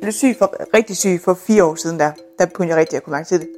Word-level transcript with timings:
blev 0.00 0.12
syg 0.12 0.36
for, 0.38 0.54
rigtig 0.74 0.96
syg 0.96 1.20
for 1.24 1.34
fire 1.34 1.64
år 1.64 1.74
siden 1.74 1.98
der. 2.00 2.12
Der 2.38 2.46
begyndte 2.46 2.70
jeg 2.70 2.80
rigtig 2.80 2.96
at 2.96 3.02
kunne 3.02 3.24
til 3.24 3.40
det. 3.40 3.48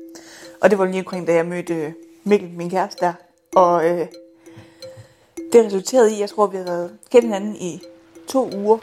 Og 0.61 0.71
det 0.71 0.79
var 0.79 0.85
lige 0.85 0.99
omkring, 0.99 1.27
da 1.27 1.35
jeg 1.35 1.47
mødte 1.47 1.75
øh, 1.75 1.93
Mikkel, 2.25 2.51
min 2.57 2.71
kæreste 2.71 3.07
der. 3.07 3.13
Og 3.55 3.89
øh, 3.89 4.07
det 5.53 5.65
resulterede 5.65 6.13
i, 6.13 6.21
jeg 6.21 6.29
tror, 6.29 6.47
vi 6.47 6.57
havde 6.57 6.69
været 6.69 6.93
kendt 7.11 7.25
hinanden 7.25 7.57
i 7.57 7.83
to 8.29 8.51
uger. 8.57 8.79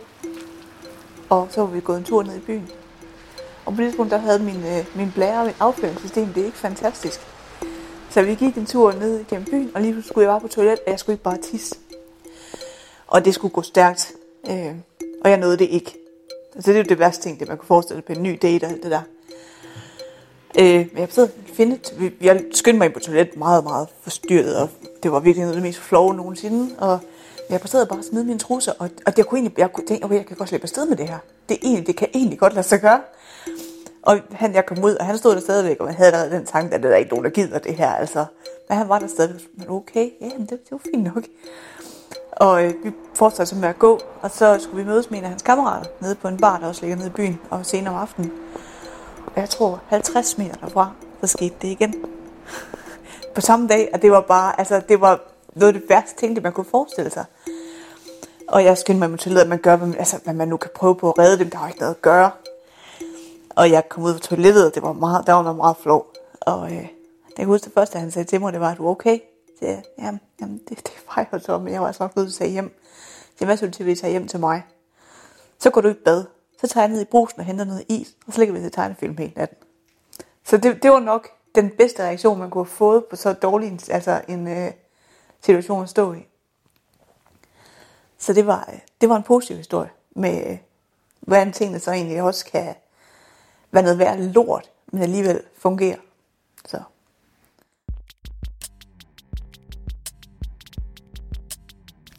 Og 1.29 1.47
så 1.51 1.61
var 1.61 1.67
vi 1.67 1.79
gået 1.79 1.97
en 1.97 2.03
tur 2.03 2.23
ned 2.23 2.35
i 2.35 2.39
byen. 2.39 2.69
Og 3.65 3.73
på 3.73 3.81
det 3.81 3.87
tidspunkt, 3.87 4.11
der 4.11 4.17
havde 4.17 4.39
min, 4.39 4.65
øh, 4.65 4.85
min 4.95 5.11
blære 5.15 5.39
og 5.39 5.45
min 5.45 5.55
afføringssystem, 5.59 6.27
det 6.27 6.41
er 6.41 6.45
ikke 6.45 6.57
fantastisk. 6.57 7.19
Så 8.09 8.21
vi 8.21 8.35
gik 8.35 8.57
en 8.57 8.65
tur 8.65 8.91
ned 8.91 9.25
gennem 9.29 9.45
byen, 9.45 9.71
og 9.75 9.81
lige 9.81 9.93
pludselig 9.93 10.09
skulle 10.09 10.25
jeg 10.25 10.31
bare 10.31 10.41
på 10.41 10.47
toilet, 10.47 10.79
og 10.85 10.91
jeg 10.91 10.99
skulle 10.99 11.13
ikke 11.13 11.23
bare 11.23 11.37
tisse. 11.37 11.75
Og 13.07 13.25
det 13.25 13.33
skulle 13.33 13.53
gå 13.53 13.61
stærkt. 13.61 14.13
Øh, 14.49 14.75
og 15.23 15.29
jeg 15.29 15.37
nåede 15.37 15.57
det 15.57 15.69
ikke. 15.69 16.06
Altså 16.57 16.71
det 16.71 16.77
er 16.79 16.83
jo 16.83 16.89
det 16.89 16.99
værste 16.99 17.23
ting, 17.23 17.39
det 17.39 17.47
man 17.47 17.57
kunne 17.57 17.67
forestille 17.67 18.01
på 18.01 18.13
en 18.13 18.23
ny 18.23 18.39
date 18.41 18.63
og 18.63 18.71
alt 18.71 18.83
det 18.83 18.91
der. 18.91 19.01
Øh, 20.59 20.87
men 20.93 20.97
jeg 20.97 21.09
prøvede 21.09 21.31
at 21.47 21.55
finde, 21.55 21.79
jeg 22.21 22.43
skyndte 22.53 22.77
mig 22.77 22.85
ind 22.85 22.93
på 22.93 22.99
toilet 22.99 23.37
meget, 23.37 23.63
meget 23.63 23.87
forstyrret, 24.01 24.55
og 24.55 24.69
det 25.03 25.11
var 25.11 25.19
virkelig 25.19 25.41
noget 25.41 25.55
af 25.55 25.61
det 25.61 25.63
mest 25.63 25.79
flove 25.79 26.15
nogensinde. 26.15 26.75
Og 26.77 26.99
jeg 27.49 27.61
prøvede 27.61 27.87
bare 27.87 27.99
at 27.99 28.05
smide 28.05 28.25
mine 28.25 28.39
trusser, 28.39 28.71
og, 28.79 28.89
og 29.05 29.17
det 29.17 29.27
kunne 29.27 29.39
egentlig, 29.39 29.59
jeg 29.59 29.73
kunne 29.73 29.87
tænke, 29.87 30.05
okay, 30.05 30.15
jeg 30.15 30.25
kan 30.25 30.37
godt 30.37 30.49
slippe 30.49 30.65
afsted 30.65 30.85
med 30.85 30.97
det 30.97 31.07
her. 31.09 31.17
Det, 31.49 31.55
er 31.55 31.59
egentlig, 31.63 31.87
det 31.87 31.95
kan 31.95 32.07
egentlig 32.13 32.39
godt 32.39 32.53
lade 32.53 32.67
sig 32.67 32.81
gøre. 32.81 33.01
Og 34.01 34.19
han, 34.31 34.53
jeg 34.53 34.65
kom 34.65 34.83
ud, 34.83 34.95
og 34.95 35.05
han 35.05 35.17
stod 35.17 35.35
der 35.35 35.41
stadigvæk, 35.41 35.79
og 35.79 35.85
man 35.85 35.95
havde 35.95 36.07
allerede 36.11 36.31
den 36.31 36.45
tanke, 36.45 36.75
at 36.75 36.83
det 36.83 36.91
er 36.91 36.95
ikke 36.95 37.09
nogen, 37.09 37.25
der 37.25 37.31
gider 37.31 37.59
det 37.59 37.75
her, 37.75 37.89
altså. 37.89 38.25
Men 38.69 38.77
han 38.77 38.89
var 38.89 38.99
der 38.99 39.07
stadigvæk, 39.07 39.47
men 39.53 39.69
okay, 39.69 40.09
ja, 40.21 40.29
men 40.37 40.41
det, 40.41 40.49
det 40.49 40.71
var 40.71 40.81
fint 40.93 41.03
nok. 41.03 41.23
Og 42.39 42.65
øh, 42.65 42.73
vi 42.83 42.91
fortsatte 43.13 43.55
med 43.55 43.69
at 43.69 43.79
gå, 43.79 43.99
og 44.21 44.31
så 44.31 44.57
skulle 44.59 44.83
vi 44.83 44.89
mødes 44.89 45.09
med 45.09 45.17
en 45.19 45.23
af 45.23 45.29
hans 45.29 45.41
kammerater 45.41 45.89
nede 46.01 46.15
på 46.15 46.27
en 46.27 46.37
bar, 46.37 46.59
der 46.59 46.67
også 46.67 46.81
ligger 46.81 46.97
nede 46.97 47.07
i 47.07 47.11
byen, 47.11 47.39
og 47.49 47.65
senere 47.65 47.93
om 47.93 47.99
aftenen. 47.99 48.31
Og 49.25 49.41
jeg 49.41 49.49
tror 49.49 49.81
50 49.87 50.37
meter 50.37 50.55
derfra, 50.55 50.91
så 51.21 51.27
skete 51.27 51.55
det 51.61 51.67
igen. 51.67 51.95
på 53.35 53.41
samme 53.41 53.67
dag, 53.67 53.89
og 53.93 54.01
det 54.01 54.11
var 54.11 54.21
bare, 54.21 54.59
altså 54.59 54.81
det 54.89 55.01
var 55.01 55.19
noget 55.53 55.73
af 55.73 55.81
det 55.81 55.89
værste 55.89 56.19
ting, 56.19 56.35
det 56.35 56.43
man 56.43 56.53
kunne 56.53 56.65
forestille 56.71 57.09
sig. 57.09 57.25
Og 58.47 58.63
jeg 58.63 58.77
skyndte 58.77 59.07
mig 59.07 59.19
til 59.19 59.37
at 59.37 59.47
man 59.47 59.57
gør, 59.57 59.75
hvad 59.75 59.87
man, 59.87 59.97
altså, 59.97 60.19
hvad 60.23 60.33
man 60.33 60.47
nu 60.47 60.57
kan 60.57 60.71
prøve 60.75 60.95
på 60.95 61.11
at 61.11 61.19
redde 61.19 61.39
dem, 61.39 61.49
der 61.49 61.57
har 61.57 61.67
ikke 61.67 61.79
noget 61.79 61.95
at 61.95 62.01
gøre. 62.01 62.31
Og 63.55 63.71
jeg 63.71 63.89
kom 63.89 64.03
ud 64.03 64.13
på 64.13 64.19
toilettet, 64.19 64.65
og 64.65 64.75
det 64.75 64.83
var 64.83 64.93
meget, 64.93 65.27
der 65.27 65.33
var 65.33 65.43
noget 65.43 65.57
meget 65.57 65.77
flov. 65.77 66.13
Og 66.41 66.71
øh, 66.71 66.87
det 67.27 67.35
kan 67.35 67.45
huske 67.45 67.65
det 67.65 67.73
første, 67.73 67.99
han 67.99 68.11
sagde 68.11 68.27
til 68.27 68.41
mig, 68.41 68.53
det 68.53 68.61
var, 68.61 68.71
at 68.71 68.77
du 68.77 68.87
er 68.87 68.91
okay? 68.91 69.19
Det, 69.59 69.67
jeg, 69.67 69.83
jamen, 69.97 70.19
jamen 70.41 70.57
det, 70.69 70.77
det 70.77 70.93
var 71.07 71.27
jeg 71.31 71.41
så, 71.41 71.57
men 71.57 71.73
jeg 71.73 71.81
var 71.81 71.87
altså 71.87 72.03
nok 72.03 72.15
nødt 72.15 72.27
til 72.27 72.35
at 72.35 72.37
tage 72.37 72.51
hjem. 72.51 72.79
Så 73.39 73.45
hvad 73.45 73.57
synes 73.57 73.77
du 73.77 73.83
til 73.83 74.05
at 74.05 74.11
hjem 74.11 74.27
til 74.27 74.39
mig? 74.39 74.63
Så 75.59 75.69
går 75.69 75.81
du 75.81 75.89
i 75.89 75.93
bad. 75.93 76.25
Så 76.61 76.67
tager 76.67 76.85
jeg 76.85 76.93
ned 76.93 77.01
i 77.01 77.05
brusen 77.05 77.39
og 77.39 77.45
henter 77.45 77.65
noget 77.65 77.85
is, 77.89 78.15
og 78.27 78.33
så 78.33 78.39
ligger 78.39 78.55
vi 78.55 78.61
til 78.61 78.71
tegnefilm 78.71 79.17
hele 79.17 79.33
natten. 79.35 79.57
Så 80.43 80.57
det, 80.57 80.83
det 80.83 80.91
var 80.91 80.99
nok 80.99 81.29
den 81.55 81.71
bedste 81.77 82.03
reaktion, 82.03 82.39
man 82.39 82.49
kunne 82.49 82.65
have 82.65 82.75
fået 82.75 83.05
på 83.05 83.15
så 83.15 83.33
dårlig 83.33 83.67
en, 83.67 83.79
altså 83.89 84.21
en 84.27 84.47
øh, 84.47 84.71
situation 85.41 85.83
at 85.83 85.89
stå 85.89 86.13
i. 86.13 86.27
Så 88.17 88.33
det 88.33 88.47
var, 88.47 88.69
øh, 88.73 88.79
det 89.01 89.09
var 89.09 89.15
en 89.15 89.23
positiv 89.23 89.57
historie 89.57 89.89
med, 90.15 90.51
øh, 90.51 90.57
hvordan 91.19 91.53
tingene 91.53 91.79
så 91.79 91.91
egentlig 91.91 92.21
også 92.21 92.45
kan 92.45 92.75
være 93.71 93.83
noget 93.83 93.99
værd 93.99 94.17
lort, 94.17 94.71
men 94.87 95.01
alligevel 95.01 95.41
fungerer. 95.57 95.97
Så. 96.65 96.81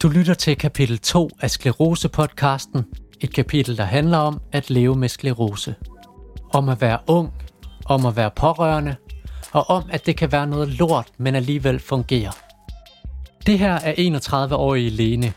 Du 0.03 0.09
lytter 0.09 0.35
til 0.35 0.59
kapitel 0.59 0.99
2 0.99 1.31
af 1.41 1.51
Sklerose-podcasten. 1.51 2.83
Et 3.21 3.35
kapitel, 3.35 3.77
der 3.77 3.85
handler 3.85 4.19
om 4.19 4.41
at 4.53 4.71
leve 4.71 4.95
med 4.95 5.09
sklerose. 5.09 5.75
Om 6.53 6.69
at 6.69 6.81
være 6.81 6.99
ung, 7.07 7.33
om 7.87 8.07
at 8.07 8.17
være 8.17 8.31
pårørende, 8.31 8.97
og 9.53 9.71
om 9.71 9.83
at 9.91 10.07
det 10.07 10.17
kan 10.17 10.33
være 10.33 10.47
noget 10.47 10.69
lort, 10.69 11.13
men 11.17 11.35
alligevel 11.35 11.81
fungerer. 11.81 12.31
Det 13.47 13.59
her 13.59 13.73
er 13.73 13.95
31-årige 13.95 14.91
Lene, 14.91 15.33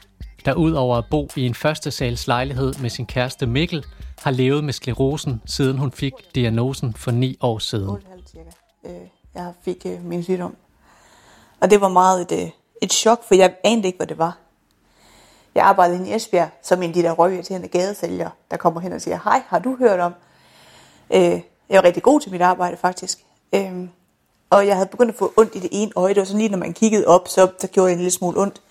der 0.46 0.54
ud 0.54 0.72
over 0.72 0.98
at 0.98 1.06
bo 1.12 1.28
i 1.36 1.46
en 1.46 1.56
første 1.56 1.92
sals 1.92 2.28
lejlighed 2.28 2.74
med 2.82 2.90
sin 2.90 3.06
kæreste 3.06 3.46
Mikkel, 3.46 3.86
har 4.20 4.32
levet 4.32 4.64
med 4.64 4.74
sklerosen, 4.74 5.42
siden 5.46 5.78
hun 5.78 5.92
fik 5.92 6.14
diagnosen 6.36 6.94
for 6.94 7.12
ni 7.12 7.38
år 7.42 7.60
siden. 7.60 7.90
8,5 7.90 8.32
cirka. 8.32 8.50
Øh, 8.86 9.08
jeg 9.36 9.54
fik 9.62 9.86
øh, 9.86 10.06
min 10.06 10.24
sygdom. 10.24 10.56
Og 11.62 11.70
det 11.72 11.82
var 11.82 11.90
meget 11.90 12.22
et, 12.22 12.44
øh, 12.44 12.50
et 12.82 12.94
chok, 12.94 13.24
for 13.28 13.36
jeg 13.36 13.56
anede 13.64 13.88
ikke, 13.88 13.98
hvad 13.98 14.08
det 14.08 14.18
var. 14.18 14.38
Jeg 15.56 15.66
arbejdede 15.66 16.10
i 16.10 16.16
Esbjerg 16.16 16.50
som 16.62 16.84
en 16.84 16.90
af 16.90 16.94
de 16.94 17.04
der 17.04 17.12
røvirriterende 17.12 17.68
gadesælgere, 17.68 18.32
der 18.52 18.58
kommer 18.58 18.82
hen 18.82 18.94
og 18.94 19.02
siger, 19.02 19.20
hej, 19.24 19.42
har 19.48 19.60
du 19.60 19.76
hørt 19.76 20.00
om? 20.00 20.14
Øh, 21.14 21.42
jeg 21.70 21.78
var 21.78 21.84
rigtig 21.84 22.04
god 22.04 22.20
til 22.20 22.32
mit 22.32 22.42
arbejde 22.42 22.78
faktisk. 22.78 23.26
Øh, 23.54 23.88
og 24.50 24.68
jeg 24.68 24.76
havde 24.76 24.90
begyndt 24.90 25.10
at 25.10 25.18
få 25.18 25.34
ondt 25.38 25.56
i 25.56 25.60
det 25.60 25.70
ene 25.72 25.92
øje. 25.96 26.14
Det 26.14 26.20
var 26.20 26.26
sådan 26.26 26.40
lige, 26.40 26.50
når 26.50 26.58
man 26.58 26.74
kiggede 26.74 27.08
op, 27.08 27.28
så 27.28 27.52
der 27.62 27.68
gjorde 27.68 27.88
jeg 27.88 27.94
en 27.94 28.00
lille 28.00 28.12
smule 28.12 28.42
ondt. 28.42 28.62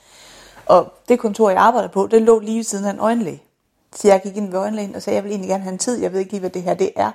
Og 0.66 0.92
det 1.08 1.18
kontor, 1.18 1.50
jeg 1.50 1.58
arbejdede 1.58 1.92
på, 1.92 2.06
det 2.06 2.22
lå 2.22 2.38
lige 2.38 2.56
ved 2.56 2.64
siden 2.64 2.84
af 2.84 2.90
en 2.90 2.98
øjenlæge. 2.98 3.42
Så 3.96 4.08
jeg 4.08 4.22
gik 4.22 4.36
ind 4.36 4.50
ved 4.50 4.58
øjenlægen 4.58 4.94
og 4.94 5.02
sagde, 5.02 5.14
jeg 5.14 5.24
vil 5.24 5.30
egentlig 5.30 5.48
gerne 5.48 5.62
have 5.62 5.72
en 5.72 5.78
tid. 5.78 6.02
Jeg 6.02 6.12
ved 6.12 6.20
ikke 6.20 6.32
lige, 6.32 6.40
hvad 6.40 6.50
det 6.50 6.62
her 6.62 6.74
det 6.74 6.90
er. 6.96 7.10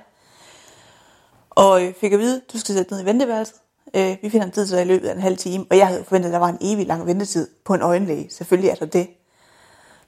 Og 1.50 1.84
øh, 1.84 1.94
fik 1.94 2.12
at 2.12 2.18
vide, 2.18 2.42
du 2.52 2.58
skal 2.58 2.74
sætte 2.74 2.92
ned 2.92 3.02
i 3.02 3.04
venteværelset. 3.04 3.56
Øh, 3.94 4.16
vi 4.22 4.30
finder 4.30 4.46
en 4.46 4.52
tid 4.52 4.66
så 4.66 4.78
i 4.78 4.84
løbet 4.84 5.08
af 5.08 5.14
en 5.14 5.20
halv 5.20 5.36
time. 5.36 5.66
Og 5.70 5.76
jeg 5.76 5.86
havde 5.86 6.04
forventet, 6.04 6.28
at 6.28 6.32
der 6.32 6.38
var 6.38 6.48
en 6.48 6.58
evig 6.60 6.86
lang 6.86 7.06
ventetid 7.06 7.48
på 7.64 7.74
en 7.74 7.82
øjenlæge. 7.82 8.30
Selvfølgelig 8.30 8.70
er 8.70 8.74
der 8.74 8.86
det. 8.86 9.08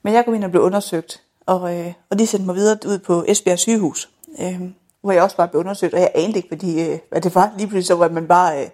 Men 0.08 0.14
jeg 0.14 0.24
kom 0.24 0.34
ind 0.34 0.44
og 0.44 0.50
blev 0.50 0.62
undersøgt. 0.62 1.22
Og, 1.46 1.76
øh, 1.76 1.92
og 2.10 2.18
de 2.18 2.26
sendte 2.26 2.46
mig 2.46 2.54
videre 2.54 2.78
ud 2.86 2.98
på 2.98 3.24
Esbjerg 3.28 3.58
sygehus. 3.58 4.08
Øh, 4.40 4.60
hvor 5.00 5.12
jeg 5.12 5.22
også 5.22 5.36
bare 5.36 5.48
blev 5.48 5.60
undersøgt. 5.60 5.94
Og 5.94 6.00
jeg 6.00 6.10
anede 6.14 6.36
ikke, 6.36 6.48
hvad, 6.48 6.58
de, 6.58 6.80
øh, 6.80 6.98
hvad 7.10 7.20
det 7.20 7.34
var. 7.34 7.52
Lige 7.56 7.66
pludselig 7.66 7.86
så 7.86 7.94
var 7.94 8.08
man 8.08 8.26
bare 8.26 8.62
øh, 8.62 8.70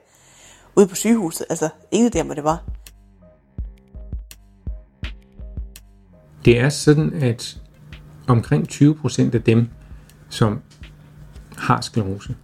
ude 0.77 0.87
på 0.87 0.95
sygehuset. 0.95 1.47
Altså 1.51 1.69
ingen 1.91 2.13
der, 2.13 2.23
hvad 2.23 2.37
det 2.37 2.45
var. 2.45 2.65
Det 6.45 6.59
er 6.59 6.69
sådan, 6.69 7.23
at 7.23 7.57
omkring 8.27 8.69
20% 8.71 9.35
af 9.35 9.43
dem, 9.43 9.69
som 10.29 10.63
har 11.57 11.81
sklerose, 11.81 12.35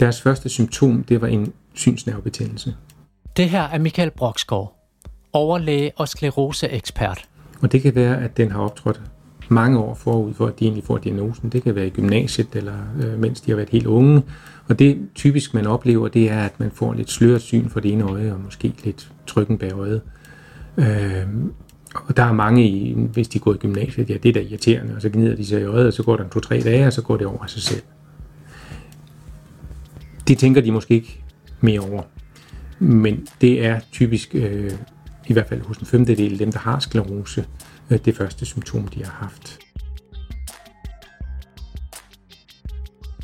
deres 0.00 0.22
første 0.22 0.48
symptom, 0.48 1.04
det 1.04 1.20
var 1.20 1.26
en 1.26 1.52
synsnervebetændelse. 1.74 2.76
Det 3.36 3.50
her 3.50 3.62
er 3.62 3.78
Michael 3.78 4.10
Broksgaard, 4.10 4.90
overlæge 5.32 5.92
og 5.96 6.08
skleroseekspert. 6.08 7.28
Og 7.60 7.72
det 7.72 7.82
kan 7.82 7.94
være, 7.94 8.20
at 8.20 8.36
den 8.36 8.50
har 8.50 8.60
optrådt 8.60 9.02
mange 9.48 9.78
år 9.78 9.94
forud 9.94 10.34
for, 10.34 10.46
at 10.46 10.58
de 10.60 10.64
egentlig 10.64 10.84
får 10.84 10.98
diagnosen. 10.98 11.48
Det 11.48 11.62
kan 11.62 11.74
være 11.74 11.86
i 11.86 11.90
gymnasiet, 11.90 12.48
eller 12.54 12.74
øh, 13.02 13.18
mens 13.18 13.40
de 13.40 13.50
har 13.50 13.56
været 13.56 13.68
helt 13.68 13.86
unge. 13.86 14.22
Og 14.68 14.78
det 14.78 14.98
typisk, 15.14 15.54
man 15.54 15.66
oplever, 15.66 16.08
det 16.08 16.30
er, 16.30 16.38
at 16.38 16.60
man 16.60 16.70
får 16.70 16.92
lidt 16.92 17.10
sløret 17.10 17.42
syn 17.42 17.68
for 17.68 17.80
det 17.80 17.92
ene 17.92 18.04
øje, 18.04 18.32
og 18.32 18.40
måske 18.44 18.72
lidt 18.84 19.12
trykken 19.26 19.58
bag 19.58 19.72
øjet. 19.72 20.02
Øh, 20.76 21.26
og 21.94 22.16
der 22.16 22.22
er 22.22 22.32
mange, 22.32 22.68
i, 22.68 22.94
hvis 23.12 23.28
de 23.28 23.38
går 23.38 23.54
i 23.54 23.56
gymnasiet, 23.56 24.10
ja, 24.10 24.16
det 24.22 24.28
er 24.28 24.32
da 24.32 24.40
irriterende, 24.40 24.94
og 24.96 25.02
så 25.02 25.08
gnider 25.08 25.36
de 25.36 25.46
sig 25.46 25.60
i 25.60 25.64
øjet, 25.64 25.86
og 25.86 25.92
så 25.92 26.02
går 26.02 26.16
der 26.16 26.24
en 26.24 26.30
to-tre 26.30 26.60
dage, 26.60 26.86
og 26.86 26.92
så 26.92 27.02
går 27.02 27.16
det 27.16 27.26
over 27.26 27.42
af 27.42 27.50
sig 27.50 27.62
selv. 27.62 27.82
Det 30.28 30.38
tænker 30.38 30.60
de 30.60 30.72
måske 30.72 30.94
ikke 30.94 31.22
mere 31.60 31.80
over. 31.80 32.02
Men 32.78 33.26
det 33.40 33.66
er 33.66 33.80
typisk, 33.92 34.34
øh, 34.34 34.70
i 35.26 35.32
hvert 35.32 35.48
fald 35.48 35.62
hos 35.62 35.78
en 35.78 35.86
femtedel 35.86 36.32
af 36.32 36.38
dem, 36.38 36.52
der 36.52 36.58
har 36.58 36.78
sklerose, 36.78 37.44
øh, 37.90 37.98
det 38.04 38.16
første 38.16 38.46
symptom, 38.46 38.88
de 38.88 39.04
har 39.04 39.12
haft. 39.12 39.58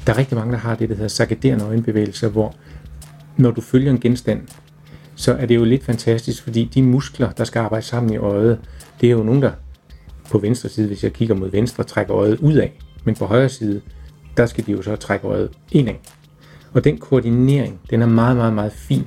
Der 0.06 0.12
er 0.12 0.18
rigtig 0.18 0.36
mange, 0.36 0.52
der 0.52 0.58
har 0.58 0.74
det, 0.74 0.88
der 0.88 0.94
hedder 0.94 1.08
sakaderende 1.08 1.64
øjenbevægelser, 1.64 2.28
hvor 2.28 2.54
når 3.36 3.50
du 3.50 3.60
følger 3.60 3.90
en 3.90 4.00
genstand, 4.00 4.48
så 5.14 5.34
er 5.34 5.46
det 5.46 5.54
jo 5.54 5.64
lidt 5.64 5.84
fantastisk, 5.84 6.42
fordi 6.42 6.70
de 6.74 6.82
muskler, 6.82 7.30
der 7.30 7.44
skal 7.44 7.60
arbejde 7.60 7.86
sammen 7.86 8.12
i 8.12 8.16
øjet, 8.16 8.60
det 9.00 9.06
er 9.06 9.10
jo 9.10 9.22
nogen, 9.22 9.42
der 9.42 9.52
på 10.30 10.38
venstre 10.38 10.68
side, 10.68 10.86
hvis 10.86 11.04
jeg 11.04 11.12
kigger 11.12 11.34
mod 11.34 11.50
venstre, 11.50 11.84
trækker 11.84 12.16
øjet 12.16 12.38
ud 12.38 12.54
af, 12.54 12.78
men 13.04 13.14
på 13.14 13.26
højre 13.26 13.48
side, 13.48 13.80
der 14.36 14.46
skal 14.46 14.66
de 14.66 14.72
jo 14.72 14.82
så 14.82 14.96
trække 14.96 15.26
øjet 15.26 15.50
indad. 15.72 15.94
Og 16.72 16.84
den 16.84 16.98
koordinering, 16.98 17.80
den 17.90 18.02
er 18.02 18.06
meget, 18.06 18.36
meget, 18.36 18.52
meget 18.52 18.72
fin, 18.72 19.06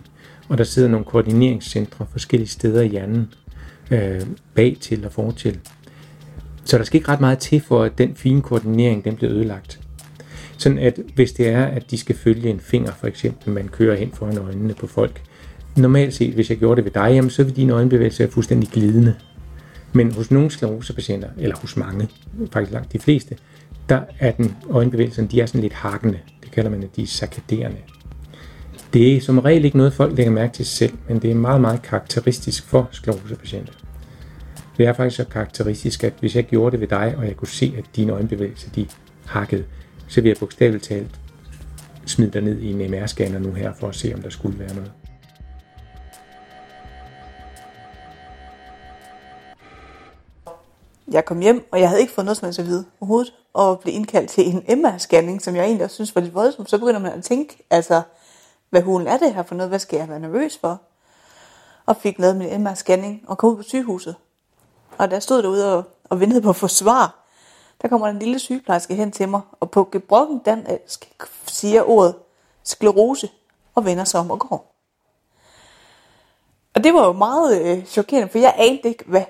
og 0.49 0.57
der 0.57 0.63
sidder 0.63 0.89
nogle 0.89 1.05
koordineringscentre 1.05 2.05
forskellige 2.11 2.49
steder 2.49 2.81
i 2.81 2.87
hjernen, 2.87 3.33
øh, 3.91 4.21
bag 4.55 4.77
til 4.81 5.05
og 5.05 5.11
fortil. 5.11 5.59
Så 6.65 6.77
der 6.77 6.83
skal 6.83 6.97
ikke 6.97 7.09
ret 7.09 7.21
meget 7.21 7.39
til 7.39 7.61
for, 7.61 7.83
at 7.83 7.97
den 7.97 8.15
fine 8.15 8.41
koordinering, 8.41 9.05
den 9.05 9.15
bliver 9.15 9.33
ødelagt. 9.33 9.79
Sådan 10.57 10.77
at 10.77 10.99
hvis 11.15 11.31
det 11.31 11.47
er, 11.47 11.65
at 11.65 11.91
de 11.91 11.97
skal 11.97 12.15
følge 12.15 12.49
en 12.49 12.59
finger, 12.59 12.91
for 12.91 13.07
eksempel, 13.07 13.53
man 13.53 13.67
kører 13.67 13.95
hen 13.95 14.11
foran 14.11 14.37
øjnene 14.37 14.73
på 14.73 14.87
folk, 14.87 15.21
normalt 15.77 16.13
set, 16.13 16.33
hvis 16.33 16.49
jeg 16.49 16.57
gjorde 16.57 16.75
det 16.75 16.85
ved 16.85 16.91
dig, 16.91 17.11
jamen, 17.13 17.29
så 17.29 17.43
vil 17.43 17.55
dine 17.55 17.73
øjenbevægelser 17.73 18.23
være 18.23 18.31
fuldstændig 18.31 18.69
glidende. 18.69 19.15
Men 19.93 20.11
hos 20.11 20.31
nogle 20.31 20.51
sklerosepatienter, 20.51 21.29
eller 21.37 21.55
hos 21.55 21.77
mange, 21.77 22.09
faktisk 22.51 22.73
langt 22.73 22.93
de 22.93 22.99
fleste, 22.99 23.37
der 23.89 24.01
er 24.19 24.31
den 24.31 24.55
øjenbevægelsen, 24.69 25.27
de 25.27 25.41
er 25.41 25.45
sådan 25.45 25.61
lidt 25.61 25.73
hakkende. 25.73 26.19
Det 26.43 26.51
kalder 26.51 26.69
man, 26.69 26.83
at 26.83 26.95
de 26.95 27.03
er 27.03 27.07
sakaderende. 27.07 27.77
Det 28.95 29.15
er 29.15 29.21
som 29.21 29.39
regel 29.39 29.65
ikke 29.65 29.77
noget, 29.77 29.93
folk 29.93 30.17
lægger 30.17 30.31
mærke 30.31 30.53
til 30.53 30.65
selv, 30.65 30.97
men 31.07 31.19
det 31.19 31.31
er 31.31 31.35
meget, 31.35 31.61
meget 31.61 31.81
karakteristisk 31.81 32.67
for 32.67 32.89
sklerosepatienter. 32.91 33.73
Det 34.77 34.87
er 34.87 34.93
faktisk 34.93 35.15
så 35.15 35.23
karakteristisk, 35.23 36.03
at 36.03 36.13
hvis 36.19 36.35
jeg 36.35 36.43
gjorde 36.43 36.71
det 36.71 36.79
ved 36.79 36.87
dig, 36.87 37.15
og 37.17 37.25
jeg 37.25 37.35
kunne 37.35 37.47
se, 37.47 37.73
at 37.77 37.83
dine 37.95 38.13
øjenbevægelser 38.13 38.71
de 38.71 38.87
hakkede, 39.25 39.65
så 40.07 40.21
vil 40.21 40.29
jeg 40.29 40.37
bogstaveligt 40.39 40.83
talt 40.83 41.19
smide 42.05 42.31
dig 42.31 42.41
ned 42.41 42.59
i 42.59 42.71
en 42.71 42.93
MR-scanner 42.93 43.39
nu 43.39 43.51
her, 43.51 43.73
for 43.73 43.87
at 43.87 43.95
se, 43.95 44.13
om 44.13 44.21
der 44.21 44.29
skulle 44.29 44.59
være 44.59 44.75
noget. 44.75 44.91
Jeg 51.11 51.25
kom 51.25 51.39
hjem, 51.39 51.67
og 51.71 51.79
jeg 51.79 51.89
havde 51.89 52.01
ikke 52.01 52.13
fået 52.13 52.25
noget 52.25 52.37
som 52.37 52.45
helst 52.45 52.59
at 52.59 52.65
vide 52.65 52.85
overhovedet, 52.99 53.33
og 53.53 53.79
blev 53.79 53.93
indkaldt 53.93 54.29
til 54.29 54.43
en 54.47 54.85
MR-scanning, 54.85 55.39
som 55.39 55.55
jeg 55.55 55.63
egentlig 55.65 55.83
også 55.83 55.95
synes 55.95 56.15
var 56.15 56.21
lidt 56.21 56.33
voldsomt. 56.33 56.69
Så 56.69 56.77
begynder 56.77 56.99
man 56.99 57.11
at 57.11 57.23
tænke, 57.23 57.65
altså, 57.69 58.01
hvad 58.69 58.81
hulen 58.81 59.07
er 59.07 59.17
det 59.17 59.33
her 59.33 59.43
for 59.43 59.55
noget? 59.55 59.69
Hvad 59.69 59.79
skal 59.79 59.97
jeg 59.97 60.09
være 60.09 60.19
nervøs 60.19 60.57
for? 60.57 60.81
Og 61.85 61.95
fik 61.97 62.19
lavet 62.19 62.35
min 62.35 62.67
MR-scanning 62.67 63.23
og 63.27 63.37
kom 63.37 63.49
ud 63.49 63.55
på 63.55 63.63
sygehuset. 63.63 64.15
Og 64.97 65.11
der 65.11 65.19
stod 65.19 65.43
derude 65.43 65.77
og, 65.77 65.83
og 66.09 66.19
ventede 66.19 66.41
på 66.41 66.49
at 66.49 66.55
få 66.55 66.67
svar, 66.67 67.25
der 67.81 67.87
kommer 67.87 68.07
en 68.07 68.19
lille 68.19 68.39
sygeplejerske 68.39 68.95
hen 68.95 69.11
til 69.11 69.29
mig, 69.29 69.41
og 69.59 69.71
på 69.71 69.89
gebrokken 69.91 70.39
dansk 70.39 71.11
siger 71.47 71.89
ordet 71.89 72.15
sklerose, 72.63 73.29
og 73.75 73.85
vender 73.85 74.03
sig 74.03 74.19
om 74.19 74.31
og 74.31 74.39
går. 74.39 74.75
Og 76.75 76.83
det 76.83 76.93
var 76.93 77.05
jo 77.05 77.11
meget 77.11 77.61
øh, 77.61 77.85
chokerende, 77.85 78.29
for 78.29 78.37
jeg 78.37 78.55
anede 78.57 78.87
ikke, 78.87 79.03
hvad 79.07 79.23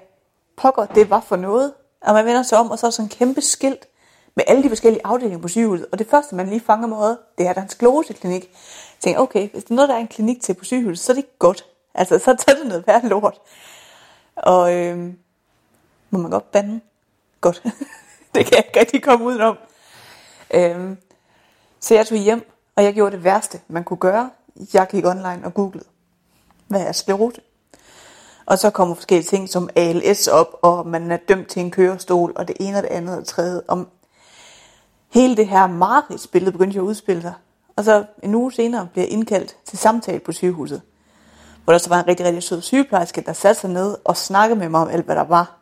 pokker 0.57 0.85
det 0.85 1.09
var 1.09 1.19
for 1.19 1.35
noget. 1.35 1.73
Og 2.01 2.13
man 2.13 2.25
vender 2.25 2.43
sig 2.43 2.57
om, 2.57 2.71
og 2.71 2.79
så 2.79 2.87
er 2.87 2.91
sådan 2.91 3.05
en 3.05 3.09
kæmpe 3.09 3.41
skilt 3.41 3.87
med 4.35 4.43
alle 4.47 4.63
de 4.63 4.69
forskellige 4.69 5.01
afdelinger 5.05 5.41
på 5.41 5.47
sygehuset. 5.47 5.87
Og 5.91 5.99
det 5.99 6.07
første, 6.07 6.35
man 6.35 6.47
lige 6.47 6.59
fanger 6.59 6.87
med 6.87 6.97
øjet, 6.97 7.17
det 7.37 7.45
er, 7.45 7.49
at 7.49 7.55
der 7.55 7.61
er 7.61 7.65
en 7.65 7.69
skleroseklinik. 7.69 8.51
Jeg 8.95 9.01
tænker, 9.01 9.21
okay, 9.21 9.49
hvis 9.49 9.63
det 9.63 9.71
er 9.71 9.75
noget, 9.75 9.89
der 9.89 9.95
er 9.95 9.99
en 9.99 10.07
klinik 10.07 10.41
til 10.41 10.53
på 10.53 10.65
sygehuset, 10.65 11.05
så 11.05 11.11
er 11.11 11.13
det 11.13 11.19
ikke 11.19 11.39
godt. 11.39 11.65
Altså, 11.93 12.19
så 12.19 12.25
tager 12.25 12.59
det 12.59 12.67
noget 12.67 12.87
værd 12.87 13.03
lort. 13.03 13.41
Og 14.35 14.75
øh, 14.75 15.13
må 16.09 16.19
man 16.19 16.31
godt 16.31 16.51
bande? 16.51 16.81
Godt. 17.41 17.63
det 18.35 18.45
kan 18.45 18.57
jeg 18.57 18.63
ikke 18.67 18.79
rigtig 18.79 19.03
komme 19.03 19.25
udenom. 19.25 19.57
Øh, 20.53 20.97
så 21.79 21.95
jeg 21.95 22.07
tog 22.07 22.17
hjem, 22.17 22.51
og 22.75 22.83
jeg 22.83 22.93
gjorde 22.93 23.15
det 23.15 23.23
værste, 23.23 23.61
man 23.67 23.83
kunne 23.83 23.97
gøre. 23.97 24.29
Jeg 24.73 24.87
gik 24.87 25.05
online 25.05 25.41
og 25.43 25.53
googlede, 25.53 25.85
hvad 26.67 26.81
er 26.81 26.91
sklerose? 26.91 27.41
Og 28.45 28.59
så 28.59 28.69
kommer 28.69 28.95
forskellige 28.95 29.27
ting 29.27 29.49
som 29.49 29.69
ALS 29.75 30.27
op, 30.27 30.59
og 30.61 30.87
man 30.87 31.11
er 31.11 31.17
dømt 31.17 31.47
til 31.47 31.59
en 31.59 31.71
kørestol, 31.71 32.33
og 32.35 32.47
det 32.47 32.57
ene 32.59 32.77
og 32.77 32.83
det 32.83 32.89
andet 32.89 33.13
og 33.15 33.19
det 33.19 33.27
tredje. 33.27 33.61
Om 33.67 33.87
hele 35.13 35.37
det 35.37 35.47
her 35.47 35.67
mareridsbillede 35.67 36.51
begyndte 36.51 36.75
jeg 36.75 36.83
at 36.83 36.87
udspille 36.87 37.21
sig. 37.21 37.33
Og 37.75 37.83
så 37.83 38.05
en 38.23 38.35
uge 38.35 38.51
senere 38.51 38.87
bliver 38.91 39.05
jeg 39.05 39.13
indkaldt 39.13 39.57
til 39.65 39.77
samtale 39.77 40.19
på 40.19 40.31
sygehuset. 40.31 40.81
Hvor 41.63 41.73
der 41.73 41.77
så 41.77 41.89
var 41.89 41.99
en 41.99 42.07
rigtig, 42.07 42.25
rigtig 42.25 42.43
sød 42.43 42.61
sygeplejerske, 42.61 43.21
der 43.21 43.33
satte 43.33 43.61
sig 43.61 43.69
ned 43.69 43.97
og 44.03 44.17
snakkede 44.17 44.59
med 44.59 44.69
mig 44.69 44.81
om 44.81 44.89
alt, 44.89 45.05
hvad 45.05 45.15
der 45.15 45.23
var. 45.23 45.57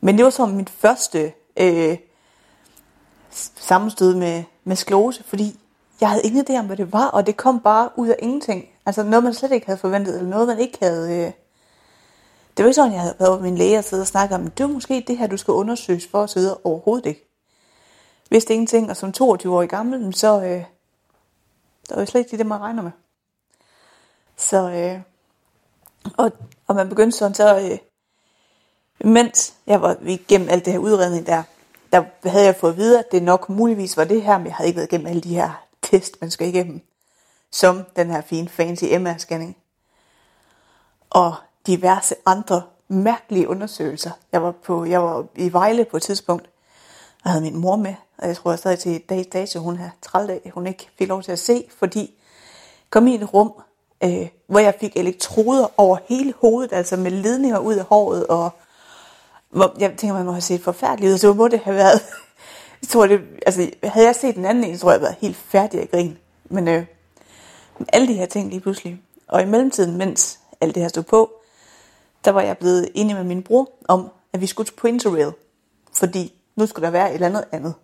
Men 0.00 0.16
det 0.16 0.24
var 0.24 0.30
så 0.30 0.46
mit 0.46 0.70
første 0.70 1.32
øh, 1.56 1.98
sammenstød 3.56 4.14
med, 4.14 4.44
med 4.64 4.76
sklose, 4.76 5.24
fordi 5.24 5.60
jeg 6.00 6.08
havde 6.08 6.22
ingen 6.22 6.46
idé 6.50 6.58
om, 6.58 6.66
hvad 6.66 6.76
det 6.76 6.92
var, 6.92 7.06
og 7.06 7.26
det 7.26 7.36
kom 7.36 7.60
bare 7.60 7.90
ud 7.96 8.08
af 8.08 8.16
ingenting. 8.18 8.64
Altså 8.86 9.02
noget, 9.02 9.24
man 9.24 9.34
slet 9.34 9.52
ikke 9.52 9.66
havde 9.66 9.78
forventet, 9.78 10.16
eller 10.16 10.30
noget, 10.30 10.48
man 10.48 10.58
ikke 10.58 10.78
havde... 10.82 11.12
Øh, 11.12 11.32
det 12.56 12.64
var 12.64 12.68
ikke 12.68 12.74
sådan, 12.74 12.92
jeg 12.92 13.00
havde 13.00 13.16
været 13.18 13.42
min 13.42 13.58
læge 13.58 13.78
og 13.78 13.84
sidde 13.84 14.02
og 14.02 14.06
snakke 14.06 14.34
om, 14.34 14.50
det 14.50 14.66
var 14.66 14.72
måske 14.72 15.04
det 15.06 15.18
her, 15.18 15.26
du 15.26 15.36
skal 15.36 15.52
undersøges 15.52 16.06
for 16.06 16.22
at 16.22 16.30
sidde 16.30 16.60
overhovedet 16.64 17.06
ikke. 17.06 17.24
Vidste 18.30 18.54
ingenting, 18.54 18.90
og 18.90 18.96
som 18.96 19.12
22-årig 19.22 19.68
gammel, 19.68 20.14
så 20.14 20.42
øh, 20.42 20.64
der 21.88 21.96
var 21.96 22.04
slet 22.04 22.20
ikke 22.20 22.36
det, 22.36 22.46
man 22.46 22.60
regner 22.60 22.82
med. 22.82 22.90
Så, 24.36 24.70
øh, 24.70 25.00
og, 26.16 26.32
og 26.66 26.74
man 26.74 26.88
begyndte 26.88 27.18
sådan 27.18 27.34
så, 27.34 27.58
øh, 27.58 27.78
mens 29.10 29.54
jeg 29.66 29.82
var 29.82 29.96
igennem 30.02 30.48
alt 30.48 30.64
det 30.64 30.72
her 30.72 30.80
udredning 30.80 31.26
der, 31.26 31.42
der 31.92 32.04
havde 32.28 32.44
jeg 32.44 32.56
fået 32.56 32.70
at 32.70 32.76
vide, 32.76 32.98
at 32.98 33.12
det 33.12 33.22
nok 33.22 33.48
muligvis 33.48 33.96
var 33.96 34.04
det 34.04 34.22
her, 34.22 34.38
men 34.38 34.46
jeg 34.46 34.54
havde 34.54 34.68
ikke 34.68 34.76
været 34.76 34.92
igennem 34.92 35.06
alle 35.06 35.20
de 35.20 35.34
her 35.34 35.64
test, 35.82 36.20
man 36.20 36.30
skal 36.30 36.48
igennem, 36.48 36.80
som 37.50 37.84
den 37.96 38.10
her 38.10 38.20
fine 38.20 38.48
fancy 38.48 38.84
MR-scanning. 38.84 39.56
Og 41.10 41.34
diverse 41.66 42.14
andre 42.26 42.62
mærkelige 42.88 43.48
undersøgelser. 43.48 44.10
Jeg 44.32 44.42
var, 44.42 44.52
på, 44.52 44.84
jeg 44.84 45.02
var 45.02 45.26
i 45.34 45.52
Vejle 45.52 45.84
på 45.84 45.96
et 45.96 46.02
tidspunkt, 46.02 46.50
og 47.24 47.30
havde 47.30 47.42
min 47.42 47.56
mor 47.56 47.76
med, 47.76 47.94
og 48.18 48.28
jeg 48.28 48.36
tror 48.36 48.50
jeg 48.50 48.58
stadig 48.58 48.78
til 48.78 49.00
dag 49.08 49.26
dato, 49.32 49.60
hun 49.60 49.76
har 49.76 49.90
30 50.02 50.28
dage, 50.28 50.50
hun 50.50 50.66
ikke 50.66 50.88
fik 50.98 51.08
lov 51.08 51.22
til 51.22 51.32
at 51.32 51.38
se, 51.38 51.64
fordi 51.78 52.14
kom 52.90 53.06
i 53.06 53.14
et 53.14 53.34
rum, 53.34 53.52
øh, 54.04 54.28
hvor 54.46 54.58
jeg 54.58 54.74
fik 54.80 54.96
elektroder 54.96 55.68
over 55.76 55.98
hele 56.08 56.34
hovedet, 56.40 56.72
altså 56.72 56.96
med 56.96 57.10
ledninger 57.10 57.58
ud 57.58 57.74
af 57.74 57.84
håret, 57.84 58.26
og 58.26 58.50
hvor, 59.50 59.76
jeg 59.78 59.94
tænker, 59.96 60.14
man 60.14 60.26
må 60.26 60.32
have 60.32 60.40
set 60.40 60.60
forfærdeligt 60.60 61.12
ud, 61.12 61.18
så 61.18 61.32
må 61.32 61.48
det 61.48 61.60
have 61.60 61.76
været, 61.76 62.00
jeg 62.82 62.88
tror 62.88 63.06
det, 63.06 63.20
altså 63.46 63.70
havde 63.82 64.06
jeg 64.06 64.16
set 64.16 64.34
den 64.34 64.44
anden 64.44 64.64
en, 64.64 64.76
så 64.76 64.80
tror 64.80 64.90
jeg, 64.90 65.00
jeg 65.00 65.02
været 65.02 65.16
helt 65.20 65.36
færdig 65.36 65.80
af 65.80 65.90
grin, 65.90 66.18
Men 66.44 66.68
øh, 66.68 66.86
alle 67.92 68.08
de 68.08 68.14
her 68.14 68.26
ting 68.26 68.50
lige 68.50 68.60
pludselig. 68.60 69.00
Og 69.28 69.42
i 69.42 69.44
mellemtiden, 69.44 69.96
mens 69.96 70.40
alt 70.60 70.74
det 70.74 70.82
her 70.82 70.88
stod 70.88 71.02
på, 71.02 71.32
der 72.24 72.30
var 72.30 72.40
jeg 72.40 72.58
blevet 72.58 72.88
enig 72.94 73.16
med 73.16 73.24
min 73.24 73.42
bror 73.42 73.70
om, 73.88 74.08
at 74.32 74.40
vi 74.40 74.46
skulle 74.46 74.72
på 74.76 74.86
Interrail. 74.86 75.32
Fordi 75.92 76.34
nu 76.56 76.66
skulle 76.66 76.84
der 76.84 76.90
være 76.90 77.08
et 77.08 77.14
eller 77.14 77.26
andet 77.26 77.44
andet. 77.52 77.74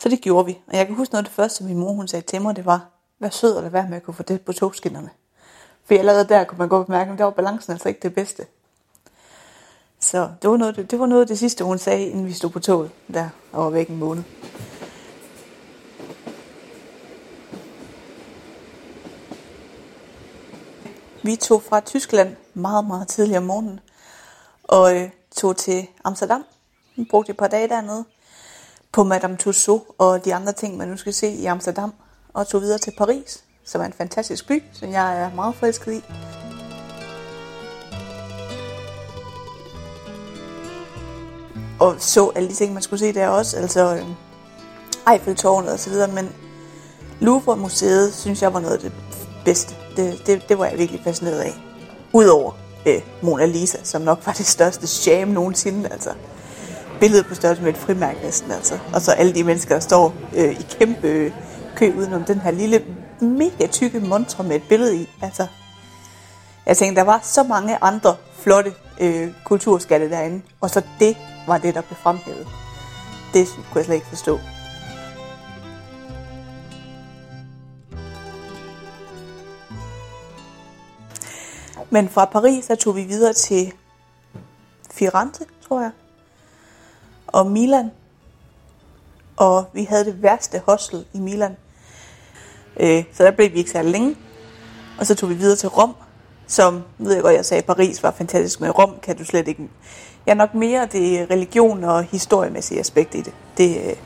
Så 0.00 0.08
det 0.08 0.20
gjorde 0.20 0.46
vi. 0.46 0.58
Og 0.66 0.76
jeg 0.76 0.86
kan 0.86 0.94
huske 0.94 1.14
noget 1.14 1.24
af 1.24 1.28
det 1.28 1.34
første, 1.34 1.64
min 1.64 1.78
mor 1.78 1.92
hun 1.92 2.08
sagde 2.08 2.26
til 2.26 2.42
mig, 2.42 2.56
det 2.56 2.66
var, 2.66 2.86
vær 3.18 3.28
sød 3.28 3.54
og 3.54 3.62
lad 3.62 3.70
være 3.70 3.88
med 3.88 3.96
at 3.96 4.02
kunne 4.02 4.14
få 4.14 4.22
det 4.22 4.40
på 4.40 4.52
togskinnerne. 4.52 5.10
For 5.84 5.94
allerede 5.94 6.28
der 6.28 6.44
kunne 6.44 6.58
man 6.58 6.68
godt 6.68 6.88
mærke, 6.88 7.12
at 7.12 7.18
der 7.18 7.24
var 7.24 7.30
balancen 7.30 7.72
altså 7.72 7.88
ikke 7.88 8.00
det 8.02 8.14
bedste. 8.14 8.46
Så 10.00 10.28
det 10.42 10.50
var, 10.50 10.56
noget, 10.56 10.90
det 10.90 10.98
var 10.98 11.06
noget 11.06 11.22
af 11.22 11.26
det 11.26 11.38
sidste, 11.38 11.64
hun 11.64 11.78
sagde, 11.78 12.06
inden 12.06 12.26
vi 12.26 12.32
stod 12.32 12.50
på 12.50 12.60
toget 12.60 12.90
der 13.14 13.28
og 13.52 13.64
var 13.64 13.70
væk 13.70 13.88
en 13.88 13.96
måned. 13.96 14.22
Vi 21.22 21.36
tog 21.36 21.62
fra 21.62 21.80
Tyskland 21.80 22.36
meget, 22.54 22.86
meget 22.86 23.08
tidligere 23.08 23.38
om 23.38 23.44
morgenen 23.44 23.80
og 24.62 24.96
øh, 24.96 25.10
tog 25.36 25.56
til 25.56 25.86
Amsterdam. 26.04 26.44
Vi 26.96 27.06
brugte 27.10 27.30
et 27.30 27.36
par 27.36 27.48
dage 27.48 27.68
dernede 27.68 28.04
på 28.96 29.04
Madame 29.04 29.36
Tussauds 29.36 29.82
og 29.98 30.24
de 30.24 30.34
andre 30.34 30.52
ting, 30.52 30.76
man 30.76 30.88
nu 30.88 30.96
skal 30.96 31.14
se 31.14 31.28
i 31.28 31.46
Amsterdam. 31.46 31.92
Og 32.34 32.48
tog 32.48 32.60
videre 32.60 32.78
til 32.78 32.92
Paris, 32.98 33.44
som 33.64 33.80
er 33.80 33.84
en 33.84 33.92
fantastisk 33.92 34.48
by, 34.48 34.62
som 34.72 34.92
jeg 34.92 35.22
er 35.22 35.34
meget 35.34 35.54
forelsket 35.54 35.92
i. 35.92 36.02
Og 41.80 41.94
så 41.98 42.32
alle 42.36 42.48
de 42.48 42.54
ting, 42.54 42.72
man 42.72 42.82
skulle 42.82 43.00
se 43.00 43.12
der 43.12 43.28
også, 43.28 43.56
altså 43.56 43.96
øhm, 43.96 44.14
Eiffeltårnet 45.12 45.72
og 45.72 45.78
så 45.78 45.90
videre, 45.90 46.12
men 46.12 46.32
Louvre-museet 47.20 48.14
synes 48.14 48.42
jeg 48.42 48.54
var 48.54 48.60
noget 48.60 48.74
af 48.74 48.80
det 48.80 48.92
bedste. 49.44 49.74
Det, 49.96 50.22
det, 50.26 50.48
det 50.48 50.58
var 50.58 50.66
jeg 50.66 50.78
virkelig 50.78 51.00
fascineret 51.04 51.40
af. 51.40 51.54
Udover 52.12 52.52
øh, 52.86 53.02
Mona 53.22 53.46
Lisa, 53.46 53.78
som 53.84 54.02
nok 54.02 54.26
var 54.26 54.32
det 54.32 54.46
største 54.46 54.86
sham 54.86 55.28
nogensinde, 55.28 55.88
altså 55.88 56.10
billedet 57.00 57.26
på 57.26 57.34
størrelse 57.34 57.62
med 57.62 57.72
et 57.72 57.78
frimærke 57.78 58.18
næsten, 58.22 58.50
altså. 58.50 58.78
Og 58.94 59.00
så 59.00 59.12
alle 59.12 59.34
de 59.34 59.44
mennesker, 59.44 59.74
der 59.74 59.80
står 59.80 60.14
øh, 60.36 60.52
i 60.52 60.66
kæmpe 60.78 61.08
øh, 61.08 61.32
kø 61.76 61.92
udenom 61.96 62.24
den 62.24 62.40
her 62.40 62.50
lille, 62.50 62.84
mega 63.20 63.66
tykke 63.66 64.00
montre 64.00 64.44
med 64.44 64.56
et 64.56 64.62
billede 64.68 64.96
i, 64.96 65.08
altså. 65.22 65.46
Jeg 66.66 66.76
tænkte, 66.76 67.00
der 67.00 67.06
var 67.06 67.20
så 67.22 67.42
mange 67.42 67.78
andre 67.80 68.16
flotte 68.38 68.74
øh, 69.00 69.28
kulturskatte 69.44 70.10
derinde, 70.10 70.42
og 70.60 70.70
så 70.70 70.82
det 71.00 71.16
var 71.46 71.58
det, 71.58 71.74
der 71.74 71.80
blev 71.80 71.96
fremhævet. 71.96 72.46
Det 73.34 73.48
kunne 73.48 73.78
jeg 73.78 73.84
slet 73.84 73.94
ikke 73.94 74.06
forstå. 74.06 74.38
Men 81.90 82.08
fra 82.08 82.24
Paris, 82.24 82.64
så 82.64 82.74
tog 82.74 82.96
vi 82.96 83.02
videre 83.02 83.32
til 83.32 83.72
Firenze, 84.90 85.44
tror 85.68 85.80
jeg. 85.80 85.90
Og 87.36 87.46
Milan. 87.46 87.90
Og 89.36 89.64
vi 89.72 89.84
havde 89.84 90.04
det 90.04 90.22
værste 90.22 90.62
hostel 90.66 91.04
i 91.12 91.18
Milan. 91.18 91.56
Øh, 92.80 93.04
så 93.12 93.24
der 93.24 93.30
blev 93.30 93.52
vi 93.52 93.58
ikke 93.58 93.70
særlig 93.70 93.92
længe. 93.92 94.16
Og 94.98 95.06
så 95.06 95.14
tog 95.14 95.30
vi 95.30 95.34
videre 95.34 95.56
til 95.56 95.68
Rom, 95.68 95.94
som, 96.46 96.82
ved 96.98 97.14
jeg 97.14 97.22
godt, 97.22 97.34
jeg 97.34 97.44
sagde, 97.44 97.62
Paris 97.62 98.02
var 98.02 98.10
fantastisk, 98.10 98.60
men 98.60 98.70
Rom 98.70 98.94
kan 99.02 99.16
du 99.16 99.24
slet 99.24 99.48
ikke. 99.48 99.68
Jeg 100.26 100.32
er 100.32 100.36
nok 100.36 100.54
mere 100.54 100.86
det 100.92 101.30
religion 101.30 101.84
og 101.84 102.02
historiemæssige 102.02 102.80
aspekt 102.80 103.14
i 103.14 103.20
det. 103.20 103.34
det 103.56 103.76
øh, 103.76 103.96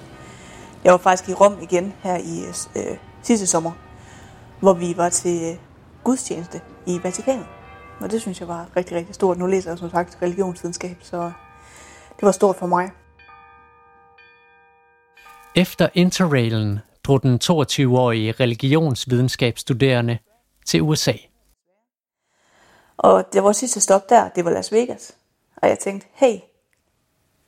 jeg 0.85 0.93
var 0.93 0.99
faktisk 0.99 1.31
i 1.31 1.35
Rom 1.35 1.57
igen 1.63 1.93
her 2.03 2.17
i 2.17 2.45
øh, 2.77 2.97
sidste 3.23 3.47
sommer, 3.47 3.73
hvor 4.61 4.73
vi 4.73 4.97
var 4.97 5.09
til 5.09 5.51
øh, 5.51 5.57
gudstjeneste 6.05 6.61
i 6.87 7.01
Vatikanet. 7.03 7.47
Og 8.01 8.11
det 8.11 8.21
synes 8.21 8.41
jeg 8.41 8.49
var 8.49 8.67
rigtig, 8.77 8.97
rigtig 8.97 9.15
stort. 9.15 9.39
Nu 9.39 9.47
læser 9.47 9.71
jeg 9.71 9.79
som 9.79 9.91
sagt 9.91 10.19
religionsvidenskab, 10.23 10.97
så 11.01 11.33
det 12.17 12.23
var 12.23 12.33
stort 12.33 12.57
for 12.57 12.67
mig. 12.67 12.91
Efter 15.55 15.89
Interrailen 15.95 16.79
drog 17.05 17.23
den 17.23 17.41
22-årige 17.45 18.33
religionsvidenskabsstuderende 18.33 20.19
til 20.67 20.83
USA. 20.83 21.13
Og 22.97 23.25
det 23.33 23.45
var 23.45 23.53
sidste 23.53 23.81
stop 23.81 24.09
der, 24.09 24.29
det 24.29 24.45
var 24.45 24.51
Las 24.51 24.73
Vegas. 24.73 25.17
Og 25.57 25.69
jeg 25.69 25.79
tænkte, 25.79 26.07
hey, 26.13 26.39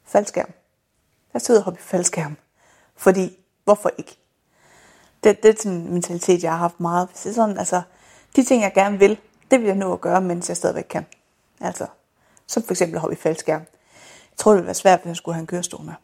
faldskærm. 0.04 0.52
Jeg 1.34 1.42
sidder 1.42 1.60
og 1.60 1.64
hoppe 1.64 1.80
i 1.80 1.82
faldskærm. 1.82 2.36
Fordi 2.96 3.30
Hvorfor 3.64 3.90
ikke? 3.98 4.18
Det, 5.24 5.42
det 5.42 5.48
er 5.48 5.54
sådan 5.58 5.78
en 5.78 5.92
mentalitet, 5.92 6.42
jeg 6.42 6.50
har 6.50 6.58
haft 6.58 6.80
meget. 6.80 7.08
Hvis 7.08 7.20
det 7.20 7.30
er 7.30 7.34
sådan, 7.34 7.58
altså, 7.58 7.82
de 8.36 8.44
ting, 8.44 8.62
jeg 8.62 8.72
gerne 8.74 8.98
vil, 8.98 9.18
det 9.50 9.60
vil 9.60 9.66
jeg 9.66 9.76
nå 9.76 9.92
at 9.92 10.00
gøre, 10.00 10.20
mens 10.20 10.48
jeg 10.48 10.56
stadigvæk 10.56 10.86
kan. 10.90 11.06
Altså, 11.60 11.86
som 12.46 12.62
for 12.62 12.70
eksempel 12.70 12.98
hoppe 12.98 13.16
i 13.16 13.18
faldskærm. 13.18 13.60
Jeg 14.30 14.36
tror, 14.36 14.50
det 14.50 14.56
ville 14.56 14.66
være 14.66 14.74
svært, 14.74 15.00
hvis 15.00 15.08
jeg 15.08 15.16
skulle 15.16 15.34
have 15.34 15.40
en 15.40 15.46
kørestol 15.46 15.84
med. 15.84 15.94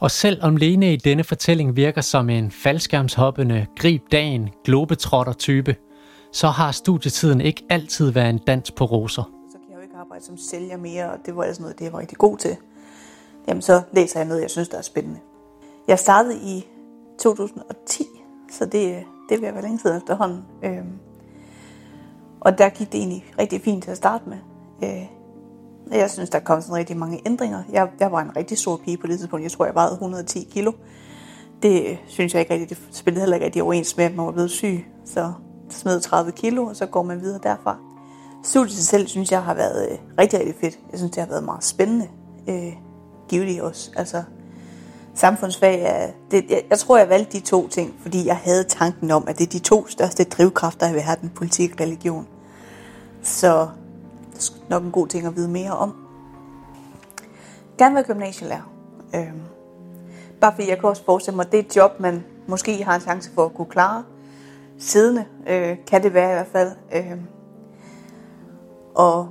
Og 0.00 0.10
selvom 0.10 0.56
Lene 0.56 0.92
i 0.92 0.96
denne 0.96 1.24
fortælling 1.24 1.76
virker 1.76 2.00
som 2.00 2.30
en 2.30 2.50
faldskærmshoppende, 2.50 3.66
grib 3.76 4.02
dagen, 4.12 4.50
globetrotter 4.64 5.32
type, 5.32 5.76
så 6.32 6.46
har 6.46 6.72
studietiden 6.72 7.40
ikke 7.40 7.64
altid 7.70 8.10
været 8.10 8.30
en 8.30 8.38
dans 8.38 8.70
på 8.70 8.84
roser. 8.84 9.22
Så 9.52 9.58
kan 9.58 9.70
jeg 9.70 9.76
jo 9.76 9.82
ikke 9.82 9.96
arbejde 9.96 10.24
som 10.24 10.36
sælger 10.36 10.76
mere, 10.76 11.10
og 11.10 11.18
det 11.26 11.36
var 11.36 11.42
altså 11.42 11.62
noget, 11.62 11.78
det 11.78 11.84
jeg 11.84 11.92
var 11.92 11.98
rigtig 11.98 12.18
god 12.18 12.36
til. 12.38 12.56
Jamen, 13.48 13.62
så 13.62 13.82
læser 13.92 14.20
jeg 14.20 14.28
noget, 14.28 14.42
jeg 14.42 14.50
synes, 14.50 14.68
der 14.68 14.78
er 14.78 14.82
spændende. 14.82 15.20
Jeg 15.88 15.98
startede 15.98 16.36
i 16.36 16.66
2010, 17.18 18.04
så 18.50 18.64
det, 18.64 19.04
det 19.28 19.38
vil 19.38 19.42
jeg 19.42 19.54
være 19.54 19.62
længe 19.62 19.78
siden 19.78 19.96
efterhånden. 19.96 20.44
Øhm, 20.64 20.98
og 22.40 22.58
der 22.58 22.68
gik 22.68 22.92
det 22.92 22.98
egentlig 22.98 23.24
rigtig 23.38 23.60
fint 23.60 23.84
til 23.84 23.90
at 23.90 23.96
starte 23.96 24.24
med. 24.28 24.38
Øh, 24.84 25.17
jeg 25.92 26.10
synes, 26.10 26.30
der 26.30 26.38
kom 26.38 26.60
sådan 26.60 26.74
rigtig 26.74 26.96
mange 26.96 27.22
ændringer. 27.26 27.62
Jeg, 27.72 27.88
jeg 28.00 28.12
var 28.12 28.22
en 28.22 28.36
rigtig 28.36 28.58
stor 28.58 28.76
pige 28.84 28.96
på 28.96 29.06
det 29.06 29.18
tidspunkt. 29.18 29.42
Jeg 29.42 29.52
tror, 29.52 29.64
jeg 29.64 29.74
vejede 29.74 29.92
110 29.92 30.48
kilo. 30.52 30.72
Det 31.62 31.98
synes 32.06 32.34
jeg 32.34 32.40
ikke 32.40 32.52
rigtig, 32.52 32.68
det 32.68 32.78
spillede 32.90 33.20
heller 33.20 33.36
ikke 33.36 33.46
rigtig 33.46 33.62
overens 33.62 33.96
med, 33.96 34.04
at 34.04 34.14
man 34.14 34.26
var 34.26 34.32
blevet 34.32 34.50
syg. 34.50 34.86
Så 35.04 35.32
smed 35.70 36.00
30 36.00 36.32
kilo, 36.32 36.64
og 36.64 36.76
så 36.76 36.86
går 36.86 37.02
man 37.02 37.20
videre 37.20 37.40
derfra. 37.42 37.76
Studiet 38.44 38.72
sig 38.72 38.86
selv 38.86 39.08
synes 39.08 39.32
jeg 39.32 39.42
har 39.42 39.54
været 39.54 39.90
øh, 39.90 39.98
rigtig, 40.18 40.38
rigtig 40.38 40.54
fedt. 40.60 40.78
Jeg 40.90 40.98
synes, 40.98 41.12
det 41.12 41.22
har 41.22 41.28
været 41.28 41.44
meget 41.44 41.64
spændende. 41.64 42.08
Øh, 42.48 42.72
givet 43.28 43.62
også. 43.62 43.90
Altså, 43.96 44.22
samfundsfag 45.14 45.82
er... 45.82 46.10
Det, 46.30 46.50
jeg, 46.50 46.62
jeg 46.70 46.78
tror, 46.78 46.98
jeg 46.98 47.08
valgte 47.08 47.38
de 47.38 47.44
to 47.44 47.68
ting, 47.68 47.94
fordi 48.02 48.26
jeg 48.26 48.36
havde 48.36 48.64
tanken 48.64 49.10
om, 49.10 49.24
at 49.28 49.38
det 49.38 49.46
er 49.46 49.50
de 49.50 49.58
to 49.58 49.88
største 49.88 50.24
drivkræfter 50.24 50.90
i 50.90 50.94
verden, 50.94 51.30
politik 51.34 51.72
og 51.72 51.80
religion. 51.80 52.26
Så 53.22 53.68
nok 54.68 54.82
en 54.82 54.90
god 54.90 55.06
ting 55.06 55.26
at 55.26 55.36
vide 55.36 55.48
mere 55.48 55.70
om. 55.70 55.94
Gerne 57.78 57.94
være 57.94 58.04
gymnasielærer. 58.04 58.72
Øhm, 59.14 59.40
bare 60.40 60.52
fordi 60.54 60.68
jeg 60.68 60.78
kan 60.78 60.88
også 60.88 61.04
forestille 61.04 61.36
mig, 61.36 61.46
at 61.46 61.52
det 61.52 61.60
er 61.60 61.62
et 61.62 61.76
job, 61.76 62.00
man 62.00 62.24
måske 62.46 62.84
har 62.84 62.94
en 62.94 63.00
chance 63.00 63.30
for 63.34 63.44
at 63.44 63.54
kunne 63.54 63.66
klare. 63.66 64.04
Siddende 64.78 65.24
øh, 65.48 65.76
kan 65.86 66.02
det 66.02 66.14
være 66.14 66.30
i 66.30 66.34
hvert 66.34 66.46
fald. 66.52 66.72
Øhm, 66.94 67.22
og, 68.94 69.28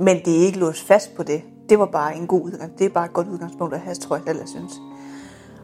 men 0.00 0.16
det 0.24 0.36
er 0.36 0.46
ikke 0.46 0.58
låst 0.58 0.86
fast 0.86 1.16
på 1.16 1.22
det. 1.22 1.42
Det 1.68 1.78
var 1.78 1.86
bare 1.86 2.16
en 2.16 2.26
god 2.26 2.42
udgang. 2.42 2.78
Det 2.78 2.84
er 2.84 2.90
bare 2.90 3.04
et 3.04 3.12
godt 3.12 3.28
udgangspunkt 3.28 3.74
at 3.74 3.80
have, 3.80 3.94
tror 3.94 4.16
jeg 4.16 4.24
selv, 4.26 4.38
jeg 4.38 4.48
synes. 4.48 4.72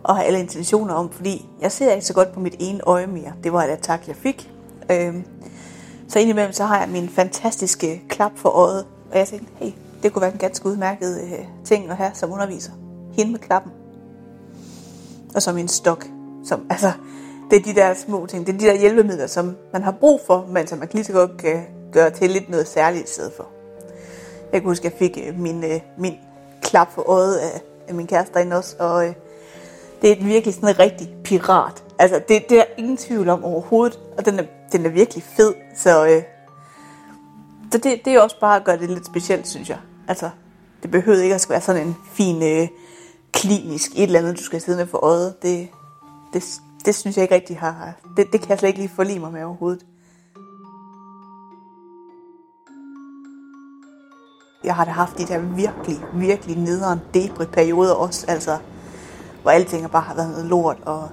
Og 0.02 0.16
have 0.16 0.26
alle 0.26 0.40
intentioner 0.40 0.94
om, 0.94 1.10
fordi 1.10 1.48
jeg 1.60 1.72
ser 1.72 1.92
ikke 1.92 2.06
så 2.06 2.14
godt 2.14 2.32
på 2.32 2.40
mit 2.40 2.56
ene 2.58 2.80
øje 2.82 3.06
mere. 3.06 3.32
Det 3.44 3.52
var 3.52 3.64
et 3.64 3.78
tak, 3.82 4.08
jeg 4.08 4.16
fik. 4.16 4.50
Øhm, 4.90 5.24
så 6.12 6.18
indimellem 6.18 6.52
så 6.52 6.64
har 6.64 6.80
jeg 6.80 6.88
min 6.88 7.08
fantastiske 7.08 8.02
klap 8.08 8.32
for 8.36 8.48
øjet, 8.48 8.86
og 9.10 9.18
jeg 9.18 9.28
tænkte, 9.28 9.52
hey, 9.56 9.72
det 10.02 10.12
kunne 10.12 10.22
være 10.22 10.32
en 10.32 10.38
ganske 10.38 10.66
udmærket 10.66 11.20
øh, 11.22 11.44
ting 11.64 11.90
at 11.90 11.96
have 11.96 12.10
som 12.14 12.32
underviser. 12.32 12.72
Hende 13.12 13.32
med 13.32 13.40
klappen. 13.40 13.72
Og 15.34 15.42
så 15.42 15.52
min 15.52 15.68
stok. 15.68 16.06
Som, 16.44 16.66
altså, 16.70 16.92
det 17.50 17.58
er 17.58 17.62
de 17.62 17.74
der 17.74 17.94
små 17.94 18.26
ting, 18.26 18.46
det 18.46 18.54
er 18.54 18.58
de 18.58 18.64
der 18.64 18.80
hjælpemidler, 18.80 19.26
som 19.26 19.56
man 19.72 19.82
har 19.82 19.90
brug 19.90 20.20
for, 20.26 20.46
men 20.48 20.66
som 20.66 20.78
man 20.78 20.88
lige 20.92 21.04
så 21.04 21.12
godt 21.12 21.36
kan 21.38 21.64
gøre 21.92 22.10
til 22.10 22.30
lidt 22.30 22.50
noget 22.50 22.68
særligt 22.68 23.08
i 23.08 23.12
stedet 23.12 23.32
for. 23.36 23.46
Jeg 24.52 24.60
kan 24.60 24.68
huske, 24.68 24.86
at 24.86 24.92
jeg 24.92 24.98
fik 24.98 25.18
øh, 25.26 25.38
min, 25.38 25.64
øh, 25.64 25.80
min 25.98 26.14
klap 26.62 26.92
for 26.92 27.10
øjet 27.10 27.36
af, 27.36 27.60
af 27.88 27.94
min 27.94 28.06
kæreste 28.06 28.34
derinde 28.34 28.56
også, 28.56 28.76
og 28.78 29.06
øh, 29.06 29.14
det 30.02 30.12
er 30.12 30.24
virkelig 30.24 30.54
sådan 30.54 30.68
en 30.68 30.78
rigtig 30.78 31.14
pirat. 31.24 31.84
Altså, 31.98 32.20
det, 32.28 32.48
det 32.48 32.58
er 32.58 32.64
ingen 32.78 32.96
tvivl 32.96 33.28
om 33.28 33.44
overhovedet, 33.44 33.98
og 34.18 34.26
den 34.26 34.38
er 34.38 34.44
den 34.72 34.86
er 34.86 34.90
virkelig 34.90 35.24
fed, 35.24 35.54
så, 35.76 36.06
øh, 36.06 36.22
så 37.72 37.78
det, 37.78 38.00
det 38.04 38.14
er 38.14 38.20
også 38.20 38.40
bare 38.40 38.56
at 38.56 38.64
gøre 38.64 38.78
det 38.78 38.90
lidt 38.90 39.06
specielt, 39.06 39.48
synes 39.48 39.68
jeg. 39.68 39.78
Altså, 40.08 40.30
det 40.82 40.90
behøver 40.90 41.22
ikke 41.22 41.34
at 41.34 41.40
skulle 41.40 41.52
være 41.52 41.60
sådan 41.60 41.86
en 41.86 41.96
fin 42.12 42.42
øh, 42.42 42.68
klinisk 43.32 43.90
et 43.90 44.02
eller 44.02 44.18
andet, 44.18 44.38
du 44.38 44.42
skal 44.42 44.60
sidde 44.60 44.78
med 44.78 44.86
for 44.86 44.98
øjet. 44.98 45.42
Det, 45.42 45.68
det, 46.32 46.44
det 46.84 46.94
synes 46.94 47.16
jeg 47.16 47.22
ikke 47.22 47.34
rigtig 47.34 47.58
har. 47.58 47.92
Det, 48.16 48.32
det 48.32 48.40
kan 48.40 48.50
jeg 48.50 48.58
slet 48.58 48.68
ikke 48.68 48.80
lige 48.80 48.92
forlige 48.96 49.18
mig 49.18 49.32
med 49.32 49.44
overhovedet. 49.44 49.86
Jeg 54.64 54.74
har 54.74 54.84
da 54.84 54.90
haft 54.90 55.18
de 55.18 55.26
der 55.26 55.38
virkelig, 55.38 56.00
virkelig 56.14 56.56
nederen 56.56 57.00
debre 57.14 57.46
perioder 57.46 57.94
også, 57.94 58.26
altså, 58.28 58.58
hvor 59.42 59.50
alting 59.50 59.90
bare 59.90 60.02
har 60.02 60.14
været 60.14 60.30
noget 60.30 60.46
lort, 60.46 60.76
og 60.86 61.08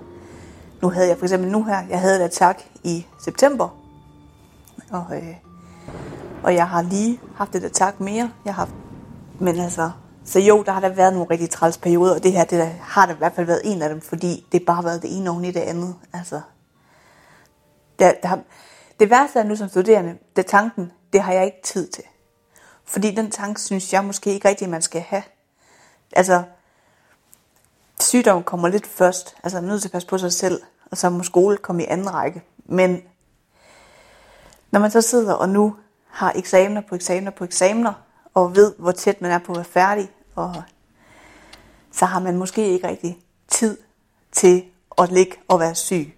nu 0.81 0.89
havde 0.89 1.07
jeg 1.07 1.17
for 1.17 1.25
eksempel 1.25 1.51
nu 1.51 1.63
her, 1.63 1.87
jeg 1.89 1.99
havde 1.99 2.15
et 2.15 2.23
attack 2.23 2.67
i 2.83 3.05
september, 3.23 3.69
og, 4.91 5.05
øh, 5.11 5.35
og 6.43 6.55
jeg 6.55 6.67
har 6.67 6.81
lige 6.81 7.19
haft 7.35 7.55
et 7.55 7.63
attack 7.63 7.99
mere. 7.99 8.31
Jeg 8.45 8.55
har, 8.55 8.69
men 9.39 9.59
altså, 9.59 9.91
så 10.25 10.39
jo, 10.39 10.63
der 10.63 10.71
har 10.71 10.79
der 10.79 10.89
været 10.89 11.13
nogle 11.13 11.29
rigtig 11.31 11.49
træls 11.49 11.77
perioder, 11.77 12.15
og 12.15 12.23
det 12.23 12.31
her 12.31 12.43
det 12.43 12.59
der, 12.59 12.69
har 12.81 13.05
der 13.05 13.13
i 13.13 13.17
hvert 13.17 13.33
fald 13.33 13.47
været 13.47 13.61
en 13.63 13.81
af 13.81 13.89
dem, 13.89 14.01
fordi 14.01 14.45
det 14.51 14.65
bare 14.65 14.75
har 14.75 14.83
været 14.83 15.01
det 15.01 15.17
ene 15.17 15.29
oven 15.29 15.45
i 15.45 15.51
det 15.51 15.59
andet. 15.59 15.95
Altså, 16.13 16.41
der, 17.99 18.13
der, 18.23 18.37
det 18.99 19.09
værste 19.09 19.39
er 19.39 19.43
nu 19.43 19.55
som 19.55 19.69
studerende, 19.69 20.17
det 20.35 20.45
tanken, 20.45 20.91
det 21.13 21.21
har 21.21 21.33
jeg 21.33 21.45
ikke 21.45 21.61
tid 21.63 21.87
til. 21.87 22.03
Fordi 22.85 23.15
den 23.15 23.31
tanke, 23.31 23.61
synes 23.61 23.93
jeg 23.93 24.05
måske 24.05 24.33
ikke 24.33 24.47
rigtig, 24.47 24.69
man 24.69 24.81
skal 24.81 25.01
have. 25.01 25.23
Altså, 26.15 26.43
sygdom 28.09 28.43
kommer 28.43 28.67
lidt 28.67 28.87
først. 28.87 29.35
Altså, 29.43 29.57
man 29.57 29.63
er 29.63 29.67
nødt 29.67 29.81
til 29.81 29.87
at 29.87 29.91
passe 29.91 30.07
på 30.07 30.17
sig 30.17 30.33
selv, 30.33 30.61
og 30.91 30.97
så 30.97 31.09
må 31.09 31.23
skole 31.23 31.57
komme 31.57 31.83
i 31.83 31.85
anden 31.85 32.13
række. 32.13 32.43
Men 32.65 33.01
når 34.71 34.79
man 34.79 34.91
så 34.91 35.01
sidder 35.01 35.33
og 35.33 35.49
nu 35.49 35.75
har 36.07 36.33
eksamener 36.35 36.81
på 36.89 36.95
eksamener 36.95 37.31
på 37.31 37.43
eksamener, 37.43 37.93
og 38.33 38.55
ved, 38.55 38.75
hvor 38.77 38.91
tæt 38.91 39.21
man 39.21 39.31
er 39.31 39.39
på 39.39 39.51
at 39.51 39.57
være 39.57 39.65
færdig, 39.65 40.11
og 40.35 40.63
så 41.91 42.05
har 42.05 42.19
man 42.19 42.37
måske 42.37 42.69
ikke 42.69 42.87
rigtig 42.87 43.19
tid 43.47 43.77
til 44.31 44.65
at 44.97 45.11
ligge 45.11 45.35
og 45.47 45.59
være 45.59 45.75
syg. 45.75 46.15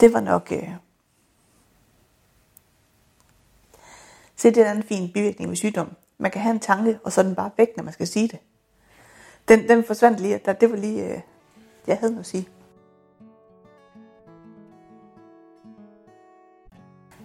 Det 0.00 0.12
var 0.12 0.20
nok... 0.20 0.52
Øh... 0.52 0.91
Se, 4.42 4.50
det 4.50 4.66
er 4.66 4.72
en 4.72 4.82
fin 4.82 5.10
bivirkning 5.14 5.50
ved 5.50 5.56
sygdom. 5.56 5.90
Man 6.18 6.30
kan 6.30 6.40
have 6.40 6.54
en 6.54 6.60
tanke, 6.60 6.98
og 7.04 7.12
så 7.12 7.20
er 7.20 7.24
den 7.24 7.34
bare 7.34 7.50
væk, 7.56 7.68
når 7.76 7.84
man 7.84 7.92
skal 7.92 8.06
sige 8.06 8.28
det. 8.28 8.38
Den, 9.48 9.68
den 9.68 9.84
forsvandt 9.84 10.20
lige, 10.20 10.40
der, 10.44 10.52
det 10.52 10.70
var 10.70 10.76
lige, 10.76 11.04
øh, 11.04 11.20
jeg 11.86 11.96
havde 11.96 12.12
noget 12.12 12.24
at 12.24 12.26
sige. 12.26 12.48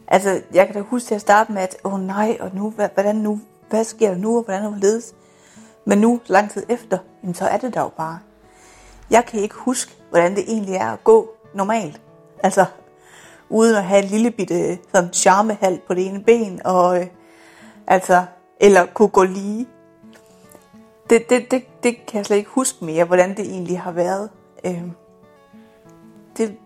Altså, 0.08 0.42
jeg 0.54 0.66
kan 0.66 0.76
da 0.76 0.82
huske 0.82 1.08
til 1.08 1.16
at 1.16 1.22
starte 1.22 1.52
med, 1.52 1.62
at 1.62 1.78
åh 1.84 1.94
oh, 1.94 2.02
nej, 2.02 2.38
og 2.40 2.56
nu, 2.56 2.70
hvordan 2.70 3.16
nu, 3.16 3.42
hvad 3.70 3.84
sker 3.84 4.10
der 4.10 4.18
nu, 4.18 4.38
og 4.38 4.44
hvordan 4.44 4.64
er 4.64 4.78
ledes? 4.78 5.16
Men 5.86 5.98
nu, 5.98 6.22
lang 6.28 6.52
tid 6.52 6.66
efter, 6.70 6.98
jamen, 7.24 7.34
så 7.34 7.46
er 7.46 7.58
det 7.58 7.74
der 7.74 7.82
jo 7.82 7.90
bare. 7.98 8.20
Jeg 9.10 9.26
kan 9.26 9.40
ikke 9.40 9.56
huske, 9.56 9.92
hvordan 10.10 10.36
det 10.36 10.44
egentlig 10.48 10.76
er 10.76 10.92
at 10.92 11.04
gå 11.04 11.34
normalt. 11.54 12.02
Altså, 12.44 12.66
uden 13.50 13.76
at 13.76 13.84
have 13.84 14.04
en 14.04 14.10
lille 14.10 14.32
bitte 14.32 14.78
sådan 14.94 15.14
charmehal 15.14 15.82
på 15.88 15.94
det 15.94 16.08
ene 16.08 16.24
ben, 16.24 16.62
og 16.66 17.02
øh, 17.02 17.08
altså, 17.88 18.26
eller 18.60 18.86
kunne 18.86 19.08
gå 19.08 19.24
lige. 19.24 19.68
Det, 21.10 21.30
det, 21.30 21.52
det, 21.52 21.64
det 21.84 22.06
kan 22.06 22.18
jeg 22.18 22.26
slet 22.26 22.38
ikke 22.38 22.50
huske 22.50 22.86
mere, 22.86 23.06
hvordan 23.06 23.38
det 23.38 23.46
egentlig 23.46 23.80
har 23.80 23.92
været. 23.92 24.30
Øh, 24.66 24.84
det, 26.38 26.58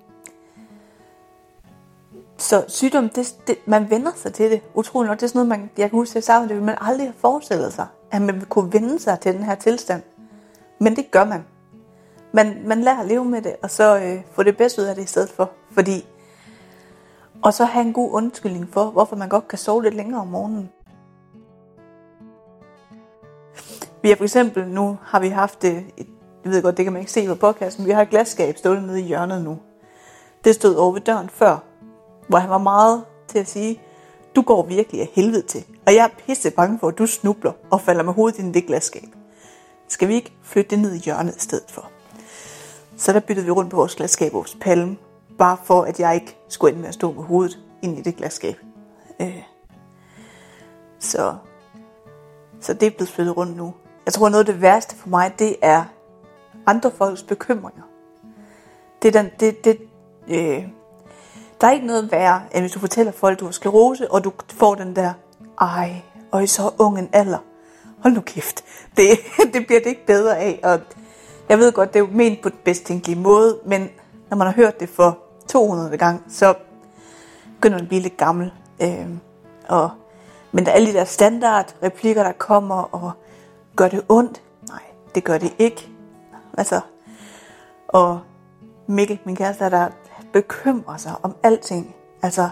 så 2.38 2.66
sygdom, 2.68 3.10
det, 3.10 3.36
det, 3.48 3.58
man 3.66 3.90
vender 3.90 4.12
sig 4.16 4.34
til 4.34 4.52
det. 4.52 4.62
Utroligt 4.74 5.10
nok, 5.10 5.20
det 5.20 5.24
er 5.24 5.28
sådan 5.28 5.48
noget, 5.48 5.60
man, 5.60 5.70
jeg 5.78 5.90
kan 5.90 6.00
huske, 6.00 6.18
at 6.18 6.30
jeg 6.30 6.46
det 6.50 6.56
vil 6.56 6.64
man 6.64 6.78
aldrig 6.82 7.08
have 7.08 7.16
forestillet 7.18 7.74
sig, 7.74 7.88
at 8.12 8.22
man 8.22 8.42
kunne 8.50 8.74
vende 8.74 9.00
sig 9.00 9.20
til 9.20 9.34
den 9.34 9.44
her 9.44 9.56
tilstand. 9.56 10.02
Men 10.80 10.96
det 10.96 11.12
gør 11.12 11.24
man. 11.26 11.44
Man, 12.34 12.62
man 12.66 12.82
lærer 12.82 13.00
at 13.00 13.06
leve 13.06 13.26
med 13.26 13.42
det, 13.42 13.56
og 13.64 13.72
så 13.72 13.98
øh, 13.98 14.22
få 14.34 14.44
det 14.44 14.58
bedste 14.58 14.82
ud 14.82 14.88
af 14.88 14.96
det 14.96 15.04
i 15.04 15.08
stedet 15.08 15.30
for. 15.30 15.52
Fordi, 15.72 16.06
og 17.44 17.54
så 17.54 17.66
have 17.66 17.86
en 17.86 17.94
god 17.94 18.12
undskyldning 18.12 18.70
for, 18.74 18.86
hvorfor 18.86 19.16
man 19.16 19.30
godt 19.30 19.48
kan 19.48 19.58
sove 19.58 19.84
lidt 19.84 19.94
længere 19.94 20.22
om 20.22 20.28
morgenen. 20.28 20.70
Vi 24.02 24.10
har 24.10 24.16
for 24.16 24.24
eksempel, 24.24 24.68
nu 24.68 24.98
har 25.02 25.20
vi 25.20 25.28
haft 25.28 25.64
øh, 25.64 25.84
et, 25.98 26.08
jeg 26.44 26.52
ved 26.52 26.62
godt, 26.62 26.78
det 26.78 26.86
kan 26.86 26.94
man 26.94 27.00
ikke 27.00 27.12
se 27.12 27.28
på 27.28 27.36
podcasten, 27.36 27.86
vi 27.86 27.92
har 27.92 28.02
et 28.02 28.10
glasskab 28.10 28.58
stående 28.58 28.88
nede 28.88 29.02
i 29.02 29.04
hjørnet 29.04 29.44
nu. 29.44 29.60
Det 30.44 30.56
stod 30.56 30.76
over 30.76 30.92
ved 30.92 31.02
døren 31.02 31.30
før, 31.30 31.58
hvor 32.28 32.38
han 32.38 32.50
var 32.50 32.58
meget 32.58 33.04
til 33.28 33.40
at 33.40 33.48
sige, 33.48 33.82
du 34.36 34.42
går 34.42 34.66
virkelig 34.66 35.02
af 35.02 35.10
helvede 35.14 35.42
til, 35.42 35.66
og 35.86 35.96
jeg 35.96 36.06
er 36.06 36.24
pisse 36.26 36.52
bange 36.52 36.80
for, 36.80 36.88
at 36.88 36.98
du 36.98 37.06
snubler 37.06 37.52
og 37.70 37.82
falder 37.82 38.04
med 38.04 38.14
hovedet 38.14 38.40
ind 38.40 38.56
i 38.56 38.60
det 38.60 38.68
glasskab. 38.68 39.10
Skal 39.88 40.08
vi 40.08 40.14
ikke 40.14 40.34
flytte 40.44 40.70
det 40.70 40.80
ned 40.80 40.94
i 40.94 41.00
hjørnet 41.00 41.36
i 41.36 41.40
stedet 41.40 41.72
for? 41.72 41.90
Så 42.98 43.14
der 43.14 43.20
byttede 43.20 43.46
vi 43.46 43.52
rundt 43.52 43.72
på 43.72 43.78
vores 43.78 43.96
glasskab 43.96 44.32
hos 44.32 44.58
palme, 44.62 44.98
bare 45.42 45.58
for 45.64 45.82
at 45.82 46.00
jeg 46.00 46.16
ikke 46.16 46.38
skulle 46.48 46.72
ende 46.72 46.82
med 46.82 46.90
at 46.90 46.94
stå 46.94 47.12
med 47.12 47.24
hovedet 47.24 47.60
ind 47.82 47.98
i 47.98 48.02
det 48.02 48.16
glasskab. 48.16 48.56
Øh. 49.22 49.44
Så, 51.00 51.36
så 52.60 52.74
det 52.74 52.86
er 52.88 52.92
blevet 52.92 53.10
flyttet 53.10 53.38
rundt 53.38 53.58
nu. 53.58 53.74
jeg 54.06 54.14
tror 54.14 54.30
noget 54.30 54.48
af 54.48 54.54
det 54.54 54.62
værste 54.62 54.96
for 54.96 55.10
mig, 55.10 55.34
det 55.40 55.56
er 55.62 55.84
andre 56.66 56.92
folks 56.92 57.24
bekymringer. 57.24 57.84
Det 59.02 59.16
er 59.16 59.22
den, 59.22 59.32
det, 59.40 59.66
det, 59.66 59.78
øh, 60.28 60.68
der 61.62 61.68
er 61.68 61.72
ikke 61.72 61.86
noget 61.86 62.12
værre, 62.12 62.42
end 62.52 62.62
hvis 62.62 62.72
du 62.72 62.80
fortæller 62.80 63.12
folk, 63.12 63.40
du 63.40 63.46
har 63.46 63.52
sklerose, 63.52 64.12
og 64.12 64.24
du 64.24 64.32
får 64.50 64.76
den 64.76 64.96
der, 64.96 65.14
ej, 65.62 66.02
og 66.32 66.44
i 66.44 66.48
så 66.48 66.72
ung 66.80 67.00
en 67.00 67.10
alder. 67.14 67.40
Hold 68.00 68.14
nu 68.14 68.22
kæft. 68.22 68.64
Det, 68.98 69.20
det 69.54 69.68
bliver 69.68 69.80
det 69.80 69.90
ikke 69.90 70.06
bedre 70.06 70.38
af. 70.38 70.60
Og 70.64 70.80
jeg 71.50 71.58
ved 71.58 71.72
godt, 71.72 71.94
det 71.94 72.00
er 72.00 72.04
jo 72.04 72.10
ment 72.12 72.42
på 72.42 72.50
den 72.50 72.58
bedst 72.64 72.86
tænkelige 72.86 73.20
måde, 73.20 73.60
men 73.66 73.90
når 74.30 74.38
man 74.38 74.48
har 74.48 74.54
hørt 74.54 74.80
det 74.80 74.90
for 74.90 75.31
200 75.52 75.98
gang, 75.98 76.24
så 76.30 76.54
begynder 77.56 77.78
man 77.78 77.82
at 77.82 77.88
blive 77.88 78.02
lidt 78.02 78.18
gammel. 78.18 78.54
Øh, 78.82 79.08
og, 79.68 79.90
men 80.52 80.66
der 80.66 80.72
er 80.72 80.76
alle 80.76 80.88
de 80.88 80.94
der 80.94 81.04
standard 81.04 81.76
replikker, 81.84 82.24
der 82.24 82.32
kommer, 82.32 82.76
og 82.76 83.12
gør 83.76 83.88
det 83.88 84.02
ondt? 84.10 84.42
Nej, 84.68 84.82
det 85.16 85.24
gør 85.24 85.38
det 85.38 85.54
ikke. 85.60 85.90
Altså, 86.58 86.82
og 87.88 88.20
Mikkel, 88.88 89.20
min 89.26 89.36
kæreste, 89.36 89.70
der 89.70 89.88
bekymrer 90.34 90.98
sig 90.98 91.14
om 91.24 91.36
alting. 91.44 91.96
Altså, 92.22 92.50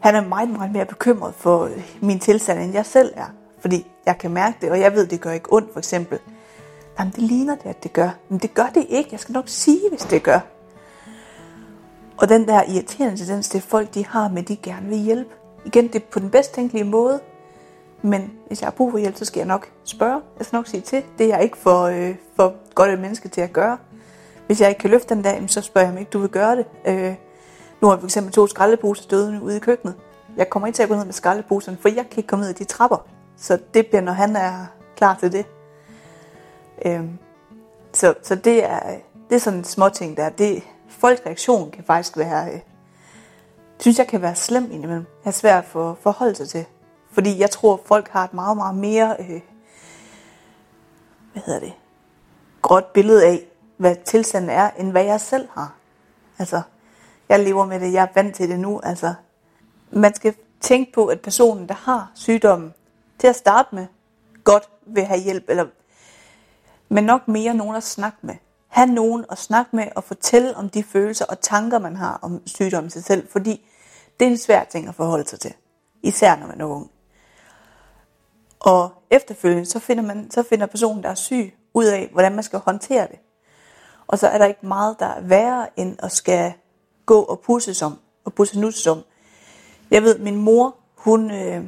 han 0.00 0.14
er 0.14 0.20
meget, 0.28 0.50
meget 0.50 0.72
mere 0.72 0.86
bekymret 0.86 1.34
for 1.34 1.70
min 2.00 2.18
tilstand, 2.20 2.60
end 2.60 2.72
jeg 2.72 2.86
selv 2.86 3.12
er. 3.16 3.26
Fordi 3.60 3.86
jeg 4.06 4.18
kan 4.18 4.30
mærke 4.30 4.58
det, 4.60 4.70
og 4.70 4.80
jeg 4.80 4.92
ved, 4.92 5.06
det 5.06 5.20
gør 5.20 5.30
ikke 5.30 5.52
ondt, 5.52 5.72
for 5.72 5.78
eksempel. 5.78 6.18
Jamen, 6.98 7.12
det 7.12 7.22
ligner 7.22 7.54
det, 7.54 7.66
at 7.66 7.82
det 7.82 7.92
gør. 7.92 8.10
Men 8.28 8.38
det 8.38 8.54
gør 8.54 8.66
det 8.74 8.86
ikke. 8.88 9.08
Jeg 9.12 9.20
skal 9.20 9.32
nok 9.32 9.48
sige, 9.48 9.80
hvis 9.90 10.02
det 10.02 10.22
gør. 10.22 10.40
Og 12.18 12.28
den 12.28 12.48
der 12.48 12.62
irriterende 12.62 13.16
tendens, 13.16 13.48
det 13.48 13.62
folk, 13.62 13.94
de 13.94 14.06
har 14.06 14.28
med, 14.28 14.42
de 14.42 14.56
gerne 14.56 14.88
vil 14.88 14.98
hjælpe. 14.98 15.30
Igen, 15.64 15.86
det 15.86 15.94
er 15.94 16.06
på 16.10 16.18
den 16.18 16.30
bedst 16.30 16.54
tænkelige 16.54 16.84
måde. 16.84 17.20
Men 18.02 18.32
hvis 18.46 18.60
jeg 18.60 18.66
har 18.66 18.70
brug 18.70 18.90
for 18.90 18.98
hjælp, 18.98 19.16
så 19.16 19.24
skal 19.24 19.40
jeg 19.40 19.46
nok 19.46 19.68
spørge. 19.84 20.20
Jeg 20.38 20.46
skal 20.46 20.56
nok 20.56 20.66
sige 20.66 20.80
til. 20.80 21.02
Det 21.18 21.24
er 21.24 21.28
jeg 21.28 21.42
ikke 21.42 21.56
for, 21.56 21.82
øh, 21.82 22.14
for 22.36 22.54
godt 22.74 22.90
et 22.90 22.98
menneske 22.98 23.28
til 23.28 23.40
at 23.40 23.52
gøre. 23.52 23.78
Hvis 24.46 24.60
jeg 24.60 24.68
ikke 24.68 24.78
kan 24.78 24.90
løfte 24.90 25.14
den 25.14 25.22
dag, 25.22 25.44
så 25.46 25.60
spørger 25.60 25.86
jeg, 25.86 25.94
mig 25.94 26.00
ikke 26.00 26.10
du 26.10 26.18
vil 26.18 26.28
gøre 26.28 26.56
det. 26.56 26.66
Øh, 26.86 27.14
nu 27.80 27.88
har 27.88 27.96
vi 27.96 28.08
fx 28.08 28.32
to 28.32 28.46
skraldeposer 28.46 29.02
stående 29.02 29.42
ude 29.42 29.56
i 29.56 29.60
køkkenet. 29.60 29.94
Jeg 30.36 30.50
kommer 30.50 30.66
ikke 30.66 30.76
til 30.76 30.82
at 30.82 30.88
gå 30.88 30.94
ned 30.94 31.04
med 31.04 31.12
skraldeposerne, 31.12 31.78
for 31.80 31.88
jeg 31.88 32.04
kan 32.10 32.16
ikke 32.16 32.28
komme 32.28 32.44
ned 32.44 32.50
i 32.50 32.58
de 32.58 32.64
trapper. 32.64 33.06
Så 33.36 33.58
det 33.74 33.86
bliver, 33.86 34.02
når 34.02 34.12
han 34.12 34.36
er 34.36 34.66
klar 34.96 35.16
til 35.20 35.32
det. 35.32 35.46
Øh, 36.84 37.04
så, 37.92 38.14
så 38.22 38.34
det 38.34 38.64
er, 38.64 38.80
det 39.30 39.36
er 39.36 39.40
sådan 39.40 39.58
en 39.58 39.64
små 39.64 39.88
ting 39.88 40.16
der. 40.16 40.28
Det, 40.28 40.62
folks 40.88 41.22
reaktion 41.26 41.70
kan 41.70 41.84
faktisk 41.84 42.16
være, 42.16 42.52
øh, 42.52 42.60
synes 43.78 43.98
jeg 43.98 44.06
kan 44.06 44.22
være 44.22 44.34
slem 44.34 44.64
indimellem. 44.64 45.06
Jeg 45.24 45.30
er 45.30 45.34
svært 45.34 45.64
at 45.64 45.70
for, 45.70 45.98
forholde 46.02 46.34
sig 46.34 46.48
til. 46.48 46.64
Fordi 47.12 47.38
jeg 47.38 47.50
tror, 47.50 47.80
folk 47.84 48.08
har 48.08 48.24
et 48.24 48.34
meget, 48.34 48.56
meget 48.56 48.76
mere, 48.76 49.16
øh, 49.20 49.40
hvad 51.32 51.42
hedder 51.46 51.60
det, 51.60 51.72
gråt 52.62 52.84
billede 52.84 53.26
af, 53.26 53.46
hvad 53.76 53.96
tilstanden 54.04 54.50
er, 54.50 54.70
end 54.70 54.90
hvad 54.90 55.04
jeg 55.04 55.20
selv 55.20 55.48
har. 55.52 55.74
Altså, 56.38 56.62
jeg 57.28 57.40
lever 57.40 57.66
med 57.66 57.80
det, 57.80 57.92
jeg 57.92 58.02
er 58.02 58.12
vant 58.14 58.36
til 58.36 58.48
det 58.48 58.60
nu. 58.60 58.80
Altså, 58.82 59.14
man 59.90 60.14
skal 60.14 60.34
tænke 60.60 60.92
på, 60.92 61.06
at 61.06 61.20
personen, 61.20 61.68
der 61.68 61.74
har 61.74 62.12
sygdommen, 62.14 62.74
til 63.18 63.26
at 63.26 63.36
starte 63.36 63.74
med, 63.74 63.86
godt 64.44 64.68
vil 64.86 65.04
have 65.04 65.20
hjælp, 65.20 65.44
eller, 65.48 65.66
men 66.88 67.04
nok 67.04 67.28
mere 67.28 67.54
nogen 67.54 67.76
at 67.76 67.82
snakke 67.82 68.18
med 68.22 68.34
have 68.68 68.86
nogen 68.86 69.24
at 69.30 69.38
snakke 69.38 69.76
med 69.76 69.86
og 69.96 70.04
fortælle 70.04 70.56
om 70.56 70.68
de 70.68 70.82
følelser 70.82 71.24
og 71.24 71.40
tanker, 71.40 71.78
man 71.78 71.96
har 71.96 72.18
om 72.22 72.42
sygdommen 72.46 72.90
sig 72.90 73.04
selv, 73.04 73.28
fordi 73.28 73.68
det 74.20 74.26
er 74.26 74.30
en 74.30 74.38
svær 74.38 74.64
ting 74.64 74.88
at 74.88 74.94
forholde 74.94 75.28
sig 75.28 75.40
til. 75.40 75.54
Især 76.02 76.36
når 76.36 76.46
man 76.46 76.60
er 76.60 76.64
ung. 76.64 76.90
Og 78.60 78.92
efterfølgende, 79.10 79.66
så 79.66 79.78
finder, 79.78 80.04
man, 80.04 80.30
så 80.30 80.42
finder 80.42 80.66
personen, 80.66 81.02
der 81.02 81.10
er 81.10 81.14
syg, 81.14 81.54
ud 81.74 81.84
af, 81.84 82.08
hvordan 82.12 82.34
man 82.34 82.44
skal 82.44 82.58
håndtere 82.58 83.06
det. 83.06 83.18
Og 84.06 84.18
så 84.18 84.28
er 84.28 84.38
der 84.38 84.46
ikke 84.46 84.66
meget, 84.66 84.96
der 84.98 85.06
er 85.06 85.20
værre, 85.20 85.66
end 85.76 85.96
at 85.98 86.12
skal 86.12 86.52
gå 87.06 87.22
og 87.22 87.40
pusse 87.40 87.84
om, 87.84 87.98
og 88.24 88.32
pusse 88.34 88.60
nusses 88.60 88.86
om. 88.86 89.02
Jeg 89.90 90.02
ved, 90.02 90.18
min 90.18 90.36
mor, 90.36 90.76
hun, 90.94 91.30
øh, 91.30 91.64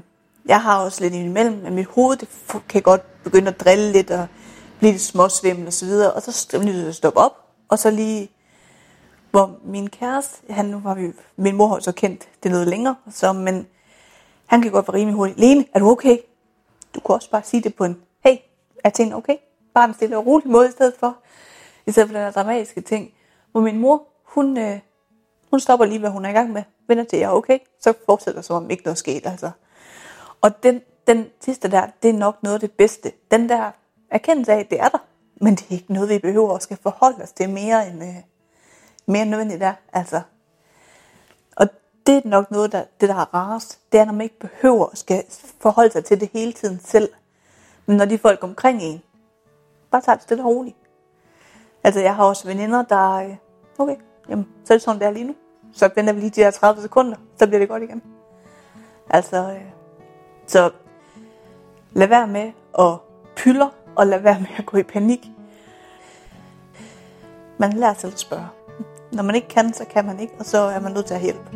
jeg 0.46 0.62
har 0.62 0.84
også 0.84 1.00
lidt 1.00 1.14
imellem, 1.14 1.56
men 1.56 1.74
mit 1.74 1.86
hoved 1.86 2.16
det 2.16 2.28
kan 2.68 2.82
godt 2.82 3.22
begynde 3.22 3.48
at 3.48 3.60
drille 3.60 3.92
lidt, 3.92 4.10
og 4.10 4.26
blive 4.80 4.92
lidt 4.92 5.02
småsvimmel 5.02 5.66
og 5.66 5.72
så 5.72 5.86
videre, 5.86 6.12
og 6.12 6.22
så 6.22 6.58
er 6.58 6.84
jeg 6.84 6.94
stoppe 6.94 7.20
op, 7.20 7.32
og 7.68 7.78
så 7.78 7.90
lige, 7.90 8.30
hvor 9.30 9.58
min 9.64 9.90
kæreste, 9.90 10.52
han, 10.52 10.64
nu 10.64 10.80
var 10.80 10.94
vi, 10.94 11.12
min 11.36 11.56
mor 11.56 11.66
har 11.68 11.80
så 11.80 11.92
kendt 11.92 12.28
det 12.42 12.50
noget 12.50 12.68
længere, 12.68 12.96
så, 13.10 13.32
men 13.32 13.66
han 14.46 14.62
kan 14.62 14.72
godt 14.72 14.88
være 14.88 14.96
rimelig 14.96 15.16
hurtigt. 15.16 15.38
Lene, 15.38 15.64
er 15.74 15.78
du 15.78 15.90
okay? 15.90 16.18
Du 16.94 17.00
kunne 17.00 17.16
også 17.16 17.30
bare 17.30 17.42
sige 17.42 17.62
det 17.62 17.74
på 17.74 17.84
en, 17.84 17.96
hey, 18.24 18.36
er 18.84 18.90
tingene 18.90 19.16
okay? 19.16 19.36
Bare 19.74 19.84
en 19.84 19.94
stille 19.94 20.16
og 20.16 20.26
rolig 20.26 20.48
måde 20.48 20.68
i 20.68 20.72
stedet 20.72 20.94
for, 21.00 21.16
i 21.86 21.92
stedet 21.92 22.08
for 22.08 22.16
den 22.16 22.24
her 22.24 22.32
dramatiske 22.32 22.80
ting. 22.80 23.12
Hvor 23.52 23.60
min 23.60 23.78
mor, 23.78 24.02
hun, 24.24 24.58
øh, 24.58 24.78
hun 25.50 25.60
stopper 25.60 25.86
lige, 25.86 25.98
hvad 25.98 26.10
hun 26.10 26.24
er 26.24 26.28
i 26.28 26.32
gang 26.32 26.52
med, 26.52 26.62
vender 26.88 27.04
til, 27.04 27.18
jeg 27.18 27.26
er 27.26 27.34
okay, 27.34 27.58
så 27.80 27.92
fortsætter 28.06 28.42
som 28.42 28.56
om 28.56 28.70
ikke 28.70 28.82
noget 28.82 28.98
skete, 28.98 29.28
Altså. 29.28 29.50
Og 30.40 30.62
den, 30.62 30.80
den 31.06 31.26
sidste 31.40 31.70
der, 31.70 31.86
det 32.02 32.10
er 32.10 32.14
nok 32.14 32.42
noget 32.42 32.54
af 32.54 32.60
det 32.60 32.72
bedste. 32.72 33.12
Den 33.30 33.48
der 33.48 33.70
erkendelse 34.10 34.52
af, 34.52 34.66
det 34.66 34.80
er 34.80 34.88
der, 34.88 34.98
men 35.40 35.54
det 35.54 35.66
er 35.68 35.72
ikke 35.74 35.92
noget, 35.92 36.08
vi 36.08 36.18
behøver 36.18 36.54
at 36.54 36.62
skal 36.62 36.78
forholde 36.82 37.22
os 37.22 37.32
til 37.32 37.50
mere 37.50 37.88
end, 37.88 38.02
øh, 38.02 38.14
mere 39.06 39.22
end 39.22 39.30
nødvendigt 39.30 39.62
er. 39.62 39.74
Altså. 39.92 40.20
Og 41.56 41.68
det 42.06 42.16
er 42.16 42.20
nok 42.24 42.50
noget, 42.50 42.72
der, 42.72 42.84
det 43.00 43.08
der 43.08 43.14
er 43.14 43.34
rarest, 43.34 43.80
det 43.92 44.00
er, 44.00 44.04
når 44.04 44.12
man 44.12 44.20
ikke 44.20 44.38
behøver 44.38 44.86
at 44.86 44.98
skal 44.98 45.24
forholde 45.60 45.92
sig 45.92 46.04
til 46.04 46.20
det 46.20 46.30
hele 46.32 46.52
tiden 46.52 46.80
selv. 46.84 47.08
Men 47.86 47.96
når 47.96 48.04
de 48.04 48.18
folk 48.18 48.44
omkring 48.44 48.82
en, 48.82 49.02
bare 49.90 50.00
tager 50.00 50.16
det 50.16 50.22
stille 50.22 50.42
og 50.42 50.48
roligt. 50.48 50.76
Altså, 51.84 52.00
jeg 52.00 52.16
har 52.16 52.24
også 52.24 52.48
veninder, 52.48 52.82
der, 52.82 53.12
øh, 53.12 53.36
okay, 53.78 53.96
jamen, 54.28 54.48
så 54.64 54.72
er 54.72 54.78
det 54.78 54.82
sådan, 54.82 55.00
det 55.00 55.06
er 55.06 55.10
lige 55.10 55.24
nu. 55.24 55.34
Så 55.72 55.90
venter 55.94 56.12
vi 56.12 56.20
lige 56.20 56.30
de 56.30 56.40
der 56.40 56.50
30 56.50 56.82
sekunder, 56.82 57.16
så 57.36 57.46
bliver 57.46 57.58
det 57.58 57.68
godt 57.68 57.82
igen. 57.82 58.02
Altså, 59.10 59.36
øh, 59.36 59.70
så 60.46 60.70
lad 61.92 62.06
være 62.06 62.26
med 62.26 62.52
at 62.78 62.98
pylder, 63.36 63.68
og 64.00 64.06
lade 64.06 64.24
være 64.24 64.40
med 64.40 64.48
at 64.56 64.66
gå 64.66 64.76
i 64.76 64.82
panik. 64.82 65.30
Man 67.58 67.72
lærer 67.72 67.94
selv 67.94 68.12
at 68.12 68.18
spørge. 68.18 68.46
Når 69.12 69.22
man 69.22 69.34
ikke 69.34 69.48
kan, 69.48 69.72
så 69.72 69.84
kan 69.84 70.04
man 70.04 70.20
ikke, 70.20 70.32
og 70.38 70.44
så 70.44 70.58
er 70.58 70.80
man 70.80 70.92
nødt 70.92 71.06
til 71.06 71.14
at 71.14 71.20
hjælpe. 71.20 71.50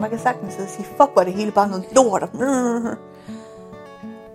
Man 0.00 0.10
kan 0.10 0.18
sagtens 0.18 0.52
sidde 0.52 0.66
og 0.66 0.70
sige, 0.70 0.84
fuck 0.84 1.12
hvor 1.12 1.20
er 1.20 1.24
det 1.24 1.32
hele 1.32 1.50
bare 1.50 1.68
noget 1.68 1.84
lort. 1.92 2.22
Og 2.22 2.30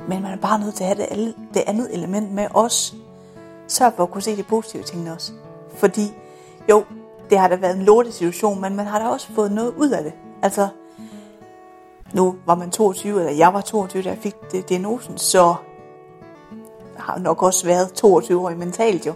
Men 0.10 0.22
man 0.22 0.32
er 0.32 0.38
bare 0.38 0.60
nødt 0.60 0.76
til 0.76 0.84
at 0.84 0.88
have 0.88 1.08
det, 1.08 1.36
det 1.54 1.64
andet 1.68 1.94
element 1.94 2.32
med 2.32 2.48
os. 2.54 2.96
Sørg 3.68 3.94
for 3.96 4.04
at 4.04 4.12
kunne 4.12 4.22
se 4.22 4.38
de 4.38 4.44
positive 4.44 4.84
ting 4.84 5.12
også. 5.12 5.32
Fordi 5.76 6.14
jo, 6.70 6.84
det 7.30 7.40
har 7.40 7.48
da 7.48 7.56
været 7.56 7.76
en 7.76 7.84
lortet 7.84 8.14
situation, 8.14 8.62
men 8.62 8.76
man 8.76 8.86
har 8.86 9.00
da 9.00 9.06
også 9.06 9.28
fået 9.34 9.52
noget 9.52 9.74
ud 9.78 9.90
af 9.90 10.04
det. 10.04 10.14
Altså, 10.42 10.68
nu 12.14 12.36
var 12.46 12.56
man 12.56 12.72
22, 12.72 13.20
eller 13.20 13.32
jeg 13.32 13.54
var 13.54 13.62
22, 13.62 14.04
da 14.04 14.10
jeg 14.10 14.18
fik 14.18 14.36
det, 14.52 14.70
diagnosen, 14.70 15.18
så 15.18 15.56
jeg 16.96 17.04
har 17.04 17.20
nok 17.20 17.44
også 17.44 17.66
været 17.66 17.94
22 17.94 18.42
år 18.42 18.50
mentalt 18.50 19.06
jo. 19.06 19.14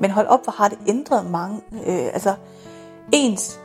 Men 0.00 0.10
hold 0.10 0.26
op, 0.26 0.44
hvor 0.44 0.52
har 0.56 0.68
det 0.68 0.78
ændret 0.86 1.30
mange. 1.30 1.60
Øh, 1.72 2.06
altså, 2.12 2.34
ens 3.12 3.60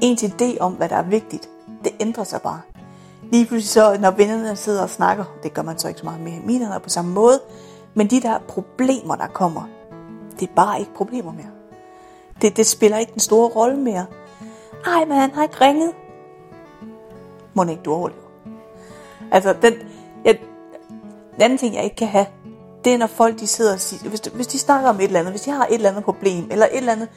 ens 0.00 0.22
idé 0.22 0.58
om, 0.60 0.72
hvad 0.72 0.88
der 0.88 0.96
er 0.96 1.02
vigtigt, 1.02 1.48
det 1.84 1.92
ændrer 2.00 2.24
sig 2.24 2.42
bare. 2.42 2.60
Lige 3.22 3.46
pludselig 3.46 3.68
så, 3.68 3.96
når 4.00 4.10
vennerne 4.10 4.56
sidder 4.56 4.82
og 4.82 4.90
snakker, 4.90 5.24
det 5.42 5.54
gør 5.54 5.62
man 5.62 5.78
så 5.78 5.88
ikke 5.88 6.00
så 6.00 6.06
meget 6.06 6.20
med 6.20 6.40
mine 6.44 6.64
er 6.64 6.78
på 6.78 6.88
samme 6.88 7.12
måde, 7.12 7.40
men 7.94 8.10
de 8.10 8.20
der 8.20 8.38
problemer, 8.48 9.16
der 9.16 9.26
kommer, 9.26 9.68
det 10.40 10.48
er 10.48 10.54
bare 10.56 10.80
ikke 10.80 10.94
problemer 10.94 11.32
mere. 11.32 11.57
Det, 12.42 12.56
det 12.56 12.66
spiller 12.66 12.98
ikke 12.98 13.12
den 13.12 13.20
store 13.20 13.48
rolle 13.48 13.76
mere. 13.76 14.06
Ej, 14.86 15.04
men 15.04 15.16
han 15.16 15.30
har 15.30 15.42
ikke 15.42 15.60
ringet. 15.60 15.92
Må 17.54 17.64
ikke 17.64 17.82
du 17.82 17.92
overlever. 17.92 18.22
Altså, 19.30 19.54
den, 19.62 19.74
jeg, 20.24 20.38
den 21.34 21.42
anden 21.42 21.58
ting, 21.58 21.74
jeg 21.74 21.84
ikke 21.84 21.96
kan 21.96 22.08
have, 22.08 22.26
det 22.84 22.94
er, 22.94 22.98
når 22.98 23.06
folk 23.06 23.40
de 23.40 23.46
sidder 23.46 23.72
og 23.72 23.80
siger, 23.80 24.08
hvis, 24.08 24.20
hvis 24.20 24.46
de 24.46 24.58
snakker 24.58 24.88
om 24.88 24.96
et 24.96 25.04
eller 25.04 25.20
andet, 25.20 25.32
hvis 25.32 25.42
de 25.42 25.50
har 25.50 25.66
et 25.66 25.74
eller 25.74 25.90
andet 25.90 26.04
problem, 26.04 26.48
eller 26.50 26.66
et 26.66 26.76
eller 26.76 26.92
andet, 26.92 27.08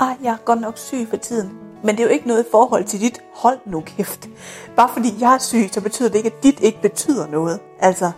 ej, 0.00 0.16
jeg 0.22 0.32
er 0.32 0.36
godt 0.44 0.60
nok 0.60 0.78
syg 0.78 1.06
for 1.10 1.16
tiden. 1.16 1.58
Men 1.82 1.96
det 1.96 2.02
er 2.02 2.06
jo 2.06 2.12
ikke 2.12 2.28
noget 2.28 2.44
i 2.44 2.50
forhold 2.50 2.84
til 2.84 3.00
dit 3.00 3.22
hold 3.34 3.58
nu 3.66 3.80
kæft. 3.80 4.28
Bare 4.76 4.88
fordi 4.92 5.14
jeg 5.20 5.34
er 5.34 5.38
syg, 5.38 5.68
så 5.72 5.80
betyder 5.80 6.08
det 6.08 6.16
ikke, 6.16 6.32
at 6.36 6.42
dit 6.42 6.60
ikke 6.60 6.82
betyder 6.82 7.26
noget. 7.26 7.60
Altså, 7.80 8.10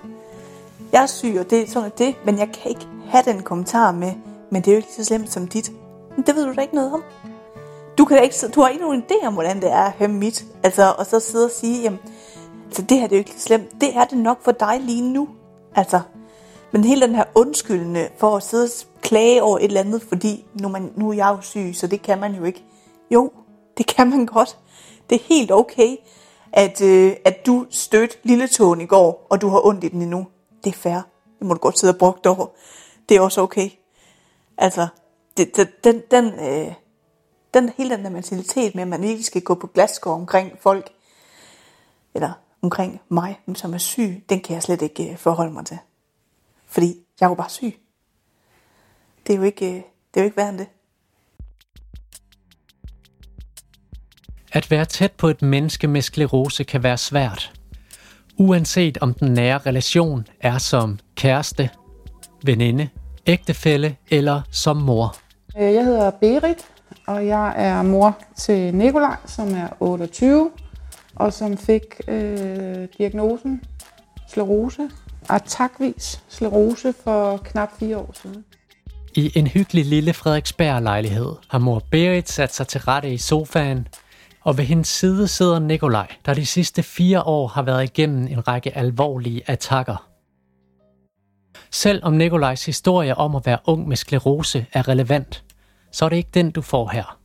jeg 0.92 1.02
er 1.02 1.06
syg, 1.06 1.36
og 1.40 1.50
det 1.50 1.62
er 1.62 1.66
sådan 1.66 1.92
det, 1.98 2.14
men 2.24 2.38
jeg 2.38 2.48
kan 2.52 2.70
ikke 2.70 2.88
have 3.08 3.24
den 3.24 3.42
kommentar 3.42 3.92
med, 3.92 4.12
men 4.50 4.62
det 4.62 4.68
er 4.68 4.72
jo 4.72 4.76
ikke 4.76 4.94
så 4.96 5.04
slemt 5.04 5.32
som 5.32 5.48
dit. 5.48 5.72
Men 6.18 6.26
det 6.26 6.36
ved 6.36 6.46
du 6.46 6.54
da 6.54 6.60
ikke 6.60 6.74
noget 6.74 6.92
om. 6.92 7.02
Du, 7.98 8.04
kan 8.04 8.16
da 8.16 8.22
ikke, 8.22 8.34
du 8.54 8.60
har 8.60 8.68
ikke 8.68 8.82
nogen 8.82 9.02
idé 9.02 9.26
om, 9.26 9.34
hvordan 9.34 9.60
det 9.60 9.70
er 9.70 9.82
at 9.82 9.92
have 9.92 10.10
mit. 10.10 10.44
Altså, 10.62 10.94
og 10.98 11.06
så 11.06 11.20
sidde 11.20 11.44
og 11.44 11.50
sige, 11.50 11.82
jamen, 11.82 11.98
altså, 12.66 12.82
det 12.82 13.00
her 13.00 13.06
det 13.06 13.12
er 13.12 13.18
jo 13.18 13.24
ikke 13.26 13.40
slemt. 13.40 13.80
Det 13.80 13.96
er 13.96 14.04
det 14.04 14.18
nok 14.18 14.42
for 14.42 14.52
dig 14.52 14.80
lige 14.80 15.12
nu. 15.12 15.28
Altså, 15.74 16.00
Men 16.72 16.84
hele 16.84 17.06
den 17.06 17.14
her 17.14 17.24
undskyldende 17.34 18.08
for 18.16 18.36
at 18.36 18.42
sidde 18.42 18.64
og 18.64 19.00
klage 19.02 19.42
over 19.42 19.58
et 19.58 19.64
eller 19.64 19.80
andet, 19.80 20.02
fordi 20.02 20.46
nu, 20.60 20.68
man, 20.68 20.92
nu 20.96 21.10
er 21.10 21.14
jeg 21.14 21.34
jo 21.36 21.40
syg, 21.40 21.70
så 21.74 21.86
det 21.86 22.02
kan 22.02 22.18
man 22.18 22.34
jo 22.34 22.44
ikke. 22.44 22.64
Jo, 23.10 23.32
det 23.78 23.86
kan 23.86 24.10
man 24.10 24.26
godt. 24.36 24.58
Det 25.10 25.16
er 25.16 25.24
helt 25.28 25.52
okay, 25.52 25.96
at, 26.52 26.80
øh, 26.80 27.16
at 27.24 27.46
du 27.46 27.66
stødte 27.70 28.16
lille 28.22 28.48
tåen 28.48 28.80
i 28.80 28.86
går, 28.86 29.26
og 29.30 29.40
du 29.40 29.48
har 29.48 29.66
ondt 29.66 29.84
i 29.84 29.88
den 29.88 30.02
endnu. 30.02 30.26
Det 30.64 30.70
er 30.70 30.78
fair. 30.78 31.00
Det 31.38 31.46
må 31.46 31.54
du 31.54 31.60
godt 31.60 31.78
sidde 31.78 31.92
og 31.92 31.98
brugt 31.98 32.26
over. 32.26 32.46
Det 33.08 33.16
er 33.16 33.20
også 33.20 33.40
okay. 33.40 33.70
Altså, 34.58 34.88
det, 35.38 35.56
det, 35.56 35.84
den, 35.84 36.02
den, 36.10 36.24
øh, 36.24 36.74
den, 37.54 37.68
hele 37.76 37.96
den 37.96 38.04
der 38.04 38.10
mentalitet 38.10 38.74
med, 38.74 38.82
at 38.82 38.88
man 38.88 39.04
ikke 39.04 39.22
skal 39.22 39.42
gå 39.42 39.54
på 39.54 39.66
glasgård 39.66 40.14
omkring 40.14 40.52
folk, 40.60 40.90
eller 42.14 42.32
omkring 42.62 43.00
mig, 43.08 43.40
som 43.54 43.74
er 43.74 43.78
syg, 43.78 44.24
den 44.28 44.40
kan 44.40 44.54
jeg 44.54 44.62
slet 44.62 44.82
ikke 44.82 45.10
øh, 45.10 45.16
forholde 45.16 45.52
mig 45.52 45.66
til. 45.66 45.78
Fordi 46.66 46.94
jeg 47.20 47.26
er 47.26 47.30
jo 47.30 47.34
bare 47.34 47.50
syg. 47.50 47.74
Det 49.26 49.32
er 49.32 49.36
jo 49.36 49.42
ikke, 49.42 49.66
øh, 49.66 49.82
det 50.14 50.20
er 50.20 50.20
jo 50.20 50.24
ikke 50.24 50.36
værd 50.36 50.48
end 50.48 50.58
det. 50.58 50.68
At 54.52 54.70
være 54.70 54.84
tæt 54.84 55.12
på 55.12 55.28
et 55.28 55.42
menneske 55.42 55.88
med 55.88 56.02
sklerose 56.02 56.64
kan 56.64 56.82
være 56.82 56.98
svært. 56.98 57.52
Uanset 58.38 58.98
om 58.98 59.14
den 59.14 59.32
nære 59.32 59.58
relation 59.58 60.26
er 60.40 60.58
som 60.58 60.98
kæreste, 61.14 61.70
veninde, 62.44 62.88
ægtefælle 63.26 63.96
eller 64.10 64.42
som 64.50 64.76
mor. 64.76 65.16
Øh, 65.60 65.74
jeg 65.74 65.84
hedder 65.84 66.10
Berit, 66.10 66.66
og 67.06 67.26
jeg 67.26 67.54
er 67.56 67.82
mor 67.82 68.18
til 68.36 68.74
Nikolaj, 68.74 69.16
som 69.26 69.54
er 69.54 69.68
28, 69.80 70.50
og 71.14 71.32
som 71.32 71.56
fik 71.56 71.82
øh, 72.08 72.88
diagnosen 72.98 73.62
sklerose, 74.28 74.90
atakvis 75.28 76.22
sklerose 76.28 76.94
for 77.04 77.36
knap 77.36 77.78
fire 77.78 77.98
år 77.98 78.14
siden. 78.22 78.44
I 79.14 79.32
en 79.34 79.46
hyggelig 79.46 79.84
lille 79.84 80.12
Frederiksberg-lejlighed 80.12 81.32
har 81.48 81.58
mor 81.58 81.82
Berit 81.90 82.28
sat 82.28 82.54
sig 82.54 82.68
til 82.68 82.80
rette 82.80 83.12
i 83.12 83.18
sofaen, 83.18 83.88
og 84.40 84.58
ved 84.58 84.64
hendes 84.64 84.88
side 84.88 85.28
sidder 85.28 85.58
Nikolaj, 85.58 86.12
der 86.26 86.34
de 86.34 86.46
sidste 86.46 86.82
fire 86.82 87.22
år 87.22 87.46
har 87.46 87.62
været 87.62 87.84
igennem 87.84 88.26
en 88.26 88.48
række 88.48 88.76
alvorlige 88.76 89.42
attacker. 89.46 90.08
Selvom 91.70 92.12
Nikolajs 92.12 92.66
historie 92.66 93.14
om 93.14 93.36
at 93.36 93.46
være 93.46 93.58
ung 93.66 93.88
med 93.88 93.96
sklerose 93.96 94.66
er 94.72 94.88
relevant, 94.88 95.44
så 95.90 96.04
er 96.04 96.08
det 96.08 96.16
ikke 96.16 96.30
den, 96.34 96.50
du 96.50 96.62
får 96.62 96.88
her. 96.88 97.18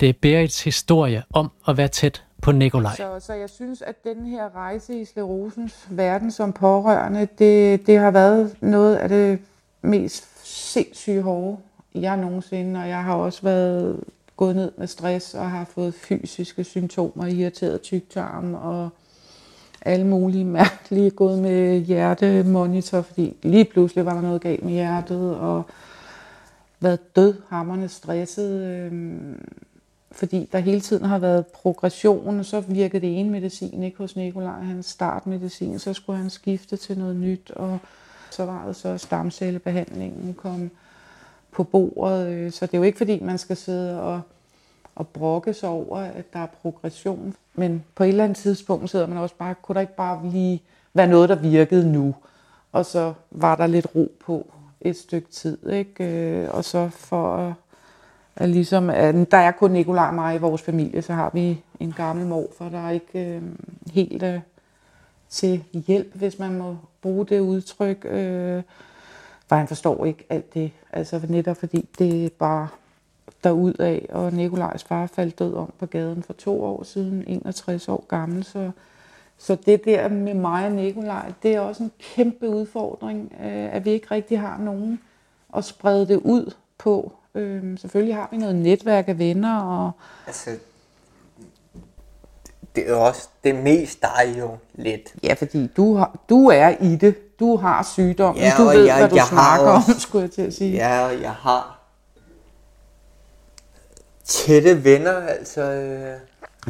Det 0.00 0.08
er 0.08 0.12
Berits 0.22 0.64
historie 0.64 1.22
om 1.32 1.50
at 1.68 1.76
være 1.76 1.88
tæt 1.88 2.24
på 2.42 2.52
Nikolaj. 2.52 2.96
Så, 2.96 3.20
så 3.20 3.32
jeg 3.32 3.50
synes, 3.50 3.82
at 3.82 4.04
den 4.04 4.26
her 4.26 4.56
rejse 4.56 5.00
i 5.00 5.04
sklerosens 5.04 5.86
verden 5.90 6.30
som 6.30 6.52
pårørende, 6.52 7.28
det, 7.38 7.86
det 7.86 7.98
har 7.98 8.10
været 8.10 8.56
noget 8.60 8.96
af 8.96 9.08
det 9.08 9.38
mest 9.82 10.24
sindssyge 10.44 11.22
hårde, 11.22 11.56
jeg 11.94 12.16
nogensinde, 12.16 12.80
og 12.80 12.88
jeg 12.88 13.04
har 13.04 13.14
også 13.14 13.42
været 13.42 14.00
gået 14.36 14.56
ned 14.56 14.72
med 14.76 14.86
stress 14.86 15.34
og 15.34 15.50
har 15.50 15.64
fået 15.64 15.94
fysiske 15.94 16.64
symptomer, 16.64 17.26
irriteret 17.26 17.80
tyktarm 17.80 18.54
og 18.54 18.88
alle 19.82 20.06
mulige 20.06 20.44
mærkelige, 20.44 21.10
gået 21.10 21.38
med 21.38 21.78
hjertemonitor, 21.78 23.00
fordi 23.00 23.36
lige 23.42 23.64
pludselig 23.64 24.06
var 24.06 24.14
der 24.14 24.20
noget 24.20 24.40
galt 24.40 24.64
med 24.64 24.72
hjertet, 24.72 25.36
og 25.36 25.62
været 26.80 27.16
dødhammerne 27.16 27.88
stresset, 27.88 28.62
øh, 28.62 28.92
fordi 30.12 30.48
der 30.52 30.58
hele 30.58 30.80
tiden 30.80 31.04
har 31.04 31.18
været 31.18 31.46
progression, 31.46 32.38
og 32.38 32.44
så 32.44 32.60
virkede 32.60 33.06
det 33.06 33.20
ene 33.20 33.30
medicin 33.30 33.82
ikke 33.82 33.98
hos 33.98 34.16
Nikolaj, 34.16 34.60
hans 34.60 34.86
startmedicin, 34.86 35.78
så 35.78 35.92
skulle 35.92 36.18
han 36.18 36.30
skifte 36.30 36.76
til 36.76 36.98
noget 36.98 37.16
nyt, 37.16 37.50
og 37.50 37.78
så 38.30 38.44
var 38.44 38.66
det 38.66 38.76
så 38.76 38.98
stamcellebehandlingen 38.98 40.34
kom 40.34 40.70
på 41.52 41.64
bordet, 41.64 42.28
øh, 42.28 42.52
så 42.52 42.66
det 42.66 42.74
er 42.74 42.78
jo 42.78 42.84
ikke 42.84 42.98
fordi, 42.98 43.20
man 43.20 43.38
skal 43.38 43.56
sidde 43.56 44.02
og, 44.02 44.20
og 44.94 45.08
brokke 45.08 45.54
sig 45.54 45.68
over, 45.68 45.98
at 45.98 46.32
der 46.32 46.38
er 46.38 46.46
progression, 46.46 47.34
men 47.54 47.84
på 47.94 48.04
et 48.04 48.08
eller 48.08 48.24
andet 48.24 48.38
tidspunkt 48.38 48.90
sidder 48.90 49.06
man 49.06 49.18
også 49.18 49.34
bare, 49.34 49.54
kunne 49.62 49.74
der 49.74 49.80
ikke 49.80 49.96
bare 49.96 50.30
lige 50.30 50.62
være 50.94 51.06
noget, 51.06 51.28
der 51.28 51.34
virkede 51.34 51.92
nu, 51.92 52.14
og 52.72 52.86
så 52.86 53.12
var 53.30 53.56
der 53.56 53.66
lidt 53.66 53.86
ro 53.94 54.12
på 54.20 54.52
et 54.80 54.96
stykke 54.96 55.28
tid, 55.30 55.70
ikke? 55.70 56.04
Øh, 56.04 56.48
og 56.50 56.64
så 56.64 56.88
for 56.88 57.36
at 57.36 57.54
at 58.40 58.48
ligesom, 58.48 58.90
at 58.90 59.30
der 59.30 59.36
er 59.36 59.50
kun 59.50 59.70
Nikolaj 59.70 60.08
og 60.08 60.14
mig 60.14 60.34
i 60.34 60.38
vores 60.38 60.62
familie, 60.62 61.02
så 61.02 61.12
har 61.12 61.30
vi 61.34 61.62
en 61.80 61.92
gammel 61.92 62.26
mor, 62.26 62.46
for 62.58 62.68
der 62.68 62.78
er 62.78 62.90
ikke 62.90 63.34
øh, 63.34 63.42
helt 63.92 64.22
øh, 64.22 64.40
til 65.28 65.64
hjælp, 65.72 66.14
hvis 66.14 66.38
man 66.38 66.58
må 66.58 66.76
bruge 67.02 67.26
det 67.26 67.40
udtryk. 67.40 68.06
Øh, 68.10 68.62
for 69.48 69.56
han 69.56 69.68
forstår 69.68 70.04
ikke 70.04 70.26
alt 70.28 70.54
det. 70.54 70.72
Altså 70.92 71.20
netop 71.28 71.56
fordi 71.56 71.88
det 71.98 72.24
er 72.24 72.28
bare 72.38 72.68
af, 73.78 74.06
og 74.10 74.32
Nikolajs 74.32 74.84
far 74.84 75.06
faldt 75.06 75.38
død 75.38 75.54
om 75.54 75.72
på 75.78 75.86
gaden 75.86 76.22
for 76.22 76.32
to 76.32 76.64
år 76.64 76.82
siden, 76.82 77.24
61 77.26 77.88
år 77.88 78.04
gammel, 78.08 78.44
så, 78.44 78.70
så 79.38 79.56
det 79.66 79.84
der 79.84 80.08
med 80.08 80.34
mig 80.34 80.66
og 80.66 80.72
Nikolaj, 80.72 81.32
det 81.42 81.54
er 81.54 81.60
også 81.60 81.82
en 81.82 81.92
kæmpe 81.98 82.48
udfordring, 82.48 83.32
øh, 83.44 83.74
at 83.74 83.84
vi 83.84 83.90
ikke 83.90 84.06
rigtig 84.10 84.40
har 84.40 84.58
nogen 84.58 85.00
at 85.56 85.64
sprede 85.64 86.08
det 86.08 86.16
ud 86.16 86.54
på. 86.78 87.12
Øhm, 87.34 87.76
selvfølgelig 87.76 88.14
har 88.14 88.28
vi 88.30 88.36
noget 88.36 88.54
netværk 88.54 89.08
af 89.08 89.18
venner. 89.18 89.60
Og... 89.60 89.90
Altså, 90.26 90.50
det 92.76 92.86
er 92.86 92.90
jo 92.90 93.06
også 93.06 93.28
det 93.44 93.54
mest 93.54 94.02
dig 94.02 94.34
jo 94.38 94.56
lidt. 94.74 95.14
Ja, 95.22 95.32
fordi 95.32 95.66
du, 95.66 95.94
har, 95.94 96.18
du 96.28 96.48
er 96.48 96.68
i 96.80 96.96
det. 96.96 97.38
Du 97.40 97.56
har 97.56 97.82
sygdom. 97.82 98.36
Ja, 98.36 98.52
du 98.58 98.62
ved, 98.62 98.84
jeg, 98.84 98.98
hvad 98.98 99.08
du 99.08 99.16
jeg 99.16 99.24
snakker 99.24 99.70
også, 99.70 99.92
om, 99.92 99.98
skulle 99.98 100.22
jeg 100.22 100.30
til 100.30 100.42
at 100.42 100.54
sige. 100.54 100.72
Ja, 100.72 101.06
og 101.06 101.22
jeg 101.22 101.32
har 101.32 101.78
tætte 104.24 104.84
venner, 104.84 105.16
altså... 105.16 105.62
Øh... 105.62 106.20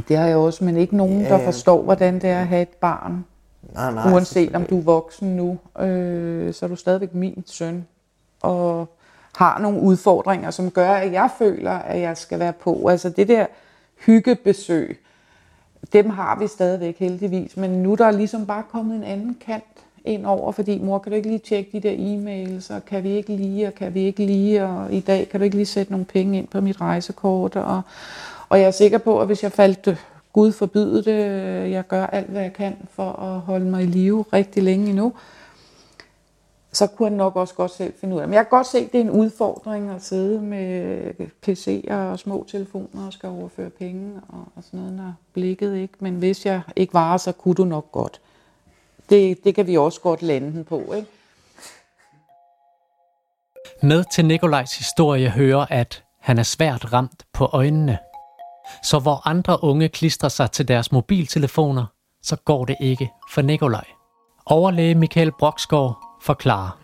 Det 0.08 0.16
har 0.16 0.26
jeg 0.26 0.36
også, 0.36 0.64
men 0.64 0.76
ikke 0.76 0.96
nogen, 0.96 1.20
ja, 1.20 1.28
der 1.28 1.44
forstår, 1.44 1.82
hvordan 1.82 2.14
det 2.14 2.30
er 2.30 2.40
at 2.40 2.46
have 2.46 2.62
et 2.62 2.68
barn. 2.68 3.24
Nej, 3.74 3.92
nej, 3.92 4.12
Uanset 4.12 4.54
om 4.54 4.64
du 4.64 4.78
er 4.78 4.82
voksen 4.82 5.36
nu, 5.36 5.58
øh, 5.80 6.54
så 6.54 6.66
er 6.66 6.68
du 6.68 6.76
stadigvæk 6.76 7.14
min 7.14 7.44
søn. 7.46 7.86
Og 8.42 8.88
har 9.36 9.58
nogle 9.58 9.80
udfordringer, 9.80 10.50
som 10.50 10.70
gør, 10.70 10.90
at 10.90 11.12
jeg 11.12 11.30
føler, 11.38 11.72
at 11.72 12.00
jeg 12.00 12.16
skal 12.16 12.38
være 12.38 12.52
på. 12.52 12.88
Altså 12.88 13.08
det 13.08 13.28
der 13.28 13.46
hyggebesøg, 14.06 15.00
dem 15.92 16.10
har 16.10 16.38
vi 16.38 16.46
stadigvæk 16.46 16.98
heldigvis, 16.98 17.56
men 17.56 17.70
nu 17.70 17.92
er 17.92 17.96
der 17.96 18.10
ligesom 18.10 18.46
bare 18.46 18.62
kommet 18.70 18.96
en 18.96 19.04
anden 19.04 19.36
kant 19.46 19.64
ind 20.04 20.26
over, 20.26 20.52
fordi 20.52 20.78
mor, 20.78 20.98
kan 20.98 21.12
du 21.12 21.16
ikke 21.16 21.28
lige 21.28 21.38
tjekke 21.38 21.70
de 21.72 21.88
der 21.88 21.92
e-mails, 21.92 22.74
og 22.74 22.84
kan 22.84 23.02
vi 23.02 23.10
ikke 23.10 23.36
lige, 23.36 23.66
og 23.66 23.74
kan 23.74 23.94
vi 23.94 24.00
ikke 24.00 24.26
lige, 24.26 24.64
og 24.64 24.92
i 24.92 25.00
dag 25.00 25.28
kan 25.28 25.40
du 25.40 25.44
ikke 25.44 25.56
lige 25.56 25.66
sætte 25.66 25.92
nogle 25.92 26.06
penge 26.06 26.38
ind 26.38 26.48
på 26.48 26.60
mit 26.60 26.80
rejsekort, 26.80 27.56
og, 27.56 27.82
og 28.48 28.60
jeg 28.60 28.66
er 28.66 28.70
sikker 28.70 28.98
på, 28.98 29.20
at 29.20 29.26
hvis 29.26 29.42
jeg 29.42 29.52
faldt 29.52 29.86
øh, 29.86 29.96
Gud 30.32 30.52
forbyde 30.52 31.04
det, 31.04 31.30
øh, 31.30 31.70
jeg 31.70 31.86
gør 31.86 32.06
alt, 32.06 32.28
hvad 32.28 32.42
jeg 32.42 32.52
kan 32.52 32.76
for 32.90 33.12
at 33.12 33.40
holde 33.40 33.66
mig 33.66 33.82
i 33.82 33.86
live 33.86 34.24
rigtig 34.32 34.62
længe 34.62 34.90
endnu, 34.90 35.12
så 36.72 36.86
kunne 36.86 37.08
han 37.08 37.16
nok 37.16 37.36
også 37.36 37.54
godt 37.54 37.70
selv 37.70 37.94
finde 38.00 38.14
ud 38.14 38.20
af 38.20 38.22
det. 38.22 38.28
Men 38.28 38.34
jeg 38.34 38.44
kan 38.44 38.58
godt 38.58 38.66
se, 38.66 38.78
at 38.78 38.92
det 38.92 39.00
er 39.00 39.04
en 39.04 39.10
udfordring 39.10 39.90
at 39.90 40.02
sidde 40.02 40.40
med 40.40 41.02
øh, 41.18 41.28
PC'er 41.46 41.94
og 41.94 42.18
små 42.18 42.46
telefoner 42.48 43.06
og 43.06 43.12
skal 43.12 43.28
overføre 43.28 43.70
penge 43.70 44.20
og, 44.28 44.44
og 44.56 44.64
sådan 44.64 44.80
noget, 44.80 44.92
når 44.92 45.14
blikket 45.32 45.76
ikke. 45.76 45.94
Men 45.98 46.14
hvis 46.14 46.46
jeg 46.46 46.60
ikke 46.76 46.94
var, 46.94 47.16
så 47.16 47.32
kunne 47.32 47.54
du 47.54 47.64
nok 47.64 47.92
godt. 47.92 48.20
Det, 49.10 49.44
det 49.44 49.54
kan 49.54 49.66
vi 49.66 49.76
også 49.76 50.00
godt 50.00 50.22
lande 50.22 50.52
den 50.52 50.64
på, 50.64 50.92
ikke? 50.92 51.08
Med 53.82 54.04
til 54.12 54.24
Nikolajs 54.24 54.78
historie 54.78 55.28
hører, 55.30 55.66
at 55.70 56.04
han 56.20 56.38
er 56.38 56.42
svært 56.42 56.92
ramt 56.92 57.26
på 57.32 57.44
øjnene. 57.44 57.98
Så 58.84 58.98
hvor 58.98 59.28
andre 59.28 59.64
unge 59.64 59.88
klistrer 59.88 60.28
sig 60.28 60.50
til 60.50 60.68
deres 60.68 60.92
mobiltelefoner, 60.92 61.84
så 62.22 62.36
går 62.36 62.64
det 62.64 62.76
ikke 62.80 63.10
for 63.32 63.42
Nikolaj. 63.42 63.84
Overlæge 64.46 64.94
Michael 64.94 65.32
Broksgaard 65.38 65.98
forklarer. 66.22 66.78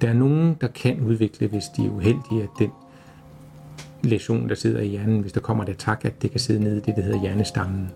Der 0.00 0.08
er 0.08 0.12
nogen, 0.12 0.56
der 0.60 0.68
kan 0.68 1.00
udvikle, 1.00 1.46
hvis 1.46 1.64
de 1.76 1.86
er 1.86 1.90
uheldige, 1.90 2.42
at 2.42 2.48
den 2.58 2.70
læsion, 4.02 4.48
der 4.48 4.54
sidder 4.54 4.80
i 4.80 4.86
hjernen, 4.86 5.20
hvis 5.20 5.32
der 5.32 5.40
kommer 5.40 5.64
et 5.64 5.68
attack, 5.68 6.04
at 6.04 6.22
det 6.22 6.30
kan 6.30 6.40
sidde 6.40 6.62
nede 6.62 6.76
i 6.76 6.80
det, 6.80 6.96
der 6.96 7.02
hedder 7.02 7.20
hjernestammen. 7.20 7.90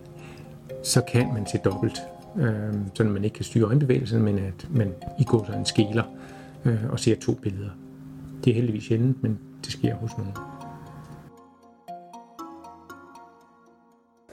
Så 0.82 1.00
kan 1.00 1.32
man 1.34 1.46
se 1.46 1.58
dobbelt, 1.64 2.02
øh, 2.36 2.74
så 2.94 3.04
man 3.04 3.24
ikke 3.24 3.34
kan 3.34 3.44
styre 3.44 3.64
øjenbevægelsen, 3.64 4.22
men 4.22 4.38
at 4.38 4.66
man 4.70 4.94
i 5.20 5.24
går 5.24 5.44
en 5.44 5.66
skæler 5.66 6.04
øh, 6.64 6.78
og 6.90 7.00
ser 7.00 7.16
to 7.16 7.32
billeder. 7.32 7.70
Det 8.44 8.50
er 8.50 8.54
heldigvis 8.54 8.84
sjældent, 8.84 9.22
men 9.22 9.38
det 9.64 9.72
sker 9.72 9.94
hos 9.94 10.10
nogen. 10.18 10.32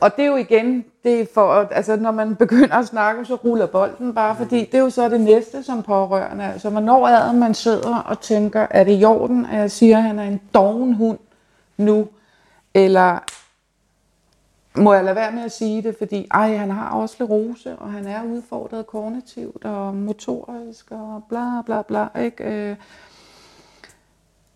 Og 0.02 0.16
det 0.16 0.24
er 0.24 0.28
jo 0.28 0.36
igen, 0.36 0.86
det 1.04 1.22
er 1.22 1.26
for, 1.34 1.54
altså 1.54 1.96
når 1.96 2.12
man 2.12 2.36
begynder 2.36 2.76
at 2.76 2.88
snakke, 2.88 3.26
så 3.26 3.36
ruller 3.36 3.66
bolden 3.66 4.14
bare, 4.14 4.36
fordi 4.36 4.60
det 4.60 4.74
er 4.74 4.80
jo 4.80 4.90
så 4.90 5.10
det 5.10 5.22
næste 5.22 5.64
som 5.64 5.84
pårørende. 5.84 6.44
Altså 6.44 6.70
hvornår 6.70 7.08
er 7.08 7.26
det, 7.26 7.36
man 7.36 7.54
sidder 7.54 7.96
og 7.96 8.22
tænker, 8.22 8.68
er 8.70 8.84
det 8.84 9.02
i 9.02 9.06
orden, 9.06 9.46
at 9.46 9.60
jeg 9.60 9.72
siger, 9.72 9.98
at 9.98 10.04
han 10.04 10.20
er 10.20 10.24
en 10.24 10.42
doven 10.54 10.94
hund 10.94 11.18
nu, 11.78 12.08
eller 12.74 13.20
må 14.76 14.94
jeg 14.94 15.04
lade 15.04 15.16
være 15.16 15.32
med 15.32 15.44
at 15.44 15.52
sige 15.52 15.82
det, 15.82 15.96
fordi 15.98 16.28
ej, 16.32 16.56
han 16.56 16.72
har 16.72 16.90
også 16.90 17.14
sklerose, 17.14 17.76
og 17.76 17.92
han 17.92 18.08
er 18.08 18.24
udfordret 18.24 18.88
kognitivt 18.88 19.66
og 19.66 19.96
motorisk 19.96 20.92
og 20.92 21.24
bla 21.30 21.62
bla 21.66 21.82
bla. 21.82 22.08
Ikke? 22.22 22.44
Øh, 22.44 22.76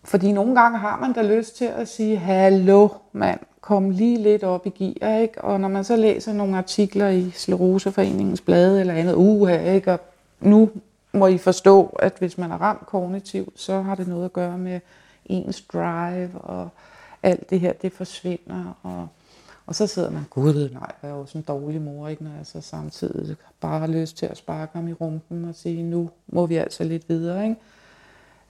fordi 0.04 0.32
nogle 0.32 0.60
gange 0.60 0.78
har 0.78 0.98
man 1.00 1.12
da 1.12 1.22
lyst 1.22 1.56
til 1.56 1.64
at 1.64 1.88
sige, 1.88 2.16
hallo 2.16 2.88
mand, 3.12 3.40
kom 3.66 3.90
lige 3.90 4.18
lidt 4.22 4.44
op 4.44 4.66
i 4.66 4.70
gear, 4.70 5.18
ikke? 5.18 5.44
Og 5.44 5.60
når 5.60 5.68
man 5.68 5.84
så 5.84 5.96
læser 5.96 6.32
nogle 6.32 6.56
artikler 6.56 7.08
i 7.08 7.30
Sleroseforeningens 7.30 8.40
blade 8.40 8.80
eller 8.80 8.94
andet, 8.94 9.14
uha, 9.14 9.72
ikke? 9.72 9.92
Og 9.92 10.00
nu 10.40 10.70
må 11.12 11.26
I 11.26 11.38
forstå, 11.38 11.96
at 11.98 12.12
hvis 12.18 12.38
man 12.38 12.50
er 12.50 12.56
ramt 12.56 12.86
kognitivt, 12.86 13.60
så 13.60 13.82
har 13.82 13.94
det 13.94 14.08
noget 14.08 14.24
at 14.24 14.32
gøre 14.32 14.58
med 14.58 14.80
ens 15.24 15.62
drive, 15.72 16.30
og 16.34 16.68
alt 17.22 17.50
det 17.50 17.60
her, 17.60 17.72
det 17.72 17.92
forsvinder, 17.92 18.78
og, 18.82 19.08
og 19.66 19.74
så 19.74 19.86
sidder 19.86 20.10
man, 20.10 20.24
gud 20.30 20.70
nej, 20.72 20.92
jeg 21.02 21.10
er 21.10 21.14
jo 21.14 21.26
sådan 21.26 21.40
en 21.40 21.44
dårlig 21.48 21.80
mor, 21.80 22.08
ikke? 22.08 22.24
når 22.24 22.30
jeg 22.36 22.46
så 22.46 22.60
samtidig 22.60 23.36
bare 23.60 23.80
har 23.80 23.86
lyst 23.86 24.16
til 24.16 24.26
at 24.26 24.36
sparke 24.36 24.72
ham 24.74 24.88
i 24.88 24.92
rumpen 24.92 25.44
og 25.44 25.54
sige, 25.54 25.82
nu 25.82 26.10
må 26.26 26.46
vi 26.46 26.56
altså 26.56 26.84
lidt 26.84 27.08
videre. 27.08 27.42
Ikke? 27.44 27.56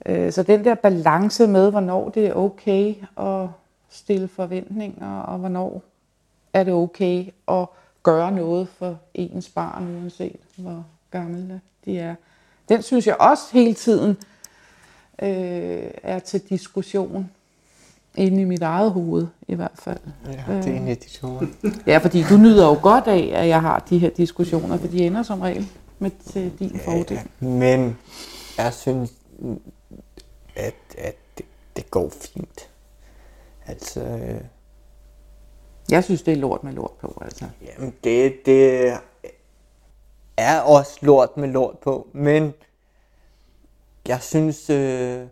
Øh, 0.07 0.33
så 0.33 0.43
den 0.43 0.65
der 0.65 0.75
balance 0.75 1.47
med, 1.47 1.71
hvornår 1.71 2.09
det 2.09 2.27
er 2.27 2.35
okay 2.35 2.95
at 3.19 3.49
stille 3.91 4.29
forventninger, 4.29 5.21
og 5.21 5.39
hvornår 5.39 5.83
er 6.53 6.65
det 6.65 6.75
okay 6.75 7.27
at 7.49 7.67
gøre 8.03 8.33
noget 8.33 8.69
for 8.69 8.99
ens 9.15 9.49
barn, 9.49 9.97
uanset 9.97 10.41
hvor 10.57 10.85
gamle 11.11 11.61
de 11.85 11.99
er. 11.99 12.15
Den 12.69 12.83
synes 12.83 13.07
jeg 13.07 13.17
også 13.21 13.45
hele 13.53 13.75
tiden 13.75 14.17
øh, 15.23 15.91
er 16.03 16.19
til 16.19 16.41
diskussion 16.41 17.31
inde 18.15 18.43
i 18.43 18.45
mit 18.45 18.63
eget 18.63 18.93
hoved 18.93 19.27
i 19.49 19.55
hvert 19.55 19.71
fald. 19.75 19.99
Ja, 20.27 20.57
det 20.57 20.67
er 20.67 20.77
en 20.77 20.89
af 20.89 20.97
de 20.97 21.09
to. 21.09 21.41
Ja, 21.87 21.99
fordi 21.99 22.23
du 22.23 22.37
nyder 22.37 22.67
jo 22.67 22.79
godt 22.83 23.07
af, 23.07 23.33
at 23.35 23.49
jeg 23.49 23.61
har 23.61 23.79
de 23.91 23.99
her 23.99 24.11
diskussioner, 24.11 24.79
for 24.79 24.87
de 24.87 25.07
ender 25.07 25.23
som 25.23 25.41
regel 25.41 25.69
med 25.99 26.11
til 26.27 26.53
din 26.59 26.81
fordel. 26.85 27.19
Ja, 27.43 27.47
men 27.47 27.99
jeg 28.59 28.75
synes, 28.75 29.13
at, 30.57 30.75
at 30.99 31.17
det, 31.39 31.47
det 31.77 31.91
går 31.91 32.13
fint. 32.21 32.69
Altså, 33.67 34.01
øh, 34.01 34.41
Jeg 35.91 36.05
synes, 36.05 36.23
det 36.23 36.33
er 36.33 36.37
lort 36.37 36.65
med 36.65 36.73
lort 36.73 36.93
på, 37.01 37.19
altså. 37.25 37.45
jamen 37.63 37.95
det, 38.05 38.37
det 38.47 38.91
er 40.37 40.61
også 40.61 40.99
lort 41.03 41.37
med 41.37 41.49
lort 41.49 41.79
på, 41.79 42.09
men 42.13 42.55
jeg 44.09 44.23
synes, 44.23 44.71
øh, 44.71 45.27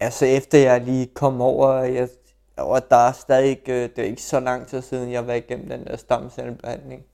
altså 0.00 0.26
efter 0.26 0.58
jeg 0.58 0.80
lige 0.80 1.06
kom 1.06 1.40
over, 1.40 1.72
jeg, 1.72 2.08
og 2.56 2.90
der 2.90 2.96
er 2.96 3.12
stadig, 3.12 3.68
øh, 3.68 3.90
det 3.96 3.98
er 3.98 4.02
ikke 4.02 4.22
så 4.22 4.40
lang 4.40 4.66
tid 4.66 4.82
siden, 4.82 5.12
jeg 5.12 5.26
var 5.26 5.32
igennem 5.32 5.68
den 5.68 5.84
der 5.86 5.96
stamcellebehandling. 5.96 7.04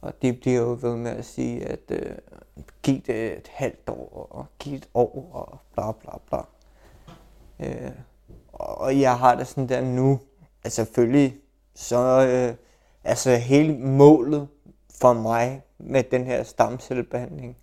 Og 0.00 0.12
de 0.22 0.32
bliver 0.32 0.60
jo 0.60 0.78
ved 0.80 0.96
med 0.96 1.10
at 1.10 1.24
sige, 1.24 1.64
at 1.66 1.80
øh, 1.90 2.16
giv 2.82 3.00
det 3.00 3.38
et 3.38 3.48
halvt 3.52 3.88
år, 3.88 4.26
og 4.30 4.46
giv 4.58 4.74
et 4.74 4.88
år, 4.94 5.30
og 5.32 5.58
bla 5.74 5.92
bla 5.92 6.12
bla. 6.28 6.40
Øh, 7.60 7.92
og 8.52 9.00
jeg 9.00 9.18
har 9.18 9.34
det 9.34 9.46
sådan 9.46 9.68
der 9.68 9.80
nu, 9.80 10.20
altså 10.64 10.76
selvfølgelig, 10.76 11.36
så 11.74 12.26
øh, 12.26 12.54
altså 13.04 13.36
hele 13.36 13.78
målet 13.78 14.48
for 15.00 15.12
mig 15.12 15.62
med 15.78 16.02
den 16.02 16.24
her 16.24 16.42
stamcellebehandling, 16.42 17.56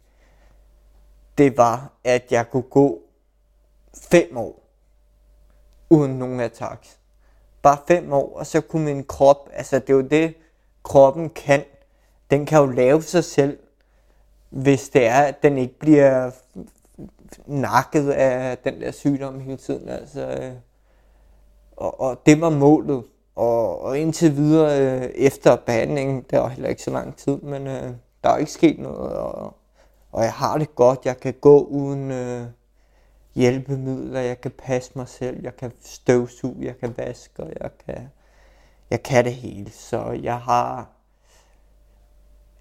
det 1.38 1.58
var, 1.58 1.94
at 2.04 2.32
jeg 2.32 2.50
kunne 2.50 2.64
gå 2.64 3.02
fem 3.94 4.38
år 4.38 4.64
uden 5.90 6.20
nogen 6.20 6.40
attacks. 6.40 7.00
Bare 7.62 7.78
fem 7.88 8.14
år, 8.14 8.38
og 8.38 8.48
så 8.48 8.62
kunne 8.62 8.86
min 8.86 9.04
krop, 9.04 9.50
altså 9.54 9.80
det 9.80 9.90
er 9.90 9.94
jo 9.94 10.02
det, 10.02 10.34
kroppen 10.84 11.30
kan. 11.30 11.64
Den 12.32 12.46
kan 12.46 12.60
jo 12.60 12.66
lave 12.66 13.02
sig 13.02 13.24
selv, 13.24 13.60
hvis 14.50 14.90
det 14.90 15.08
er, 15.08 15.22
at 15.22 15.44
den 15.44 15.58
ikke 15.58 15.80
bliver 15.80 16.32
nakket 17.46 18.10
af 18.10 18.58
den 18.58 18.82
der 18.82 18.92
sygdom 18.92 19.40
hele 19.40 19.58
tiden. 19.58 19.90
Altså, 19.90 20.22
øh, 20.22 20.52
og, 21.80 22.00
og 22.00 22.22
det 22.26 22.42
var 22.42 22.50
målet. 22.50 23.04
Og, 23.36 23.82
og 23.82 24.00
indtil 24.00 24.36
videre 24.36 24.82
øh, 24.82 25.10
efter 25.16 25.56
behandlingen, 25.56 26.26
det 26.30 26.40
var 26.40 26.48
heller 26.48 26.70
ikke 26.70 26.82
så 26.82 26.92
lang 26.92 27.16
tid, 27.16 27.38
men 27.38 27.68
øh, 27.68 27.92
der 28.24 28.30
er 28.30 28.38
ikke 28.38 28.52
sket 28.52 28.80
noget. 28.80 29.14
Og, 29.14 29.54
og 30.12 30.24
jeg 30.24 30.34
har 30.34 30.58
det 30.58 30.76
godt. 30.76 31.00
Jeg 31.06 31.20
kan 31.20 31.34
gå 31.42 31.64
uden 31.64 32.12
øh, 32.12 32.46
hjælpemidler. 33.36 34.20
Jeg 34.20 34.42
kan 34.42 34.52
passe 34.52 34.92
mig 34.96 35.08
selv. 35.08 35.44
Jeg 35.44 35.56
kan 35.56 35.72
støvsuge. 35.82 36.66
Jeg 36.66 36.78
kan 36.78 36.94
vaske. 36.98 37.44
Og 37.44 37.52
jeg 37.62 37.72
kan, 37.86 38.10
jeg 38.90 39.04
kan 39.04 39.26
det 39.26 39.34
hele. 39.34 39.72
Så 39.72 40.20
jeg 40.24 40.40
har 40.40 40.88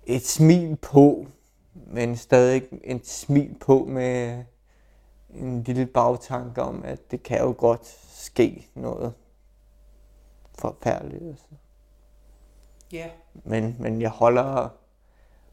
et 0.06 0.26
smil 0.26 0.76
på, 0.76 1.26
men 1.74 2.16
stadig 2.16 2.62
et 2.84 3.06
smil 3.06 3.56
på 3.60 3.84
med 3.88 4.44
en 5.34 5.62
lille 5.62 5.86
bagtanke 5.86 6.62
om, 6.62 6.82
at 6.84 7.10
det 7.10 7.22
kan 7.22 7.40
jo 7.40 7.54
godt 7.58 7.96
ske 8.08 8.68
noget 8.74 9.12
forfærdeligt. 10.58 11.22
Altså. 11.22 11.46
Ja. 12.92 13.06
Men, 13.44 13.76
men 13.78 14.02
jeg 14.02 14.10
holder 14.10 14.68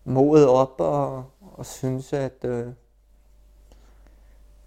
modet 0.06 0.48
op 0.48 0.76
og, 0.78 1.24
og 1.42 1.66
synes, 1.66 2.14
at 2.14 2.46
øh, 2.46 2.68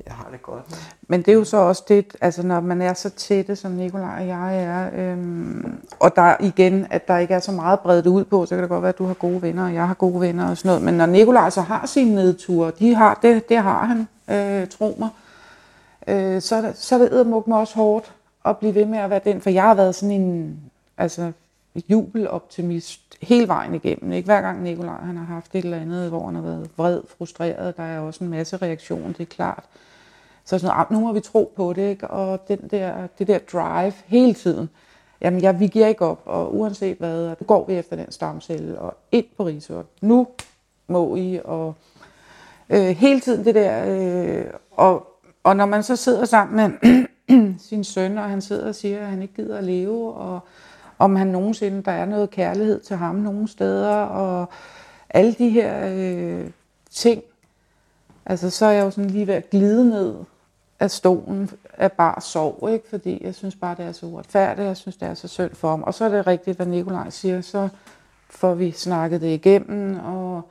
jeg 0.07 0.15
har 0.15 0.31
det 0.31 0.43
godt. 0.43 0.71
med. 0.71 0.79
Men 1.09 1.21
det 1.21 1.29
er 1.29 1.33
jo 1.37 1.45
så 1.45 1.57
også 1.57 1.85
det, 1.89 2.17
altså 2.21 2.43
når 2.43 2.61
man 2.61 2.83
er 2.83 2.95
så 2.95 3.11
tætte, 3.11 3.57
som 3.57 3.73
Nikolaj 3.73 4.21
og 4.21 4.27
jeg 4.27 4.63
er, 4.63 4.91
øhm, 4.95 5.81
og 6.01 6.17
der 6.17 6.37
igen, 6.41 6.87
at 6.91 7.09
der 7.09 7.19
ikke 7.19 7.35
er 7.35 7.41
så 7.41 7.53
meget 7.53 7.81
bredt 7.81 8.07
ud 8.07 8.25
på, 8.25 8.47
så 8.47 8.55
kan 8.55 8.63
det 8.63 8.69
godt 8.69 8.83
være, 8.83 8.89
at 8.89 8.99
du 8.99 9.07
har 9.07 9.15
gode 9.15 9.43
venner, 9.43 9.65
og 9.65 9.75
jeg 9.75 9.87
har 9.87 9.95
gode 9.95 10.21
venner 10.21 10.51
og 10.51 10.57
sådan 10.57 10.69
noget. 10.69 10.83
Men 10.83 10.95
når 10.95 11.07
Nikolaj 11.07 11.51
så 11.51 11.61
har 11.61 11.87
sine 11.87 12.15
nedture, 12.15 12.73
de 12.79 12.95
har, 12.95 13.19
det, 13.23 13.49
det 13.49 13.57
har 13.57 13.85
han, 13.85 14.09
øh, 14.31 14.67
tro 14.69 14.97
mig, 14.99 15.09
øh, 16.07 16.43
så, 16.43 16.57
er 16.57 16.61
det- 16.61 16.77
så 16.79 16.95
er 16.95 16.99
det 16.99 17.13
eddermuk 17.13 17.47
mig 17.47 17.59
også 17.59 17.75
hårdt 17.75 18.13
at 18.45 18.59
blive 18.59 18.75
ved 18.75 18.85
med 18.87 18.99
at 18.99 19.11
være 19.11 19.21
den, 19.25 19.41
for 19.41 19.51
jeg 19.51 19.63
har 19.63 19.75
været 19.75 19.95
sådan 19.95 20.21
en, 20.21 20.61
altså 20.99 21.33
jubeloptimist 21.91 23.01
hele 23.23 23.49
vejen 23.49 23.75
igennem. 23.75 24.13
Ikke? 24.13 24.27
Hver 24.27 24.41
gang 24.41 24.63
Nikolaj 24.63 25.01
han 25.01 25.17
har 25.17 25.25
haft 25.25 25.55
et 25.55 25.65
eller 25.65 25.77
andet, 25.81 26.09
hvor 26.09 26.27
han 26.27 26.35
har 26.35 26.43
været 26.43 26.71
vred, 26.77 27.01
frustreret, 27.19 27.77
der 27.77 27.83
er 27.83 28.01
også 28.01 28.25
en 28.25 28.31
masse 28.31 28.57
reaktion, 28.57 29.09
det 29.09 29.21
er 29.21 29.25
klart. 29.25 29.65
Så 30.45 30.59
sådan 30.59 30.75
noget, 30.77 30.87
ah, 30.91 30.93
nu 30.93 31.01
må 31.01 31.13
vi 31.13 31.21
tro 31.21 31.53
på 31.57 31.73
det, 31.73 31.83
ikke? 31.91 32.09
og 32.09 32.49
den 32.49 32.59
der, 32.71 33.07
det 33.19 33.27
der 33.27 33.39
drive 33.53 33.93
hele 34.07 34.35
tiden. 34.35 34.69
Jamen, 35.21 35.41
ja, 35.41 35.53
vi 35.53 35.67
giver 35.67 35.87
ikke 35.87 36.05
op, 36.05 36.23
og 36.25 36.57
uanset 36.57 36.97
hvad, 36.99 37.27
og 37.27 37.47
går 37.47 37.65
vi 37.67 37.75
efter 37.75 37.97
den 37.97 38.13
stamcelle, 38.13 38.79
og 38.79 38.97
ind 39.13 39.25
på 39.37 39.45
Risort. 39.47 39.85
Nu 40.01 40.27
må 40.89 41.17
I, 41.17 41.41
og 41.45 41.75
øh, 42.71 42.87
hele 42.87 43.21
tiden 43.21 43.45
det 43.45 43.55
der, 43.55 43.85
øh, 43.87 44.45
og, 44.71 45.07
og 45.45 45.57
når 45.57 45.67
man 45.67 45.83
så 45.83 45.97
sidder 45.97 46.25
sammen 46.25 46.57
med 46.57 47.05
sin 47.69 47.85
søn, 47.85 48.19
og 48.19 48.25
han 48.25 48.41
sidder 48.41 48.69
og 48.69 48.75
siger, 48.75 49.01
at 49.01 49.07
han 49.07 49.23
ikke 49.23 49.35
gider 49.35 49.59
at 49.59 49.65
leve, 49.65 50.15
og 50.15 50.41
om 50.99 51.17
han 51.17 51.27
nogensinde, 51.27 51.83
der 51.83 51.93
er 51.93 52.05
noget 52.05 52.31
kærlighed 52.31 52.81
til 52.81 52.97
ham 52.97 53.15
nogle 53.15 53.49
steder, 53.49 53.95
og 53.97 54.47
alle 55.11 55.33
de 55.33 55.49
her 55.49 55.89
øh, 55.95 56.51
ting, 56.91 57.23
altså 58.27 58.51
så 58.51 58.67
er 58.67 58.71
jeg 58.71 58.85
jo 58.85 58.91
sådan 58.91 59.11
lige 59.11 59.27
ved 59.27 59.35
at 59.35 59.51
glide 59.51 59.91
ned 59.91 60.15
af 60.81 60.91
stolen 60.91 61.51
af 61.75 61.93
bare 61.93 62.21
sorg, 62.21 62.73
ikke? 62.73 62.89
fordi 62.91 63.25
jeg 63.25 63.35
synes 63.35 63.57
bare, 63.57 63.75
det 63.79 63.85
er 63.85 63.93
så 63.93 64.07
uretfærdigt, 64.07 64.67
jeg 64.69 64.77
synes, 64.77 64.97
det 64.97 65.09
er 65.09 65.15
så 65.15 65.29
synd 65.29 65.55
for 65.55 65.71
ham. 65.71 65.83
Og 65.83 65.95
så 65.95 66.05
er 66.05 66.09
det 66.09 66.27
rigtigt, 66.27 66.57
hvad 66.57 66.67
Nikolaj 66.67 67.11
siger, 67.11 67.41
så 67.41 67.69
får 68.31 68.55
vi 68.55 68.71
snakket 68.71 69.21
det 69.21 69.35
igennem, 69.35 69.99
og 70.05 70.51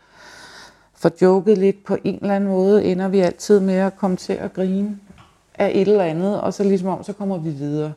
får 0.98 1.12
joket 1.22 1.58
lidt 1.58 1.84
på 1.84 1.98
en 2.04 2.20
eller 2.22 2.36
anden 2.36 2.50
måde, 2.50 2.86
ender 2.86 3.08
vi 3.08 3.20
altid 3.20 3.60
med 3.60 3.76
at 3.76 3.98
komme 3.98 4.18
til 4.18 4.34
at 4.34 4.54
grine 4.54 5.00
af 5.56 5.72
et 5.76 5.88
eller 5.88 6.04
andet, 6.04 6.42
og 6.42 6.54
så 6.54 6.64
ligesom 6.64 6.88
om, 6.88 7.04
så 7.04 7.14
kommer 7.14 7.38
vi 7.38 7.50
videre. 7.50 7.94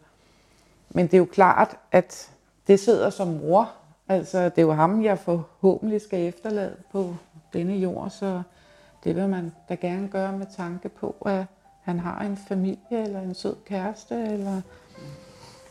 Men 0.90 1.06
det 1.06 1.14
er 1.14 1.18
jo 1.18 1.24
klart, 1.24 1.76
at 1.92 2.30
det 2.66 2.80
sidder 2.80 3.10
som 3.10 3.28
mor. 3.28 3.70
Altså, 4.08 4.44
det 4.44 4.58
er 4.58 4.62
jo 4.62 4.72
ham, 4.72 5.04
jeg 5.04 5.18
forhåbentlig 5.18 6.00
skal 6.00 6.28
efterlade 6.28 6.76
på 6.92 7.14
denne 7.52 7.74
jord, 7.74 8.10
så 8.10 8.42
det 9.04 9.16
vil 9.16 9.28
man 9.28 9.52
da 9.68 9.74
gerne 9.74 10.08
gøre 10.08 10.32
med 10.32 10.46
tanke 10.56 10.88
på, 10.88 11.16
at 11.26 11.44
han 11.82 11.98
har 11.98 12.20
en 12.20 12.38
familie, 12.48 13.02
eller 13.04 13.20
en 13.20 13.34
sød 13.34 13.54
kæreste, 13.66 14.14
eller 14.14 14.60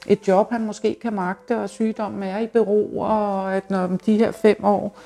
et 0.08 0.28
job, 0.28 0.52
han 0.52 0.66
måske 0.66 0.98
kan 1.02 1.14
magte, 1.14 1.60
og 1.60 1.70
sygdommen 1.70 2.24
er 2.24 2.40
i 2.40 2.48
bero, 2.48 3.00
og 3.00 3.56
at 3.56 3.70
når 3.70 3.80
om 3.80 3.98
de 3.98 4.18
her 4.18 4.32
fem 4.32 4.64
år, 4.64 4.98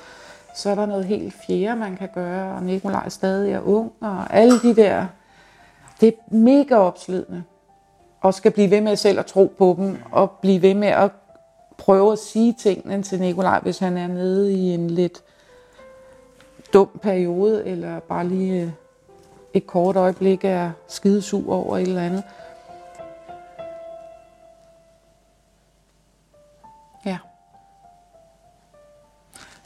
så 0.54 0.70
er 0.70 0.74
der 0.74 0.86
noget 0.86 1.04
helt 1.04 1.34
fjerde, 1.46 1.80
man 1.80 1.96
kan 1.96 2.08
gøre, 2.14 2.56
og 2.56 2.62
Nikolaj 2.62 3.08
stadig 3.08 3.52
er 3.52 3.60
ung, 3.60 3.92
og 4.00 4.34
alle 4.34 4.60
de 4.60 4.76
der, 4.76 5.06
det 6.00 6.08
er 6.08 6.34
mega 6.34 6.74
opslidende 6.74 7.42
og 8.20 8.34
skal 8.34 8.50
blive 8.50 8.70
ved 8.70 8.80
med 8.80 8.96
selv 8.96 9.18
at 9.18 9.26
tro 9.26 9.52
på 9.58 9.74
dem, 9.78 9.96
og 10.12 10.30
blive 10.30 10.62
ved 10.62 10.74
med 10.74 10.88
at 10.88 11.10
prøve 11.78 12.12
at 12.12 12.18
sige 12.18 12.54
tingene 12.58 13.02
til 13.02 13.20
Nikolaj, 13.20 13.60
hvis 13.60 13.78
han 13.78 13.96
er 13.96 14.06
nede 14.06 14.52
i 14.52 14.74
en 14.74 14.90
lidt 14.90 15.22
dum 16.72 16.88
periode, 17.02 17.66
eller 17.66 18.00
bare 18.00 18.28
lige 18.28 18.74
et 19.54 19.66
kort 19.66 19.96
øjeblik 19.96 20.44
er 20.44 20.70
skidesur 20.88 21.54
over 21.54 21.78
et 21.78 21.82
eller 21.82 22.02
andet. 22.02 22.22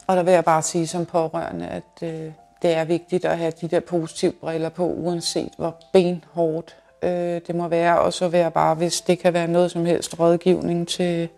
Og 0.09 0.17
der 0.17 0.23
vil 0.23 0.33
jeg 0.33 0.45
bare 0.45 0.63
sige 0.63 0.87
som 0.87 1.07
pårørende, 1.07 1.67
at 1.67 2.03
øh, 2.03 2.33
det 2.63 2.75
er 2.75 2.85
vigtigt 2.85 3.25
at 3.25 3.39
have 3.39 3.53
de 3.61 3.69
der 3.69 3.81
positive 3.81 4.33
briller 4.33 4.69
på, 4.69 4.87
uanset 4.87 5.53
hvor 5.57 5.77
benhårdt 5.93 6.77
øh, 7.03 7.41
det 7.47 7.55
må 7.55 7.69
være. 7.69 8.01
Og 8.01 8.13
så 8.13 8.29
vil 8.29 8.41
jeg 8.41 8.53
bare, 8.53 8.75
hvis 8.75 9.01
det 9.01 9.19
kan 9.19 9.33
være 9.33 9.49
noget 9.49 9.71
som 9.71 9.87
helst 9.87 10.21
rådgivning 10.21 10.89
til, 10.89 11.29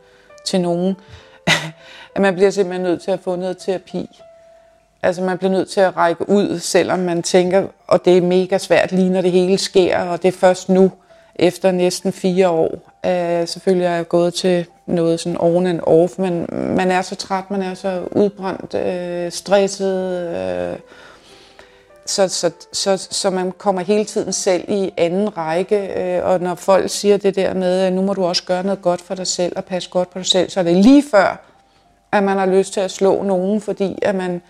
til 0.46 0.60
nogen, 0.60 0.96
at 2.14 2.22
man 2.22 2.34
bliver 2.34 2.50
simpelthen 2.50 2.82
nødt 2.82 3.02
til 3.02 3.10
at 3.10 3.20
få 3.20 3.36
noget 3.36 3.58
terapi. 3.58 4.20
Altså 5.02 5.22
man 5.22 5.38
bliver 5.38 5.52
nødt 5.52 5.70
til 5.70 5.80
at 5.80 5.96
række 5.96 6.28
ud, 6.28 6.58
selvom 6.58 6.98
man 6.98 7.22
tænker, 7.22 7.66
og 7.86 8.04
det 8.04 8.16
er 8.16 8.22
mega 8.22 8.58
svært 8.58 8.92
lige 8.92 9.10
når 9.10 9.20
det 9.20 9.32
hele 9.32 9.58
sker, 9.58 9.98
og 9.98 10.22
det 10.22 10.28
er 10.28 10.38
først 10.38 10.68
nu, 10.68 10.92
efter 11.34 11.70
næsten 11.70 12.12
fire 12.12 12.48
år. 12.48 12.89
Øh, 13.06 13.48
selvfølgelig 13.48 13.86
er 13.86 13.94
jeg 13.94 14.08
gået 14.08 14.34
til 14.34 14.66
noget 14.86 15.20
sådan 15.20 15.40
on 15.40 15.66
and 15.66 15.80
off, 15.82 16.18
men 16.18 16.46
man 16.52 16.90
er 16.90 17.02
så 17.02 17.14
træt, 17.14 17.50
man 17.50 17.62
er 17.62 17.74
så 17.74 18.08
udbrændt, 18.12 18.74
øh, 18.74 19.32
stresset, 19.32 20.28
øh, 20.36 20.78
så, 22.06 22.28
så, 22.28 22.50
så, 22.72 22.96
så 23.10 23.30
man 23.30 23.52
kommer 23.52 23.82
hele 23.82 24.04
tiden 24.04 24.32
selv 24.32 24.64
i 24.68 24.92
anden 24.96 25.36
række, 25.36 26.02
øh, 26.02 26.24
og 26.24 26.40
når 26.40 26.54
folk 26.54 26.90
siger 26.90 27.16
det 27.16 27.36
der 27.36 27.54
med, 27.54 27.80
at 27.80 27.92
nu 27.92 28.02
må 28.02 28.14
du 28.14 28.24
også 28.24 28.44
gøre 28.44 28.62
noget 28.62 28.82
godt 28.82 29.00
for 29.00 29.14
dig 29.14 29.26
selv 29.26 29.52
og 29.56 29.64
passe 29.64 29.90
godt 29.90 30.10
på 30.10 30.18
dig 30.18 30.26
selv, 30.26 30.50
så 30.50 30.60
er 30.60 30.64
det 30.64 30.76
lige 30.76 31.04
før, 31.10 31.46
at 32.12 32.22
man 32.22 32.38
har 32.38 32.46
lyst 32.46 32.72
til 32.72 32.80
at 32.80 32.90
slå 32.90 33.22
nogen, 33.22 33.60
fordi 33.60 33.98
at 34.02 34.14
man 34.14 34.42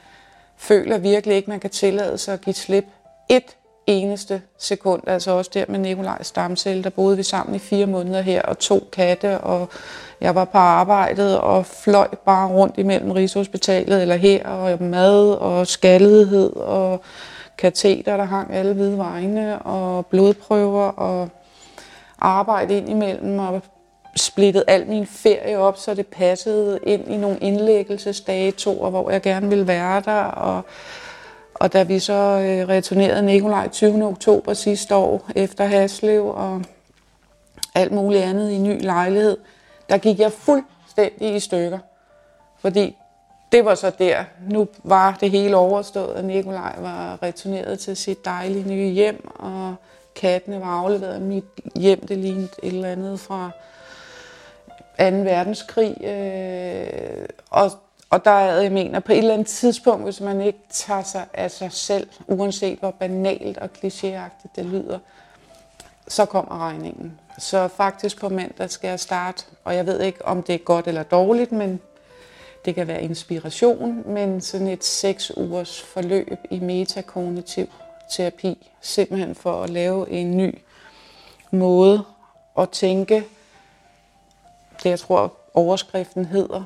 føler 0.56 0.98
virkelig 0.98 1.36
ikke, 1.36 1.50
man 1.50 1.60
kan 1.60 1.70
tillade 1.70 2.18
sig 2.18 2.34
at 2.34 2.40
give 2.40 2.54
slip. 2.54 2.86
Et 3.28 3.56
eneste 3.86 4.42
sekund. 4.58 5.02
Altså 5.06 5.30
også 5.30 5.50
der 5.54 5.64
med 5.68 5.78
Nikolaj 5.78 6.22
Stamcelle, 6.22 6.84
der 6.84 6.90
boede 6.90 7.16
vi 7.16 7.22
sammen 7.22 7.54
i 7.54 7.58
fire 7.58 7.86
måneder 7.86 8.20
her, 8.20 8.42
og 8.42 8.58
to 8.58 8.88
katte, 8.92 9.38
og 9.38 9.68
jeg 10.20 10.34
var 10.34 10.44
på 10.44 10.58
arbejdet 10.58 11.38
og 11.38 11.66
fløj 11.66 12.08
bare 12.24 12.48
rundt 12.48 12.78
imellem 12.78 13.10
Rigshospitalet 13.10 14.02
eller 14.02 14.16
her, 14.16 14.48
og 14.48 14.82
mad 14.82 15.32
og 15.32 15.66
skaldighed 15.66 16.56
og 16.56 17.00
kateter, 17.58 18.16
der 18.16 18.24
hang 18.24 18.54
alle 18.54 18.72
hvide 18.72 18.98
vegne, 18.98 19.58
og 19.58 20.06
blodprøver 20.06 20.88
og 20.88 21.28
arbejde 22.18 22.76
ind 22.76 22.88
imellem, 22.88 23.38
og 23.38 23.62
splittet 24.16 24.64
al 24.66 24.86
min 24.86 25.06
ferie 25.06 25.58
op, 25.58 25.76
så 25.78 25.94
det 25.94 26.06
passede 26.06 26.78
ind 26.82 27.08
i 27.08 27.16
nogle 27.16 27.38
indlæggelsesdatoer, 27.38 28.90
hvor 28.90 29.10
jeg 29.10 29.22
gerne 29.22 29.48
ville 29.48 29.66
være 29.66 30.02
der. 30.04 30.22
Og, 30.22 30.62
og 31.60 31.72
da 31.72 31.82
vi 31.82 31.98
så 31.98 32.12
øh, 32.12 32.68
returnerede 32.68 33.22
Nikolaj 33.22 33.68
20. 33.68 34.04
oktober 34.04 34.54
sidste 34.54 34.94
år 34.94 35.30
efter 35.36 35.64
Haslev 35.64 36.26
og 36.26 36.62
alt 37.74 37.92
muligt 37.92 38.22
andet 38.22 38.50
i 38.50 38.58
ny 38.58 38.82
lejlighed, 38.82 39.36
der 39.88 39.98
gik 39.98 40.18
jeg 40.18 40.32
fuldstændig 40.32 41.34
i 41.34 41.40
stykker. 41.40 41.78
Fordi 42.60 42.96
det 43.52 43.64
var 43.64 43.74
så 43.74 43.92
der. 43.98 44.24
Nu 44.48 44.68
var 44.84 45.18
det 45.20 45.30
hele 45.30 45.56
overstået, 45.56 46.14
og 46.14 46.24
Nikolaj 46.24 46.74
var 46.78 47.22
returneret 47.22 47.78
til 47.78 47.96
sit 47.96 48.24
dejlige 48.24 48.68
nye 48.68 48.88
hjem, 48.88 49.30
og 49.34 49.74
kattene 50.14 50.60
var 50.60 50.80
afleveret 50.80 51.22
mit 51.22 51.44
hjem. 51.74 52.06
Det 52.06 52.18
lignede 52.18 52.48
et 52.62 52.74
eller 52.74 52.88
andet 52.88 53.20
fra 53.20 53.50
2. 54.98 55.04
verdenskrig. 55.04 56.04
Øh, 56.04 57.26
og, 57.50 57.70
og 58.10 58.24
der 58.24 58.30
er, 58.30 58.60
jeg 58.60 58.72
mener, 58.72 59.00
på 59.00 59.12
et 59.12 59.18
eller 59.18 59.34
andet 59.34 59.46
tidspunkt, 59.46 60.04
hvis 60.04 60.20
man 60.20 60.40
ikke 60.40 60.58
tager 60.70 61.02
sig 61.02 61.26
af 61.34 61.50
sig 61.50 61.72
selv, 61.72 62.08
uanset 62.26 62.78
hvor 62.78 62.90
banalt 62.90 63.58
og 63.58 63.68
klichéagtigt 63.78 64.50
det 64.56 64.64
lyder, 64.64 64.98
så 66.08 66.24
kommer 66.24 66.58
regningen. 66.58 67.18
Så 67.38 67.68
faktisk 67.68 68.20
på 68.20 68.28
mandag 68.28 68.70
skal 68.70 68.88
jeg 68.88 69.00
starte, 69.00 69.44
og 69.64 69.74
jeg 69.74 69.86
ved 69.86 70.00
ikke, 70.00 70.24
om 70.24 70.42
det 70.42 70.54
er 70.54 70.58
godt 70.58 70.86
eller 70.86 71.02
dårligt, 71.02 71.52
men 71.52 71.80
det 72.64 72.74
kan 72.74 72.86
være 72.86 73.02
inspiration, 73.02 74.02
men 74.06 74.40
sådan 74.40 74.68
et 74.68 74.84
seks 74.84 75.36
ugers 75.36 75.82
forløb 75.82 76.38
i 76.50 76.60
metakognitiv 76.60 77.66
terapi, 78.10 78.72
simpelthen 78.80 79.34
for 79.34 79.62
at 79.62 79.70
lave 79.70 80.10
en 80.10 80.36
ny 80.36 80.58
måde 81.50 82.04
at 82.58 82.70
tænke. 82.70 83.24
Det 84.82 84.90
jeg 84.90 84.98
tror 84.98 85.32
overskriften 85.54 86.24
hedder, 86.24 86.64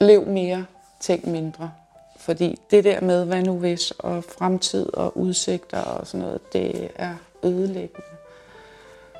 lev 0.00 0.26
mere, 0.26 0.66
tænk 1.00 1.26
mindre. 1.26 1.70
Fordi 2.16 2.58
det 2.70 2.84
der 2.84 3.00
med, 3.00 3.24
hvad 3.24 3.42
nu 3.42 3.58
hvis, 3.58 3.90
og 3.90 4.24
fremtid 4.24 4.94
og 4.94 5.18
udsigter 5.18 5.80
og 5.80 6.06
sådan 6.06 6.26
noget, 6.26 6.52
det 6.52 6.88
er 6.94 7.14
ødelæggende. 7.44 8.06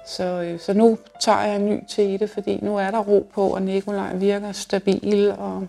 Så, 0.06 0.24
øh, 0.24 0.60
så 0.60 0.72
nu 0.72 0.98
tager 1.20 1.42
jeg 1.42 1.56
en 1.56 1.66
ny 1.66 1.80
til 1.88 2.20
det, 2.20 2.30
fordi 2.30 2.58
nu 2.62 2.76
er 2.76 2.90
der 2.90 2.98
ro 2.98 3.30
på, 3.34 3.54
og 3.54 3.62
Nikolaj 3.62 4.16
virker 4.16 4.52
stabil. 4.52 5.34
Og, 5.38 5.66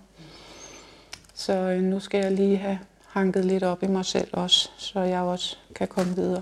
så 1.33 1.53
øh, 1.53 1.81
nu 1.81 1.99
skal 1.99 2.21
jeg 2.21 2.31
lige 2.31 2.57
have 2.57 2.79
hanket 3.07 3.45
lidt 3.45 3.63
op 3.63 3.83
i 3.83 3.87
mig 3.87 4.05
selv 4.05 4.27
også, 4.33 4.69
så 4.77 4.99
jeg 4.99 5.21
også 5.21 5.57
kan 5.75 5.87
komme 5.87 6.15
videre. 6.15 6.41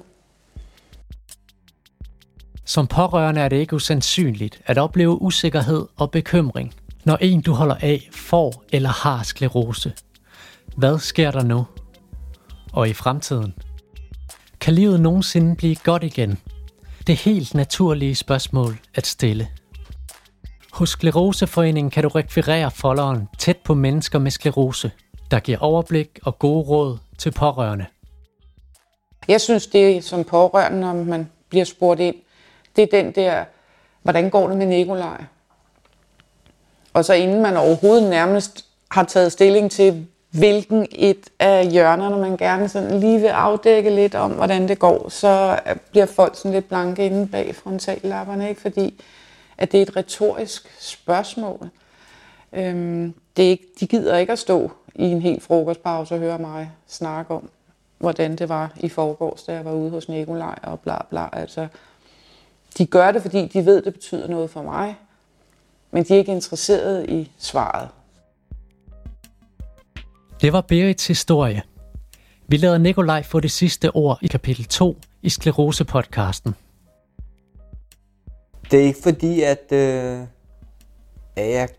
Som 2.65 2.87
pårørende 2.87 3.41
er 3.41 3.49
det 3.49 3.55
ikke 3.55 3.75
usandsynligt 3.75 4.61
at 4.65 4.77
opleve 4.77 5.21
usikkerhed 5.21 5.85
og 5.97 6.11
bekymring, 6.11 6.73
når 7.03 7.17
en 7.21 7.41
du 7.41 7.53
holder 7.53 7.75
af 7.81 8.09
får 8.11 8.63
eller 8.71 8.89
har 8.89 9.23
sklerose. 9.23 9.93
Hvad 10.77 10.99
sker 10.99 11.31
der 11.31 11.43
nu? 11.43 11.65
Og 12.73 12.89
i 12.89 12.93
fremtiden? 12.93 13.53
Kan 14.61 14.73
livet 14.73 14.99
nogensinde 14.99 15.55
blive 15.55 15.75
godt 15.75 16.03
igen? 16.03 16.37
Det 17.07 17.15
helt 17.15 17.53
naturlige 17.53 18.15
spørgsmål 18.15 18.77
at 18.95 19.07
stille. 19.07 19.47
Hos 20.73 20.89
Skleroseforeningen 20.89 21.91
kan 21.91 22.03
du 22.03 22.09
rekvirere 22.09 22.71
folderen 22.71 23.27
tæt 23.37 23.57
på 23.57 23.73
mennesker 23.73 24.19
med 24.19 24.31
sklerose, 24.31 24.91
der 25.31 25.39
giver 25.39 25.57
overblik 25.57 26.19
og 26.23 26.39
gode 26.39 26.63
råd 26.67 26.97
til 27.17 27.31
pårørende. 27.31 27.85
Jeg 29.27 29.41
synes, 29.41 29.67
det 29.67 29.97
er 29.97 30.01
som 30.01 30.23
pårørende, 30.23 30.79
når 30.79 30.93
man 30.93 31.29
bliver 31.49 31.65
spurgt 31.65 31.99
ind, 31.99 32.15
det 32.75 32.81
er 32.81 33.03
den 33.03 33.11
der, 33.11 33.45
hvordan 34.03 34.29
går 34.29 34.47
det 34.47 34.57
med 34.57 34.65
Nikolaj? 34.65 35.23
Og 36.93 37.05
så 37.05 37.13
inden 37.13 37.41
man 37.41 37.57
overhovedet 37.57 38.09
nærmest 38.09 38.65
har 38.91 39.03
taget 39.03 39.31
stilling 39.31 39.71
til, 39.71 40.07
hvilken 40.31 40.87
et 40.91 41.29
af 41.39 41.67
hjørnerne, 41.67 42.17
man 42.17 42.37
gerne 42.37 42.69
sådan 42.69 42.99
lige 42.99 43.19
vil 43.19 43.27
afdække 43.27 43.89
lidt 43.89 44.15
om, 44.15 44.31
hvordan 44.31 44.67
det 44.67 44.79
går, 44.79 45.09
så 45.09 45.59
bliver 45.91 46.05
folk 46.05 46.35
sådan 46.35 46.51
lidt 46.51 46.67
blanke 46.67 47.05
inde 47.05 47.27
bag 47.27 47.55
frontallapperne, 47.55 48.49
ikke? 48.49 48.61
fordi 48.61 49.03
at 49.57 49.71
det 49.71 49.77
er 49.77 49.81
et 49.81 49.95
retorisk 49.95 50.69
spørgsmål. 50.79 51.69
Øhm, 52.53 53.13
det 53.37 53.45
er 53.45 53.49
ikke, 53.49 53.67
de 53.79 53.87
gider 53.87 54.17
ikke 54.17 54.33
at 54.33 54.39
stå 54.39 54.71
i 54.95 55.03
en 55.03 55.21
helt 55.21 55.43
frokostpause 55.43 56.13
og 56.13 56.19
høre 56.19 56.37
mig 56.37 56.71
snakke 56.87 57.33
om, 57.33 57.49
hvordan 57.97 58.35
det 58.35 58.49
var 58.49 58.71
i 58.79 58.89
forgårs, 58.89 59.43
da 59.43 59.53
jeg 59.53 59.65
var 59.65 59.71
ude 59.71 59.89
hos 59.89 60.09
Nikolaj 60.09 60.59
og 60.63 60.79
bla 60.79 61.05
bla. 61.09 61.29
Altså, 61.33 61.67
de 62.77 62.85
gør 62.85 63.11
det, 63.11 63.21
fordi 63.21 63.47
de 63.47 63.65
ved, 63.65 63.81
det 63.81 63.93
betyder 63.93 64.27
noget 64.27 64.49
for 64.49 64.61
mig, 64.61 64.95
men 65.91 66.03
de 66.03 66.13
er 66.13 66.17
ikke 66.17 66.31
interesseret 66.31 67.09
i 67.09 67.31
svaret. 67.37 67.89
Det 70.41 70.53
var 70.53 70.61
Berits 70.61 71.07
historie. 71.07 71.61
Vi 72.47 72.57
lader 72.57 72.77
Nikolaj 72.77 73.23
få 73.23 73.39
det 73.39 73.51
sidste 73.51 73.91
ord 73.95 74.19
i 74.21 74.27
kapitel 74.27 74.65
2 74.65 74.97
i 75.21 75.29
Sklerose-podcasten. 75.29 76.55
Det 78.71 78.79
er 78.79 78.83
ikke 78.83 79.01
fordi, 79.03 79.41
at, 79.41 79.71
øh, 79.71 80.21
at 81.35 81.49
jeg, 81.49 81.69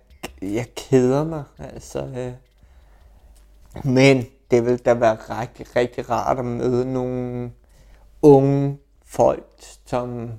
jeg 0.43 0.67
keder 0.75 1.25
mig. 1.25 1.45
Altså, 1.59 2.05
øh, 2.05 2.33
men 3.85 4.27
det 4.51 4.67
vil 4.67 4.79
da 4.79 4.95
være 4.95 5.15
rigtig, 5.15 5.77
rigtig 5.77 6.11
rart 6.11 6.39
at 6.39 6.45
møde 6.45 6.93
nogle 6.93 7.51
unge 8.23 8.79
folk, 9.05 9.47
som... 9.87 10.31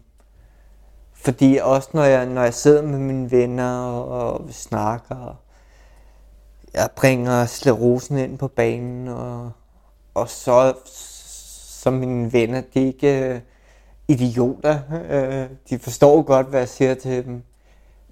Fordi 1.22 1.60
også 1.62 1.90
når 1.94 2.04
jeg, 2.04 2.26
når 2.26 2.44
jeg 2.44 2.54
sidder 2.54 2.82
med 2.82 3.00
mine 3.00 3.32
venner 3.32 3.80
og, 3.80 4.08
og 4.08 4.54
snakker, 4.54 5.36
jeg 6.74 6.90
bringer 6.96 7.46
slerosen 7.46 8.18
ind 8.18 8.38
på 8.38 8.48
banen, 8.48 9.08
og, 9.08 9.52
og 10.14 10.30
så 10.30 10.74
som 11.82 11.94
mine 11.94 12.34
venner, 12.34 12.62
de 12.74 12.82
er 12.82 12.86
ikke 12.86 13.30
øh, 13.30 13.40
idioter. 14.08 14.80
Øh, 15.10 15.50
de 15.70 15.80
forstår 15.80 16.22
godt, 16.22 16.48
hvad 16.48 16.60
jeg 16.60 16.70
siger 16.70 16.94
til 16.94 17.26
dem. 17.26 17.44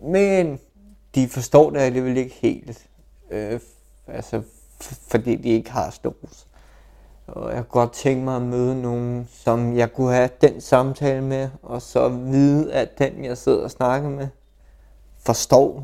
Men 0.01 0.59
de 1.15 1.27
forstår 1.27 1.69
det 1.69 1.79
alligevel 1.79 2.17
ikke 2.17 2.35
helt. 2.41 2.87
Øh, 3.31 3.59
altså, 4.07 4.41
fordi 5.07 5.35
de 5.35 5.49
ikke 5.49 5.71
har 5.71 5.89
sklerose. 5.89 6.45
Og 7.31 7.49
jeg 7.55 7.57
kunne 7.57 7.81
godt 7.81 7.93
tænke 7.93 8.23
mig 8.23 8.35
at 8.35 8.41
møde 8.41 8.81
nogen, 8.81 9.27
som 9.31 9.77
jeg 9.77 9.93
kunne 9.93 10.13
have 10.13 10.29
den 10.41 10.61
samtale 10.61 11.21
med, 11.21 11.49
og 11.63 11.81
så 11.81 12.09
vide, 12.09 12.73
at 12.73 12.99
den, 12.99 13.25
jeg 13.25 13.37
sidder 13.37 13.63
og 13.63 13.71
snakker 13.71 14.09
med, 14.09 14.27
forstår 15.25 15.81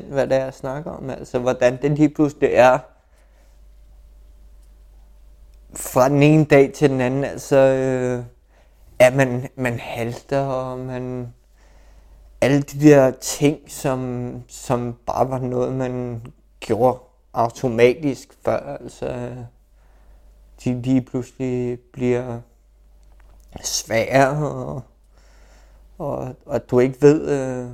100% 0.00 0.12
hvad 0.12 0.26
det 0.26 0.36
er, 0.36 0.44
jeg 0.44 0.54
snakker 0.54 0.90
om. 0.90 1.10
Altså, 1.10 1.38
hvordan 1.38 1.82
det 1.82 1.90
lige 1.90 2.08
pludselig 2.08 2.50
er 2.52 2.78
fra 5.74 6.08
den 6.08 6.22
ene 6.22 6.44
dag 6.44 6.72
til 6.72 6.90
den 6.90 7.00
anden. 7.00 7.24
Altså, 7.24 7.56
øh, 7.56 8.24
at 8.98 9.14
man, 9.14 9.48
man 9.56 9.78
halter, 9.78 10.40
og 10.40 10.78
man... 10.78 11.34
Alle 12.42 12.62
de 12.62 12.88
der 12.88 13.10
ting, 13.10 13.58
som, 13.68 14.32
som 14.48 14.96
bare 15.06 15.30
var 15.30 15.38
noget, 15.38 15.72
man 15.72 16.22
gjorde 16.60 16.98
automatisk 17.32 18.38
før, 18.44 18.76
altså 18.80 19.06
øh, 19.06 19.36
de 20.64 20.82
lige 20.82 21.02
pludselig 21.02 21.80
bliver 21.92 22.40
svære, 23.62 24.48
og, 24.48 24.82
og, 25.98 26.36
og 26.46 26.70
du 26.70 26.78
ikke 26.78 27.02
ved, 27.02 27.28
øh, 27.28 27.70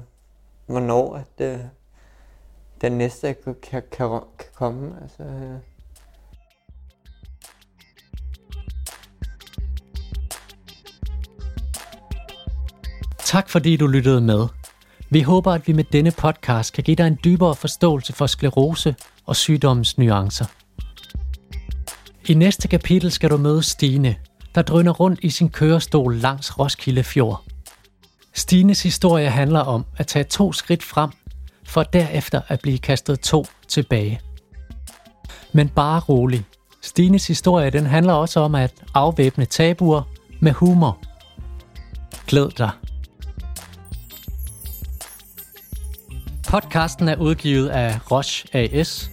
hvornår 0.67 1.17
at, 1.17 1.47
øh, 1.47 1.59
den 2.81 2.93
næste 2.93 3.35
kan, 3.35 3.57
kan, 3.63 3.83
kan, 3.93 4.21
komme. 4.55 4.97
Altså, 5.03 5.23
øh. 5.23 5.59
Tak 13.19 13.49
fordi 13.49 13.77
du 13.77 13.87
lyttede 13.87 14.21
med. 14.21 14.47
Vi 15.11 15.23
håber, 15.23 15.53
at 15.53 15.69
vi 15.69 15.73
med 15.73 15.85
denne 15.85 16.11
podcast 16.11 16.73
kan 16.73 16.85
give 16.85 16.97
dig 16.97 17.07
en 17.07 17.19
dybere 17.25 17.55
forståelse 17.55 18.13
for 18.13 18.27
sklerose 18.27 18.97
og 19.27 19.37
sygdommens 19.37 19.99
nuancer. 19.99 20.47
I 22.29 22.35
næste 22.35 22.69
kapitel 22.69 23.13
skal 23.13 23.31
du 23.31 23.37
møde 23.37 23.63
Stine, 23.63 24.17
der 24.55 24.63
drøner 24.63 24.93
rundt 24.93 25.21
i 25.23 25.31
sin 25.31 25.49
kørestol 25.49 26.17
langs 26.17 26.59
Roskilde 26.59 27.05
Fjord. 27.05 27.45
Stines 28.35 28.83
historie 28.83 29.31
handler 29.31 29.61
om 29.61 29.85
at 29.97 30.07
tage 30.07 30.25
to 30.25 30.53
skridt 30.53 30.83
frem, 30.83 31.11
for 31.65 31.83
derefter 31.83 32.41
at 32.49 32.61
blive 32.61 32.79
kastet 32.79 33.21
to 33.21 33.47
tilbage. 33.69 34.21
Men 35.53 35.69
bare 35.69 36.01
rolig. 36.01 36.45
Stines 36.83 37.27
historie 37.27 37.71
den 37.71 37.87
handler 37.87 38.13
også 38.13 38.41
om 38.41 38.55
at 38.55 38.75
afvæbne 38.95 39.45
tabuer 39.45 40.03
med 40.41 40.53
humor. 40.53 40.99
Glæd 42.27 42.49
dig. 42.59 42.71
Podcasten 46.49 47.09
er 47.09 47.17
udgivet 47.17 47.69
af 47.69 48.11
Roche 48.11 48.49
AS. 48.53 49.11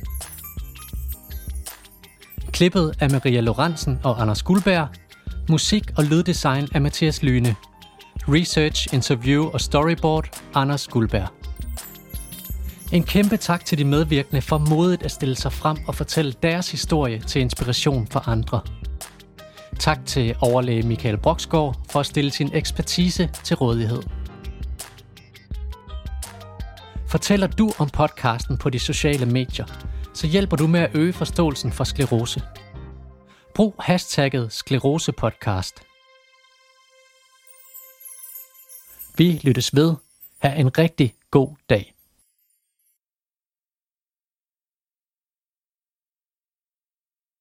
Klippet 2.53 2.95
af 2.99 3.11
Maria 3.11 3.41
Lorentzen 3.41 3.99
og 4.03 4.21
Anders 4.21 4.43
Guldberg. 4.43 4.87
Musik 5.49 5.91
og 5.97 6.03
lyddesign 6.03 6.67
af 6.73 6.81
Mathias 6.81 7.23
Lyne. 7.23 7.55
Research, 8.27 8.93
interview 8.93 9.49
og 9.49 9.61
storyboard 9.61 10.41
Anders 10.53 10.87
Guldberg. 10.87 11.27
En 12.91 13.03
kæmpe 13.03 13.37
tak 13.37 13.65
til 13.65 13.77
de 13.77 13.85
medvirkende 13.85 14.41
for 14.41 14.57
modet 14.57 15.03
at 15.03 15.11
stille 15.11 15.35
sig 15.35 15.53
frem 15.53 15.77
og 15.87 15.95
fortælle 15.95 16.33
deres 16.43 16.71
historie 16.71 17.19
til 17.19 17.41
inspiration 17.41 18.07
for 18.07 18.29
andre. 18.29 18.61
Tak 19.79 20.05
til 20.05 20.35
overlæge 20.41 20.83
Michael 20.83 21.17
Broksgaard 21.17 21.75
for 21.91 21.99
at 21.99 22.05
stille 22.05 22.31
sin 22.31 22.49
ekspertise 22.53 23.29
til 23.43 23.55
rådighed. 23.55 24.01
Fortæller 27.07 27.47
du 27.47 27.71
om 27.77 27.89
podcasten 27.89 28.57
på 28.57 28.69
de 28.69 28.79
sociale 28.79 29.25
medier, 29.25 29.65
så 30.13 30.27
hjælper 30.27 30.57
du 30.57 30.67
med 30.67 30.79
at 30.79 30.95
øge 30.95 31.13
forståelsen 31.13 31.71
for 31.71 31.83
sklerose. 31.83 32.41
Brug 33.55 33.75
hashtagget 33.79 34.53
sklerosepodcast. 34.53 35.83
Vi 39.17 39.39
lyttes 39.43 39.75
ved. 39.75 39.95
Ha' 40.39 40.59
en 40.59 40.77
rigtig 40.77 41.13
god 41.31 41.49
dag. 41.69 41.92